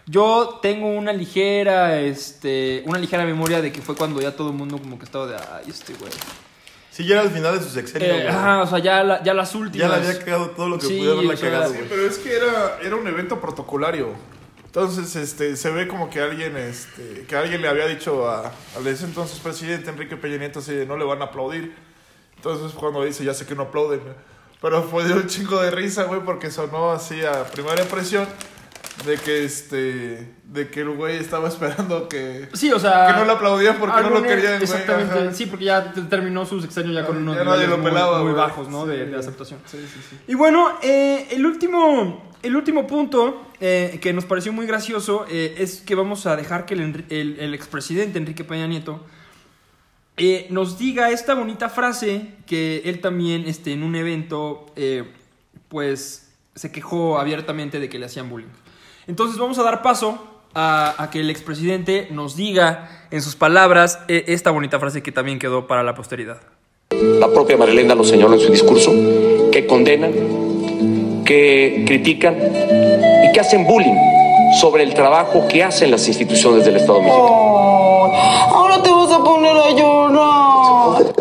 yo 0.10 0.60
tengo 0.62 0.88
una 0.88 1.14
ligera, 1.14 2.00
este, 2.00 2.84
una 2.86 2.98
ligera 3.00 3.26
memoria 3.26 3.62
de 3.62 3.72
que 3.72 3.82
fue 3.82 3.96
cuando 3.96 4.22
ya 4.22 4.36
todo 4.36 4.50
el 4.50 4.56
mundo 4.56 4.78
como 4.80 4.98
que 4.98 5.06
estaba 5.06 5.28
de, 5.28 5.36
ay, 5.36 5.66
este 5.70 5.94
güey. 5.94 6.12
Sí, 6.92 7.06
ya 7.06 7.16
era 7.16 7.22
al 7.24 7.30
final 7.30 7.58
de 7.58 7.64
su 7.64 7.70
sexenio, 7.70 8.08
Eh, 8.08 8.12
güey. 8.24 8.28
ajá, 8.28 8.62
o 8.64 8.68
sea, 8.68 8.80
ya, 8.80 9.04
la- 9.04 9.24
ya 9.24 9.34
las 9.34 9.54
Ya 9.54 9.60
últimas. 9.60 9.90
le 10.02 10.08
había 10.08 10.20
cagado 10.20 10.50
todo 10.52 10.68
lo 10.70 10.80
que 10.80 10.88
Sí, 10.88 10.98
pudo 11.00 11.14
haberla 11.14 11.38
sea, 11.38 11.52
cagado, 11.52 11.74
sí. 11.74 11.80
Pero 11.88 12.06
es 12.08 12.18
que 12.18 12.36
era, 12.36 12.80
era 12.82 12.96
un 12.96 13.08
evento 13.08 13.40
protocolario. 13.40 14.10
Entonces, 14.66 15.16
este, 15.16 15.56
se 15.56 15.70
ve 15.72 15.88
como 15.88 16.10
que 16.10 16.20
alguien, 16.22 16.56
este, 16.58 17.26
que 17.28 17.36
alguien 17.36 17.62
le 17.62 17.68
había 17.68 17.88
dicho 17.88 18.28
a, 18.30 18.52
al 18.76 18.86
ese 18.88 19.06
entonces 19.06 19.40
presidente 19.40 19.90
Enrique 19.90 20.16
Peña 20.18 20.38
Nieto 20.38 20.60
así 20.60 20.74
de, 20.74 20.86
no 20.86 20.98
le 20.98 21.06
van 21.06 21.22
a 21.22 21.26
aplaudir. 21.26 21.74
Entonces 22.36 22.74
cuando 22.78 23.04
dice, 23.04 23.24
ya 23.24 23.34
sé 23.34 23.46
que 23.46 23.56
no 23.56 23.64
aplauden. 23.64 24.02
Pero 24.62 24.84
fue 24.84 25.06
de 25.06 25.14
un 25.14 25.26
chingo 25.28 25.62
de 25.62 25.72
risa, 25.72 26.04
güey, 26.04 26.22
porque 26.22 26.52
sonó 26.52 26.92
así 26.92 27.24
a 27.24 27.46
primera 27.46 27.82
impresión 27.82 28.28
de 29.06 29.16
que, 29.18 29.44
este, 29.46 30.28
de 30.44 30.70
que 30.70 30.82
el 30.82 30.90
güey 30.92 31.18
estaba 31.18 31.48
esperando 31.48 32.08
que, 32.10 32.50
Sí, 32.54 32.72
o 32.72 32.80
sea. 32.80 33.08
que 33.08 33.14
no 33.20 33.26
le 33.26 33.32
aplaudían 33.32 33.78
porque 33.80 34.02
no 34.02 34.10
lo 34.10 34.22
querían. 34.24 34.62
Exactamente, 34.62 35.34
sí, 35.34 35.46
porque 35.46 35.66
ya 35.66 35.94
te- 35.94 36.02
terminó 36.02 36.46
su 36.46 36.60
sexenio 36.62 36.92
ya 36.94 37.06
con 37.06 37.18
unos 37.18 37.36
Ya 37.38 37.44
niveles 37.44 37.70
lo 37.70 37.78
muy, 37.78 37.92
pelaba, 37.92 38.18
muy 38.24 38.32
güey. 38.32 38.36
bajos, 38.36 38.68
¿no? 38.70 38.86
De, 38.86 39.06
Sí. 39.06 39.12
de 39.12 39.18
aceptación. 39.18 39.60
Sí, 39.66 39.78
sí, 39.94 40.00
sí. 40.10 40.18
Y 40.28 40.36
bueno, 40.36 40.70
eh, 40.82 41.28
el 41.32 41.46
último, 41.46 42.32
el 42.44 42.56
último 42.56 42.86
punto 42.88 43.46
eh, 43.62 44.00
que 44.02 44.12
nos 44.14 44.26
pareció 44.26 44.52
muy 44.54 44.66
gracioso 44.66 45.26
eh, 45.30 45.56
es 45.58 45.82
que 45.82 45.96
vamos 45.96 46.26
a 46.26 46.36
dejar 46.36 46.66
que 46.66 46.74
el, 46.74 47.06
el, 47.10 47.38
el 47.40 47.54
expresidente 47.54 48.18
Enrique 48.20 48.44
Peña 48.44 48.68
Nieto 48.68 49.04
nos 50.50 50.78
diga 50.78 51.12
esta 51.12 51.34
bonita 51.34 51.70
frase 51.70 52.34
que 52.46 52.82
él 52.84 53.00
también 53.00 53.46
este, 53.48 53.72
en 53.72 53.84
un 53.84 53.96
evento 53.96 54.66
pues 55.70 56.34
se 56.56 56.72
quejó 56.74 57.20
abiertamente 57.20 57.80
de 57.80 57.88
que 57.88 58.00
le 58.00 58.06
hacían 58.08 58.30
bullying. 58.30 58.50
Entonces 59.10 59.40
vamos 59.40 59.58
a 59.58 59.64
dar 59.64 59.82
paso 59.82 60.20
a, 60.54 60.94
a 61.02 61.10
que 61.10 61.22
el 61.22 61.32
expresidente 61.32 62.08
nos 62.12 62.36
diga 62.36 63.08
en 63.10 63.24
sus 63.24 63.36
palabras 63.36 64.00
eh, 64.08 64.26
esta 64.28 64.52
bonita 64.52 64.80
frase 64.80 65.02
que 65.02 65.12
también 65.12 65.40
quedó 65.40 65.66
para 65.66 65.82
la 65.82 65.96
posteridad. 65.96 66.38
La 66.92 67.28
propia 67.28 67.58
Marilena 67.58 67.96
lo 67.96 68.04
señaló 68.04 68.36
en 68.36 68.40
su 68.40 68.52
discurso, 68.52 68.92
que 69.52 69.66
condenan, 69.68 70.14
que 71.26 71.84
critican 71.88 72.36
y 72.38 73.32
que 73.32 73.40
hacen 73.40 73.66
bullying 73.66 73.98
sobre 74.62 74.84
el 74.84 74.94
trabajo 74.94 75.48
que 75.48 75.64
hacen 75.64 75.90
las 75.90 76.08
instituciones 76.08 76.64
del 76.66 76.78
Estado 76.78 77.02
mexicano. 77.02 78.14
Ahora 78.54 78.84
te 78.84 78.92
vas 78.92 79.12
a 79.12 79.24
poner 79.24 79.58
a 79.58 79.72
llorar. 79.72 81.19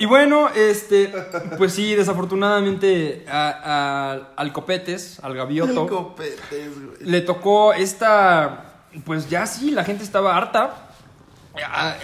Y 0.00 0.06
bueno, 0.06 0.48
este, 0.48 1.12
pues 1.58 1.74
sí, 1.74 1.94
desafortunadamente 1.94 3.24
a- 3.28 3.50
a- 3.64 4.32
al 4.34 4.52
Copetes, 4.52 5.20
al 5.22 5.34
Gavioto, 5.34 5.86
copetes, 5.86 6.70
güey. 6.74 6.96
le 7.00 7.20
tocó 7.20 7.74
esta, 7.74 8.86
pues 9.04 9.28
ya 9.28 9.46
sí, 9.46 9.70
la 9.70 9.84
gente 9.84 10.02
estaba 10.02 10.36
harta. 10.36 10.88
A- 11.66 11.96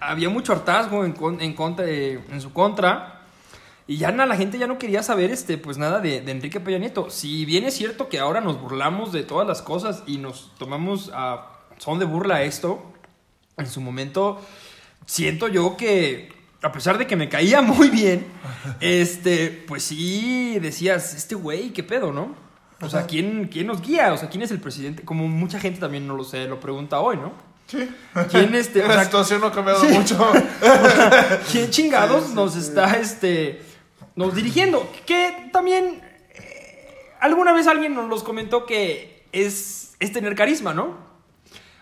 Había 0.00 0.28
mucho 0.28 0.52
hartazgo 0.52 1.04
en, 1.04 1.14
en 1.40 1.54
contra, 1.54 1.86
de- 1.86 2.20
en 2.30 2.40
su 2.40 2.52
contra. 2.52 3.22
Y 3.86 3.96
ya 3.98 4.10
na- 4.10 4.26
la 4.26 4.36
gente 4.36 4.58
ya 4.58 4.66
no 4.66 4.76
quería 4.76 5.02
saber 5.02 5.30
este, 5.30 5.56
pues 5.56 5.78
nada 5.78 6.00
de, 6.00 6.20
de 6.20 6.32
Enrique 6.32 6.58
Peña 6.60 6.78
Nieto. 6.78 7.08
Si 7.08 7.44
bien 7.46 7.64
es 7.64 7.74
cierto 7.74 8.08
que 8.08 8.18
ahora 8.18 8.40
nos 8.40 8.60
burlamos 8.60 9.12
de 9.12 9.22
todas 9.22 9.46
las 9.46 9.62
cosas 9.62 10.02
y 10.06 10.18
nos 10.18 10.50
tomamos 10.58 11.10
a 11.14 11.52
son 11.78 11.98
de 12.00 12.04
burla 12.04 12.42
esto, 12.42 12.82
en 13.56 13.66
su 13.66 13.80
momento 13.80 14.40
siento 15.06 15.48
yo 15.48 15.76
que, 15.76 16.32
a 16.64 16.72
pesar 16.72 16.98
de 16.98 17.06
que 17.06 17.14
me 17.16 17.28
caía 17.28 17.62
muy 17.62 17.90
bien, 17.90 18.26
este, 18.80 19.64
pues 19.68 19.84
sí 19.84 20.58
decías, 20.60 21.14
este 21.14 21.34
güey, 21.34 21.70
¿qué 21.72 21.82
pedo, 21.82 22.12
no? 22.12 22.34
O 22.80 22.88
sea, 22.90 23.06
¿quién, 23.06 23.48
¿quién 23.50 23.66
nos 23.68 23.80
guía? 23.80 24.12
O 24.12 24.16
sea, 24.16 24.28
¿quién 24.28 24.42
es 24.42 24.50
el 24.50 24.60
presidente? 24.60 25.04
Como 25.04 25.28
mucha 25.28 25.60
gente 25.60 25.80
también 25.80 26.06
no 26.06 26.16
lo 26.16 26.24
sé, 26.24 26.46
lo 26.46 26.60
pregunta 26.60 27.00
hoy, 27.00 27.16
¿no? 27.16 27.32
Sí. 27.66 27.88
¿Quién 28.30 28.54
este? 28.56 28.82
o 28.84 28.88
La 28.88 28.94
sea, 28.94 29.04
situación 29.04 29.40
no 29.40 29.46
ha 29.46 29.52
cambiado 29.52 29.80
Sí. 29.80 29.88
mucho. 29.88 30.32
¿Quién 31.50 31.70
chingados 31.70 32.30
nos 32.34 32.56
está 32.56 32.96
este 32.98 33.62
nos 34.16 34.34
dirigiendo? 34.34 34.90
Que 35.06 35.48
también 35.52 36.02
eh, 36.34 36.96
alguna 37.20 37.52
vez 37.52 37.66
alguien 37.66 37.94
nos 37.94 38.08
los 38.08 38.22
comentó 38.22 38.66
que 38.66 39.24
es, 39.32 39.94
es 39.98 40.12
tener 40.12 40.34
carisma, 40.34 40.74
¿no? 40.74 40.98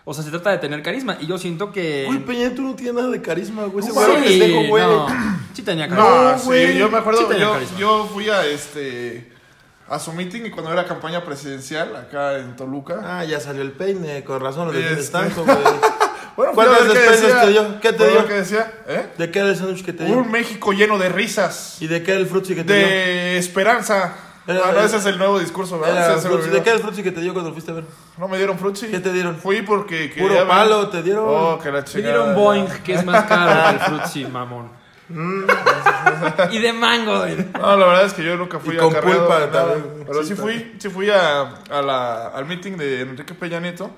O 0.05 0.13
sea, 0.13 0.23
se 0.23 0.29
trata 0.31 0.51
de 0.51 0.57
tener 0.57 0.81
carisma. 0.83 1.17
Y 1.21 1.27
yo 1.27 1.37
siento 1.37 1.71
que. 1.71 2.03
Güey, 2.07 2.19
Peña, 2.25 2.53
tú 2.53 2.61
no 2.61 2.75
tienes 2.75 2.93
nada 2.95 3.07
de 3.09 3.21
carisma, 3.21 3.63
güey. 3.65 3.85
Ese 3.85 3.93
Sí, 3.93 3.99
güey 3.99 4.11
era 4.11 4.21
pendejo, 4.23 4.67
güey. 4.67 4.83
no, 4.83 5.07
sí 5.53 5.61
tenía 5.61 5.87
carisma. 5.87 6.09
No, 6.09 6.31
No, 6.33 6.39
güey. 6.43 6.71
sí, 6.73 6.77
yo 6.77 6.89
me 6.89 6.97
acuerdo, 6.97 7.29
Sí 7.31 7.75
yo, 7.79 8.09
fui 8.13 8.29
a 8.29 8.45
este 8.45 9.31
a 9.89 9.99
su 9.99 10.11
meeting 10.13 10.45
y 10.45 10.49
cuando 10.49 10.71
era 10.73 10.85
campaña 10.85 11.23
presidencial 11.23 11.95
acá 11.95 12.37
en 12.39 12.55
Toluca. 12.55 13.01
Ah, 13.03 13.23
ya 13.25 13.39
salió 13.39 13.61
el 13.61 13.71
peine, 13.71 14.23
con 14.23 14.41
razón 14.41 14.71
lo 14.73 14.77
Este. 14.77 15.11
tanto, 15.11 15.43
güey. 15.45 15.57
bueno, 16.35 16.53
fui 16.53 16.63
a 16.63 16.67
¿Cuántas 16.67 16.87
ver 16.87 16.93
qué 16.93 16.99
despensas 16.99 17.21
decía- 17.27 17.41
te 17.41 17.49
dio? 17.51 17.79
¿Qué 17.81 17.93
te 17.93 18.07
dio? 18.09 18.27
qué 18.27 18.33
decía? 18.33 18.71
¿Eh? 18.87 19.07
¿De 19.17 19.31
qué 19.31 19.39
era 19.39 19.49
el 19.49 19.55
sándwich 19.55 19.85
que 19.85 19.93
te 19.93 20.05
dio? 20.05 20.17
Un 20.17 20.31
México 20.31 20.71
lleno 20.73 20.97
de 20.97 21.09
risas, 21.09 21.77
¿Y 21.79 21.87
de 21.87 22.01
qué 22.01 22.11
era 22.11 22.19
el 22.21 22.27
frutzi 22.27 22.55
que 22.55 22.63
te 22.63 22.77
dio? 22.77 22.87
de 22.87 23.37
esperanza. 23.37 24.15
Era- 24.45 24.61
Ah, 24.65 24.83
ese 24.83 24.97
es 24.97 25.05
el 25.05 25.17
nuevo 25.17 25.39
discurso, 25.39 25.79
¿verdad? 25.79 26.19
Frutzi. 26.19 26.49
¿De 26.49 26.61
qué 26.61 26.69
era 26.69 26.77
el 26.77 26.83
frutzi 26.83 27.01
que 27.03 27.11
te 27.11 27.21
dio 27.21 27.31
cuando 27.33 27.53
fuiste 27.53 27.71
a 27.71 27.75
ver? 27.75 27.85
No 28.17 28.27
me 28.27 28.37
dieron 28.37 28.57
frutzi. 28.59 28.87
¿Qué 28.87 28.99
te 28.99 29.11
dieron? 29.13 29.37
Fui 29.37 29.61
porque 29.61 30.13
Puro 30.17 30.33
ver- 30.33 30.47
palo 30.47 30.89
te 30.89 31.01
dieron. 31.01 31.23
Oh, 31.27 31.59
que 31.59 31.71
la 31.71 31.83
Te 31.83 32.01
dieron 32.01 32.35
Boeing, 32.35 32.67
que 32.83 32.95
es 32.95 33.05
más 33.05 33.23
caro 33.25 33.69
que 33.69 33.75
el 33.75 33.79
Fruitsy, 33.89 34.25
mamón. 34.31 34.69
Mm. 35.09 35.43
y 36.51 36.59
de 36.59 36.73
mango, 36.73 37.19
güey. 37.19 37.35
No, 37.59 37.75
la 37.77 37.85
verdad 37.85 38.05
es 38.05 38.13
que 38.13 38.23
yo 38.23 38.35
nunca 38.37 38.57
fui 38.59 38.75
Y 38.75 38.77
con 38.77 38.89
acarreado 38.91 39.19
pulpa 39.27 39.39
de 39.41 39.47
nada. 39.47 39.73
también. 39.73 40.05
Pero 40.07 40.23
Sí, 40.23 40.33
fui, 40.35 40.75
sí 40.79 40.89
fui 40.89 41.09
a, 41.09 41.41
a 41.69 41.81
la, 41.81 42.27
al 42.29 42.45
meeting 42.45 42.77
de 42.77 43.01
Enrique 43.01 43.33
Peña 43.33 43.59
Nieto. 43.59 43.91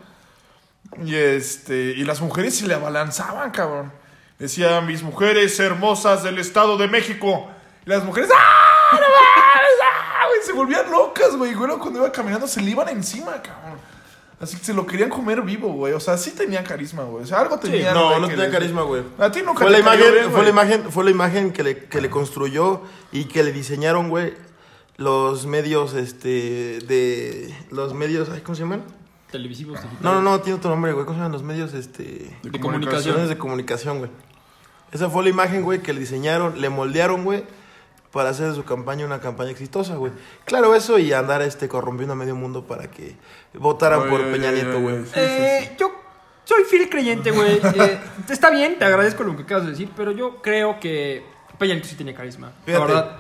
Y 1.04 1.16
este, 1.16 1.76
y 1.96 2.04
las 2.06 2.22
mujeres 2.22 2.58
se 2.58 2.68
le 2.68 2.74
abalanzaban, 2.76 3.52
cabrón. 3.52 3.92
Decían, 4.40 4.86
mis 4.86 5.02
mujeres 5.04 5.60
hermosas 5.60 6.24
del 6.24 6.38
Estado 6.40 6.78
de 6.78 6.88
México. 6.88 7.48
Y 7.86 7.90
las 7.90 8.04
mujeres, 8.04 8.30
¡ah! 8.36 8.65
Güey! 10.36 10.46
Se 10.46 10.54
volvían 10.54 10.90
locas, 10.92 11.36
güey. 11.36 11.52
Y 11.52 11.56
bueno, 11.56 11.80
cuando 11.80 12.00
iba 12.00 12.12
caminando 12.12 12.48
se 12.48 12.62
le 12.62 12.72
iban 12.72 12.90
encima, 12.90 13.42
cabrón. 13.42 13.80
Así 14.40 14.58
que 14.58 14.66
se 14.66 14.74
lo 14.74 14.86
querían 14.86 15.10
comer 15.10 15.42
vivo, 15.42 15.72
güey. 15.72 15.94
O 15.94 16.00
sea, 16.00 16.18
sí 16.18 16.32
tenía 16.32 16.64
carisma, 16.64 17.04
güey. 17.04 17.24
O 17.24 17.28
sea, 17.28 17.40
algo 17.40 17.58
tenía. 17.58 17.94
No, 17.94 18.10
güey, 18.10 18.22
no 18.22 18.28
tenía 18.28 18.52
carisma, 18.52 18.82
güey. 18.82 19.04
A 19.18 19.32
ti 19.32 19.42
nunca 19.42 19.60
Fue 19.60 19.68
te 19.68 19.72
la 19.72 19.80
imagen, 19.80 20.12
bien, 20.12 20.24
fue 20.26 20.32
güey. 20.32 20.44
la 20.44 20.50
imagen, 20.50 20.92
fue 20.92 21.04
la 21.06 21.12
imagen 21.12 21.54
que 21.54 21.64
le, 21.64 21.86
que 21.86 22.02
le 22.02 22.10
construyó 22.10 22.82
y 23.12 23.26
que 23.26 23.44
le 23.44 23.54
diseñaron, 23.54 24.10
güey, 24.10 24.34
los 24.98 25.46
medios, 25.46 25.94
este, 25.94 26.80
de, 26.82 27.56
los 27.72 27.94
medios, 27.94 28.30
ay, 28.30 28.42
¿cómo 28.42 28.56
se 28.56 28.64
llaman? 28.64 28.84
Televisivos. 29.32 29.80
No, 30.02 30.16
no, 30.16 30.22
no, 30.22 30.42
tiene 30.42 30.58
otro 30.60 30.70
nombre, 30.70 30.92
güey, 30.92 31.06
¿cómo 31.06 31.18
se 31.18 31.20
llaman 31.24 31.32
los 31.32 31.44
medios, 31.44 31.74
este, 31.74 32.04
De 32.04 32.30
medios 32.44 32.62
comunicación. 32.62 33.28
de 33.28 33.38
comunicación, 33.38 34.00
güey? 34.00 34.12
Esa 34.92 35.10
fue 35.10 35.24
la 35.24 35.30
imagen, 35.30 35.64
güey, 35.64 35.82
que 35.82 35.94
le 35.94 36.02
diseñaron, 36.02 36.60
le 36.62 36.70
moldearon, 36.70 37.24
güey, 37.24 37.44
para 38.16 38.30
hacer 38.30 38.48
de 38.48 38.56
su 38.56 38.64
campaña 38.64 39.06
una 39.06 39.20
campaña 39.20 39.52
exitosa, 39.52 39.98
güey. 39.98 40.14
Claro, 40.46 40.74
eso 40.74 40.98
y 40.98 41.12
andar, 41.12 41.42
este, 41.42 41.68
corrompiendo 41.68 42.14
a 42.14 42.16
medio 42.16 42.34
mundo 42.34 42.66
para 42.66 42.90
que 42.90 43.18
votaran 43.54 44.10
por 44.10 44.22
ay, 44.22 44.32
Peña 44.32 44.52
Nieto, 44.52 44.80
güey. 44.80 45.04
Eh, 45.16 45.76
yo 45.78 45.92
soy 46.46 46.64
fiel 46.64 46.90
creyente, 46.90 47.32
güey. 47.32 47.60
Eh, 47.76 48.00
está 48.30 48.52
bien, 48.52 48.80
te 48.80 48.86
agradezco 48.86 49.24
lo 49.24 49.36
que 49.36 49.44
acabas 49.44 49.66
de 49.66 49.72
decir, 49.72 49.92
pero 49.98 50.14
yo 50.14 50.42
creo 50.42 50.80
que 50.80 51.26
Peña 51.60 51.74
Nieto 51.74 51.90
sí 51.90 51.96
tenía 51.96 52.16
carisma. 52.16 52.54
La 52.66 52.80
verdad. 52.80 53.18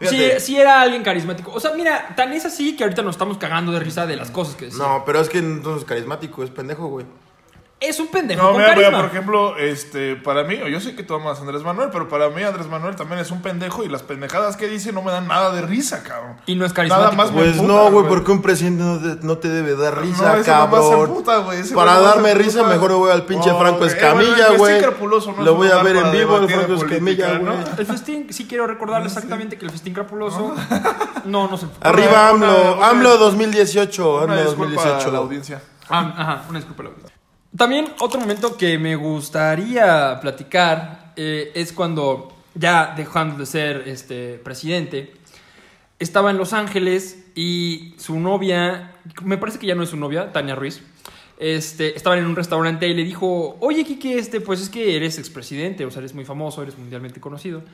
Sí, 0.00 0.30
sí 0.38 0.56
era 0.56 0.80
alguien 0.80 1.02
carismático. 1.02 1.52
O 1.52 1.60
sea, 1.60 1.74
mira, 1.74 2.14
tan 2.16 2.32
es 2.32 2.46
así 2.46 2.76
que 2.76 2.84
ahorita 2.84 3.02
nos 3.02 3.16
estamos 3.16 3.36
cagando 3.36 3.72
de 3.72 3.80
risa 3.80 4.06
de 4.06 4.16
las 4.16 4.30
cosas 4.30 4.54
que 4.54 4.64
decía. 4.64 4.82
No, 4.82 5.04
pero 5.04 5.20
es 5.20 5.28
que 5.28 5.42
no 5.42 5.76
es 5.76 5.84
carismático, 5.84 6.42
es 6.42 6.48
pendejo, 6.48 6.86
güey. 6.86 7.04
Es 7.80 8.00
un 8.00 8.08
pendejo 8.08 8.42
No, 8.42 8.48
con 8.52 8.56
mira, 8.60 8.74
mira, 8.74 8.82
carisma. 8.90 9.02
por 9.02 9.10
ejemplo, 9.10 9.56
este, 9.56 10.16
para 10.16 10.42
mí, 10.42 10.58
yo 10.68 10.80
sé 10.80 10.96
que 10.96 11.04
tú 11.04 11.14
amas 11.14 11.38
a 11.38 11.42
Andrés 11.42 11.62
Manuel, 11.62 11.90
pero 11.92 12.08
para 12.08 12.28
mí 12.28 12.42
Andrés 12.42 12.66
Manuel 12.66 12.96
también 12.96 13.20
es 13.20 13.30
un 13.30 13.40
pendejo 13.40 13.84
y 13.84 13.88
las 13.88 14.02
pendejadas 14.02 14.56
que 14.56 14.66
dice 14.66 14.92
no 14.92 15.00
me 15.00 15.12
dan 15.12 15.28
nada 15.28 15.52
de 15.52 15.62
risa, 15.62 16.02
cabrón. 16.02 16.38
Y 16.46 16.56
no 16.56 16.64
es 16.66 16.72
carismático. 16.72 17.04
Nada 17.12 17.16
más 17.16 17.30
Pues 17.30 17.62
no, 17.62 17.88
güey, 17.92 18.08
porque 18.08 18.32
un 18.32 18.42
presidente 18.42 18.82
no 18.82 18.98
te, 18.98 19.24
no 19.26 19.38
te 19.38 19.48
debe 19.48 19.76
dar 19.76 19.94
No, 19.94 20.00
risa, 20.02 20.38
se 20.38 20.44
cabrón. 20.44 21.22
ese 21.54 21.74
Para 21.76 22.00
darme 22.00 22.34
risa, 22.34 22.64
mejor 22.64 22.94
voy 22.94 23.12
al 23.12 23.24
pinche 23.26 23.50
Oh, 23.52 23.60
Franco 23.60 23.78
güey. 23.78 23.90
Eh, 23.90 23.92
Escamilla, 23.94 24.28
bueno, 24.32 24.46
el 24.52 24.58
güey. 24.58 24.72
festín 24.72 24.88
crapuloso 24.90 25.32
no 25.36 25.42
Lo 25.44 25.54
voy 25.54 25.68
a 25.68 25.82
ver 25.82 25.96
en 25.96 26.10
vivo, 26.10 26.36
el 26.38 26.48
Franco 26.48 26.74
Escamilla, 26.74 27.38
güey. 27.38 27.42
¿no? 27.44 27.54
El 27.78 27.86
festín, 27.86 28.26
sí 28.32 28.46
quiero 28.48 28.66
recordarle 28.66 29.06
exactamente 29.06 29.56
que 29.56 29.64
el 29.66 29.70
festín 29.70 29.94
crapuloso 29.94 30.52
no, 31.26 31.46
no 31.48 31.56
se 31.56 31.66
Arriba 31.82 32.30
AMLO, 32.30 32.82
AMLO 32.82 33.18
2018, 33.18 34.14
Una 34.14 34.22
AMLO 34.24 34.44
disculpa 34.46 34.82
a 34.82 34.84
la 34.84 34.90
2018. 34.94 35.16
audiencia. 35.16 35.62
Ah, 35.88 36.14
ajá, 36.16 36.42
una 36.48 36.58
disculpa. 36.58 36.82
la 36.82 36.88
audiencia. 36.88 37.17
También 37.58 37.92
otro 37.98 38.20
momento 38.20 38.56
que 38.56 38.78
me 38.78 38.94
gustaría 38.94 40.20
platicar 40.20 41.12
eh, 41.16 41.50
es 41.56 41.72
cuando 41.72 42.32
ya 42.54 42.94
dejando 42.96 43.36
de 43.36 43.46
ser 43.46 43.82
este 43.88 44.40
presidente, 44.44 45.12
estaba 45.98 46.30
en 46.30 46.38
Los 46.38 46.52
Ángeles 46.52 47.26
y 47.34 47.96
su 47.98 48.20
novia, 48.20 48.92
me 49.24 49.38
parece 49.38 49.58
que 49.58 49.66
ya 49.66 49.74
no 49.74 49.82
es 49.82 49.88
su 49.88 49.96
novia, 49.96 50.32
Tania 50.32 50.54
Ruiz, 50.54 50.82
este, 51.40 51.96
estaban 51.96 52.20
en 52.20 52.26
un 52.26 52.36
restaurante 52.36 52.86
y 52.86 52.94
le 52.94 53.02
dijo, 53.02 53.56
oye 53.58 53.84
Kike, 53.84 54.20
este, 54.20 54.40
pues 54.40 54.60
es 54.60 54.68
que 54.68 54.94
eres 54.94 55.18
expresidente, 55.18 55.84
o 55.84 55.90
sea, 55.90 55.98
eres 55.98 56.14
muy 56.14 56.24
famoso, 56.24 56.62
eres 56.62 56.78
mundialmente 56.78 57.20
conocido. 57.20 57.64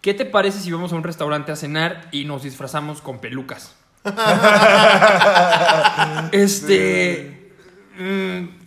¿Qué 0.00 0.14
te 0.14 0.26
parece 0.26 0.60
si 0.60 0.70
vamos 0.70 0.92
a 0.92 0.94
un 0.94 1.02
restaurante 1.02 1.50
a 1.50 1.56
cenar 1.56 2.08
y 2.12 2.24
nos 2.24 2.44
disfrazamos 2.44 3.00
con 3.00 3.18
pelucas? 3.18 3.74
este. 6.30 7.50
mm, 7.98 8.63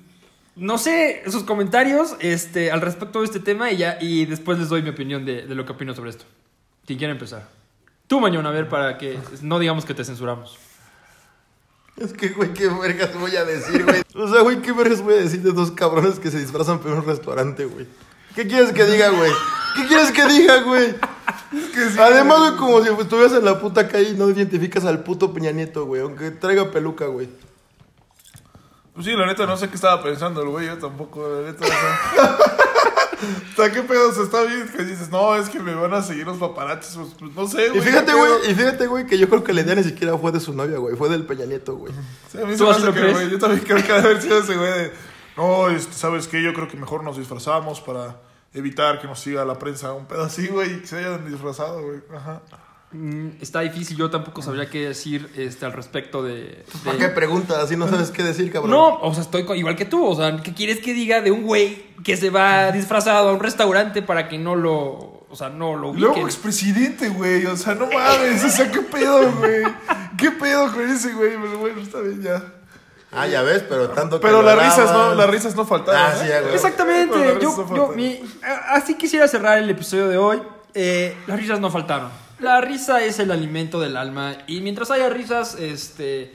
no 0.58 0.78
sé 0.78 1.24
sus 1.28 1.43
comentarios 1.43 2.16
este, 2.20 2.72
al 2.72 2.82
respecto 2.82 3.20
de 3.20 3.26
este 3.26 3.39
tema 3.39 3.72
y, 3.72 3.78
ya, 3.78 3.97
y 4.01 4.26
después 4.26 4.60
les 4.60 4.70
doy 4.70 4.82
mi 4.82 4.89
opinión 4.89 5.26
de, 5.26 5.43
de 5.45 5.55
lo 5.55 5.66
que 5.66 5.72
opino 5.72 5.93
sobre 5.93 6.10
esto. 6.10 6.26
¿Quién 6.86 6.97
quiere 6.97 7.14
empezar? 7.14 7.47
Tú, 8.08 8.20
Mañón, 8.20 8.45
a 8.45 8.51
ver, 8.51 8.70
para 8.70 8.97
que 8.97 9.20
no 9.41 9.60
digamos 9.60 9.86
que 9.86 9.93
te 9.93 10.03
censuramos. 10.03 10.58
Es 11.97 12.14
que, 12.14 12.30
güey, 12.30 12.53
qué 12.53 12.68
vergas 12.68 13.14
voy 13.16 13.36
a 13.36 13.43
decir, 13.43 13.84
güey. 13.84 14.01
O 14.16 14.28
sea, 14.28 14.41
güey, 14.41 14.62
qué 14.62 14.72
vergas 14.72 15.01
voy 15.01 15.16
a 15.16 15.18
decir 15.18 15.41
de 15.41 15.51
dos 15.51 15.72
cabrones 15.72 16.20
que 16.20 16.32
se 16.32 16.39
disfrazan 16.39 16.80
por 16.80 16.91
un 16.91 17.05
restaurante, 17.05 17.66
güey. 17.66 17.88
¿Qué 18.36 18.47
quieres 18.47 18.72
que 18.72 18.86
diga, 18.86 19.10
güey? 19.10 19.32
¿Qué 19.76 19.88
quieres 19.88 20.12
que 20.12 20.26
diga, 20.28 20.62
güey? 20.62 20.95
Además, 21.99 22.39
güey, 22.39 22.55
como 22.55 22.84
si 22.84 22.89
estuvieras 22.89 23.34
en 23.34 23.45
la 23.45 23.60
puta 23.60 23.88
calle 23.88 24.10
y 24.10 24.14
no 24.14 24.30
identificas 24.30 24.86
al 24.86 25.03
puto 25.03 25.34
Peña 25.34 25.51
Nieto, 25.51 25.86
güey. 25.86 26.01
Aunque 26.01 26.32
traiga 26.32 26.72
peluca, 26.72 27.08
güey. 27.08 27.30
Pues 28.98 29.06
sí, 29.06 29.14
la 29.16 29.28
neta 29.28 29.45
no 29.45 29.56
sé 29.56 29.70
qué 29.70 29.76
estaba 29.76 30.02
pensando 30.02 30.41
el 30.41 30.50
güey, 30.50 30.66
yo 30.66 30.80
tampoco, 30.80 31.22
la 31.22 31.52
neta. 31.52 31.64
O 31.64 31.68
sea, 31.68 32.38
o 33.54 33.56
sea, 33.56 33.72
qué 33.72 33.84
pedo, 33.84 34.10
o 34.10 34.12
sea, 34.12 34.24
está 34.24 34.41
bien 34.41 34.68
que 34.76 34.84
dices, 34.84 35.12
no, 35.12 35.36
es 35.36 35.50
que 35.50 35.60
me 35.60 35.76
van 35.76 35.93
a 35.93 36.02
seguir 36.02 36.26
los 36.26 36.38
paparazzis, 36.39 36.95
pues, 36.95 37.10
pues, 37.20 37.36
no 37.36 37.48
sé, 37.48 37.70
güey. 37.70 37.78
Y 37.78 37.84
fíjate, 37.84 38.16
güey, 38.16 38.32
y 38.50 38.56
fíjate, 38.56 38.88
güey, 38.88 39.06
que 39.06 39.20
yo 39.20 39.30
creo 39.30 39.43
que 39.43 39.54
la 39.54 39.62
idea 39.62 39.76
ni 39.76 39.84
siquiera 39.84 40.18
fue 40.18 40.32
de 40.32 40.39
su 40.39 40.52
novia, 40.52 40.80
güey. 40.80 40.95
Fue 40.95 41.10
del 41.10 41.28
Peña 41.28 41.45
Nieto, 41.45 41.76
güey. 41.76 41.93
Sí, 42.32 42.41
a 42.41 42.45
mí 42.45 42.54
se 42.54 42.58
¿Tú 42.58 42.64
me 42.64 42.72
hace 42.72 42.91
que, 42.91 43.12
güey, 43.12 43.30
yo 43.30 43.38
también 43.38 43.64
creo 43.64 43.86
que 43.86 43.93
haber 43.93 44.20
sido 44.20 44.39
ese 44.39 44.58
güey 44.58 44.74
de, 44.74 44.93
no, 45.36 45.70
este, 45.70 45.93
¿sabes 45.93 46.28
qué? 46.28 46.41
Yo 46.41 46.52
creo 46.56 46.68
que 46.68 46.78
mejor 46.78 47.04
nos 47.04 47.20
disfrazamos 47.20 47.80
para 47.82 48.20
evitar 48.56 49.00
que 49.00 49.06
nos 49.06 49.20
siga 49.20 49.45
la 49.45 49.60
prensa. 49.60 49.93
Un 49.93 50.08
pedo 50.08 50.24
así, 50.24 50.48
güey, 50.48 50.74
y 50.74 50.80
que 50.80 50.88
se 50.88 50.98
hayan 50.98 51.30
disfrazado, 51.30 51.84
güey. 51.84 52.02
Ajá. 52.16 52.41
Mm, 52.92 53.42
está 53.42 53.60
difícil, 53.62 53.98
yo 53.98 54.10
tampoco 54.10 54.42
sabría 54.42 54.70
qué 54.70 54.88
decir 54.88 55.30
este, 55.36 55.66
al 55.66 55.74
respecto 55.74 56.24
de... 56.24 56.34
de- 56.36 56.66
¿Para 56.86 56.98
qué 56.98 57.10
preguntas? 57.10 57.58
Así 57.58 57.76
no 57.76 57.88
sabes 57.90 58.12
qué 58.12 58.24
decir, 58.24 58.50
cabrón. 58.52 58.72
No, 58.72 58.96
o 59.02 59.14
sea, 59.14 59.24
estoy 59.24 59.46
igual 59.58 59.76
que 59.76 59.84
tú. 59.86 60.06
O 60.06 60.16
sea, 60.16 60.38
¿qué 60.42 60.54
quieres 60.54 60.80
que 60.80 60.94
diga 60.94 61.20
de 61.22 61.32
un 61.32 61.44
güey 61.44 61.86
que 62.06 62.16
se 62.16 62.30
va 62.30 62.72
disfrazado 62.72 63.30
a 63.30 63.34
un 63.34 63.40
restaurante 63.42 64.02
para 64.02 64.30
que 64.30 64.38
no 64.38 64.56
lo. 64.56 65.18
O 65.30 65.36
sea, 65.36 65.50
no 65.50 65.76
lo 65.76 65.94
Luego 65.94 66.14
ubiquen? 66.14 66.24
expresidente, 66.26 67.10
güey, 67.10 67.46
o 67.46 67.58
sea, 67.58 67.76
no 67.76 67.88
mames, 67.88 68.42
o 68.46 68.50
sea, 68.50 68.72
qué 68.72 68.80
pedo, 68.82 69.34
güey. 69.34 69.64
¿Qué 70.18 70.32
pedo 70.32 70.72
con 70.72 70.90
ese, 70.90 71.14
güey? 71.14 71.32
Pero 71.32 71.58
bueno, 71.58 71.82
está 71.82 72.00
bien 72.00 72.22
ya. 72.24 72.42
Ah, 73.12 73.28
ya 73.28 73.42
ves, 73.42 73.64
pero 73.68 73.90
tanto 73.90 74.22
que 74.22 74.26
Pero 74.28 74.42
las 74.42 74.58
risas 74.58 74.92
no, 74.94 75.14
las 75.14 75.30
risas 75.30 75.54
no 75.58 75.66
faltaron. 75.66 76.02
Ah, 76.02 76.14
¿eh? 76.26 76.42
sí. 76.46 76.54
Exactamente. 76.54 77.18
Yo, 77.42 77.66
no 77.70 77.76
yo- 77.76 77.88
mi- 77.94 78.22
así 78.70 78.94
quisiera 78.96 79.28
cerrar 79.28 79.58
el 79.58 79.70
episodio 79.70 80.08
de 80.08 80.18
hoy. 80.18 80.42
Eh, 80.74 81.18
las 81.28 81.38
risas 81.38 81.60
no 81.60 81.70
faltaron. 81.70 82.10
La 82.40 82.62
risa 82.62 83.04
es 83.04 83.20
el 83.20 83.32
alimento 83.32 83.80
del 83.80 83.98
alma. 83.98 84.36
Y 84.48 84.62
mientras 84.62 84.92
haya 84.92 85.10
risas, 85.10 85.56
este. 85.56 86.34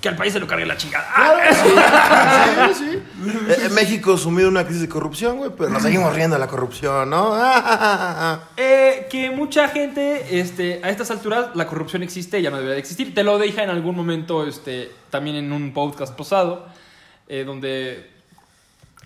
Que 0.00 0.08
al 0.08 0.16
país 0.16 0.32
se 0.32 0.40
lo 0.40 0.46
cargue 0.46 0.64
la 0.64 0.76
chingada. 0.78 1.06
¡Ah! 1.14 2.70
Sí, 2.74 2.84
sí. 2.84 2.90
Eh, 2.94 3.56
eh, 3.64 3.68
México 3.70 4.16
sumido 4.16 4.48
en 4.48 4.54
una 4.54 4.64
crisis 4.64 4.82
de 4.82 4.88
corrupción, 4.88 5.36
güey, 5.38 5.50
pero 5.56 5.68
nos 5.70 5.82
seguimos 5.82 6.14
riendo 6.14 6.36
de 6.36 6.40
la 6.40 6.46
corrupción, 6.46 7.10
¿no? 7.10 7.34
Eh, 8.56 9.06
que 9.10 9.30
mucha 9.30 9.68
gente, 9.68 10.38
este, 10.40 10.80
a 10.82 10.88
estas 10.90 11.10
alturas, 11.10 11.48
la 11.54 11.66
corrupción 11.66 12.02
existe 12.02 12.38
y 12.38 12.42
ya 12.42 12.50
no 12.50 12.56
debería 12.56 12.74
de 12.74 12.80
existir. 12.80 13.14
Te 13.14 13.24
lo 13.24 13.38
dije 13.38 13.62
en 13.62 13.70
algún 13.70 13.94
momento, 13.96 14.46
este, 14.46 14.90
también 15.10 15.36
en 15.36 15.52
un 15.52 15.72
podcast 15.74 16.16
pasado, 16.16 16.66
eh, 17.28 17.44
donde 17.44 18.08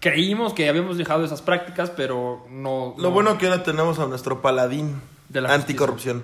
creímos 0.00 0.52
que 0.54 0.68
habíamos 0.68 0.96
dejado 0.98 1.24
esas 1.24 1.42
prácticas, 1.42 1.90
pero 1.90 2.46
no. 2.50 2.94
Lo 2.98 3.04
no- 3.04 3.10
bueno 3.10 3.36
que 3.38 3.46
ahora 3.48 3.62
tenemos 3.64 3.98
a 3.98 4.06
nuestro 4.06 4.42
paladín 4.42 5.00
De 5.28 5.40
la 5.40 5.54
anticorrupción. 5.54 6.22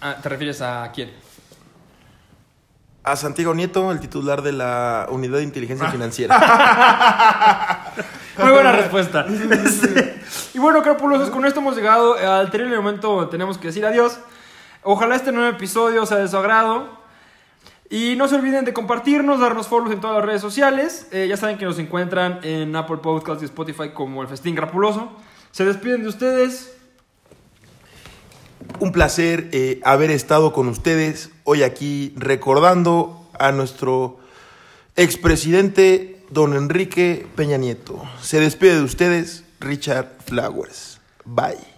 Ah, 0.00 0.16
¿Te 0.22 0.28
refieres 0.28 0.60
a 0.60 0.90
quién? 0.92 1.10
A 3.02 3.16
Santiago 3.16 3.54
Nieto, 3.54 3.90
el 3.92 4.00
titular 4.00 4.42
de 4.42 4.52
la 4.52 5.06
Unidad 5.10 5.38
de 5.38 5.44
Inteligencia 5.44 5.90
Financiera. 5.90 6.36
Muy 8.38 8.50
buena 8.50 8.72
respuesta. 8.72 9.24
Este, 9.50 10.20
y 10.54 10.58
bueno, 10.58 10.82
crapulosos, 10.82 11.30
con 11.30 11.46
esto 11.46 11.60
hemos 11.60 11.76
llegado 11.76 12.14
al 12.14 12.50
terrible 12.50 12.76
momento 12.76 13.14
donde 13.14 13.30
tenemos 13.30 13.58
que 13.58 13.68
decir 13.68 13.86
adiós. 13.86 14.18
Ojalá 14.82 15.16
este 15.16 15.32
nuevo 15.32 15.48
episodio 15.48 16.04
sea 16.04 16.18
de 16.18 16.28
su 16.28 16.36
agrado. 16.36 16.96
Y 17.88 18.16
no 18.16 18.26
se 18.26 18.34
olviden 18.34 18.64
de 18.64 18.72
compartirnos, 18.72 19.38
darnos 19.38 19.68
follows 19.68 19.92
en 19.92 20.00
todas 20.00 20.16
las 20.16 20.26
redes 20.26 20.42
sociales. 20.42 21.06
Eh, 21.12 21.26
ya 21.28 21.36
saben 21.36 21.56
que 21.56 21.64
nos 21.64 21.78
encuentran 21.78 22.40
en 22.42 22.74
Apple 22.74 22.96
Podcasts 22.98 23.42
y 23.42 23.46
Spotify 23.46 23.90
como 23.90 24.22
el 24.22 24.28
Festín 24.28 24.56
Crapuloso. 24.56 25.12
Se 25.52 25.64
despiden 25.64 26.02
de 26.02 26.08
ustedes. 26.08 26.75
Un 28.78 28.92
placer 28.92 29.48
eh, 29.52 29.80
haber 29.84 30.10
estado 30.10 30.52
con 30.52 30.68
ustedes 30.68 31.30
hoy 31.44 31.62
aquí 31.62 32.12
recordando 32.16 33.28
a 33.38 33.52
nuestro 33.52 34.18
expresidente 34.96 36.22
don 36.30 36.54
Enrique 36.54 37.26
Peña 37.36 37.56
Nieto. 37.56 38.02
Se 38.20 38.40
despide 38.40 38.76
de 38.76 38.82
ustedes 38.82 39.44
Richard 39.60 40.16
Flowers. 40.24 41.00
Bye. 41.24 41.75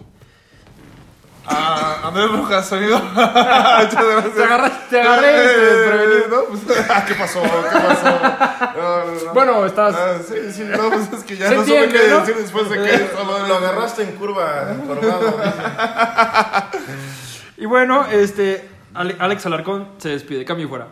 Ah, 1.51 2.01
Andrés 2.03 2.31
Brujas, 2.31 2.71
amigo. 2.73 2.99
Muchas 2.99 3.91
gracias. 3.91 4.35
Te 4.35 4.43
agarré, 4.43 4.71
te 4.89 5.01
agarré 5.01 5.45
este, 5.45 5.59
desprevenido. 5.61 6.27
¿no? 6.29 6.43
Pues, 6.45 6.61
ah, 6.89 7.05
¿Qué 7.07 7.15
pasó? 7.15 7.41
¿Qué 7.41 7.79
pasó? 7.79 8.19
No, 8.77 9.05
no, 9.05 9.25
no. 9.25 9.33
Bueno, 9.33 9.65
estás- 9.65 9.95
Ah, 9.97 10.17
sí, 10.27 10.35
sí, 10.53 10.63
no, 10.63 10.89
pues 10.89 11.11
es 11.11 11.23
que 11.23 11.37
ya 11.37 11.49
no 11.49 11.61
supe 11.63 11.83
entiende, 11.83 11.99
qué 12.05 12.07
¿no? 12.11 12.19
decir 12.19 12.35
después 12.35 12.69
de 12.69 12.75
que 12.75 13.09
madre- 13.25 13.47
Lo 13.47 13.55
agarraste 13.55 14.03
en 14.03 14.11
curva, 14.15 14.75
colgado. 14.87 15.39
Y 17.57 17.65
bueno, 17.65 18.05
este, 18.09 18.69
Ale- 18.93 19.17
Alex 19.19 19.45
Alarcón 19.45 19.89
se 19.97 20.09
despide. 20.09 20.45
Cambio 20.45 20.65
y 20.67 20.69
fuera. 20.69 20.87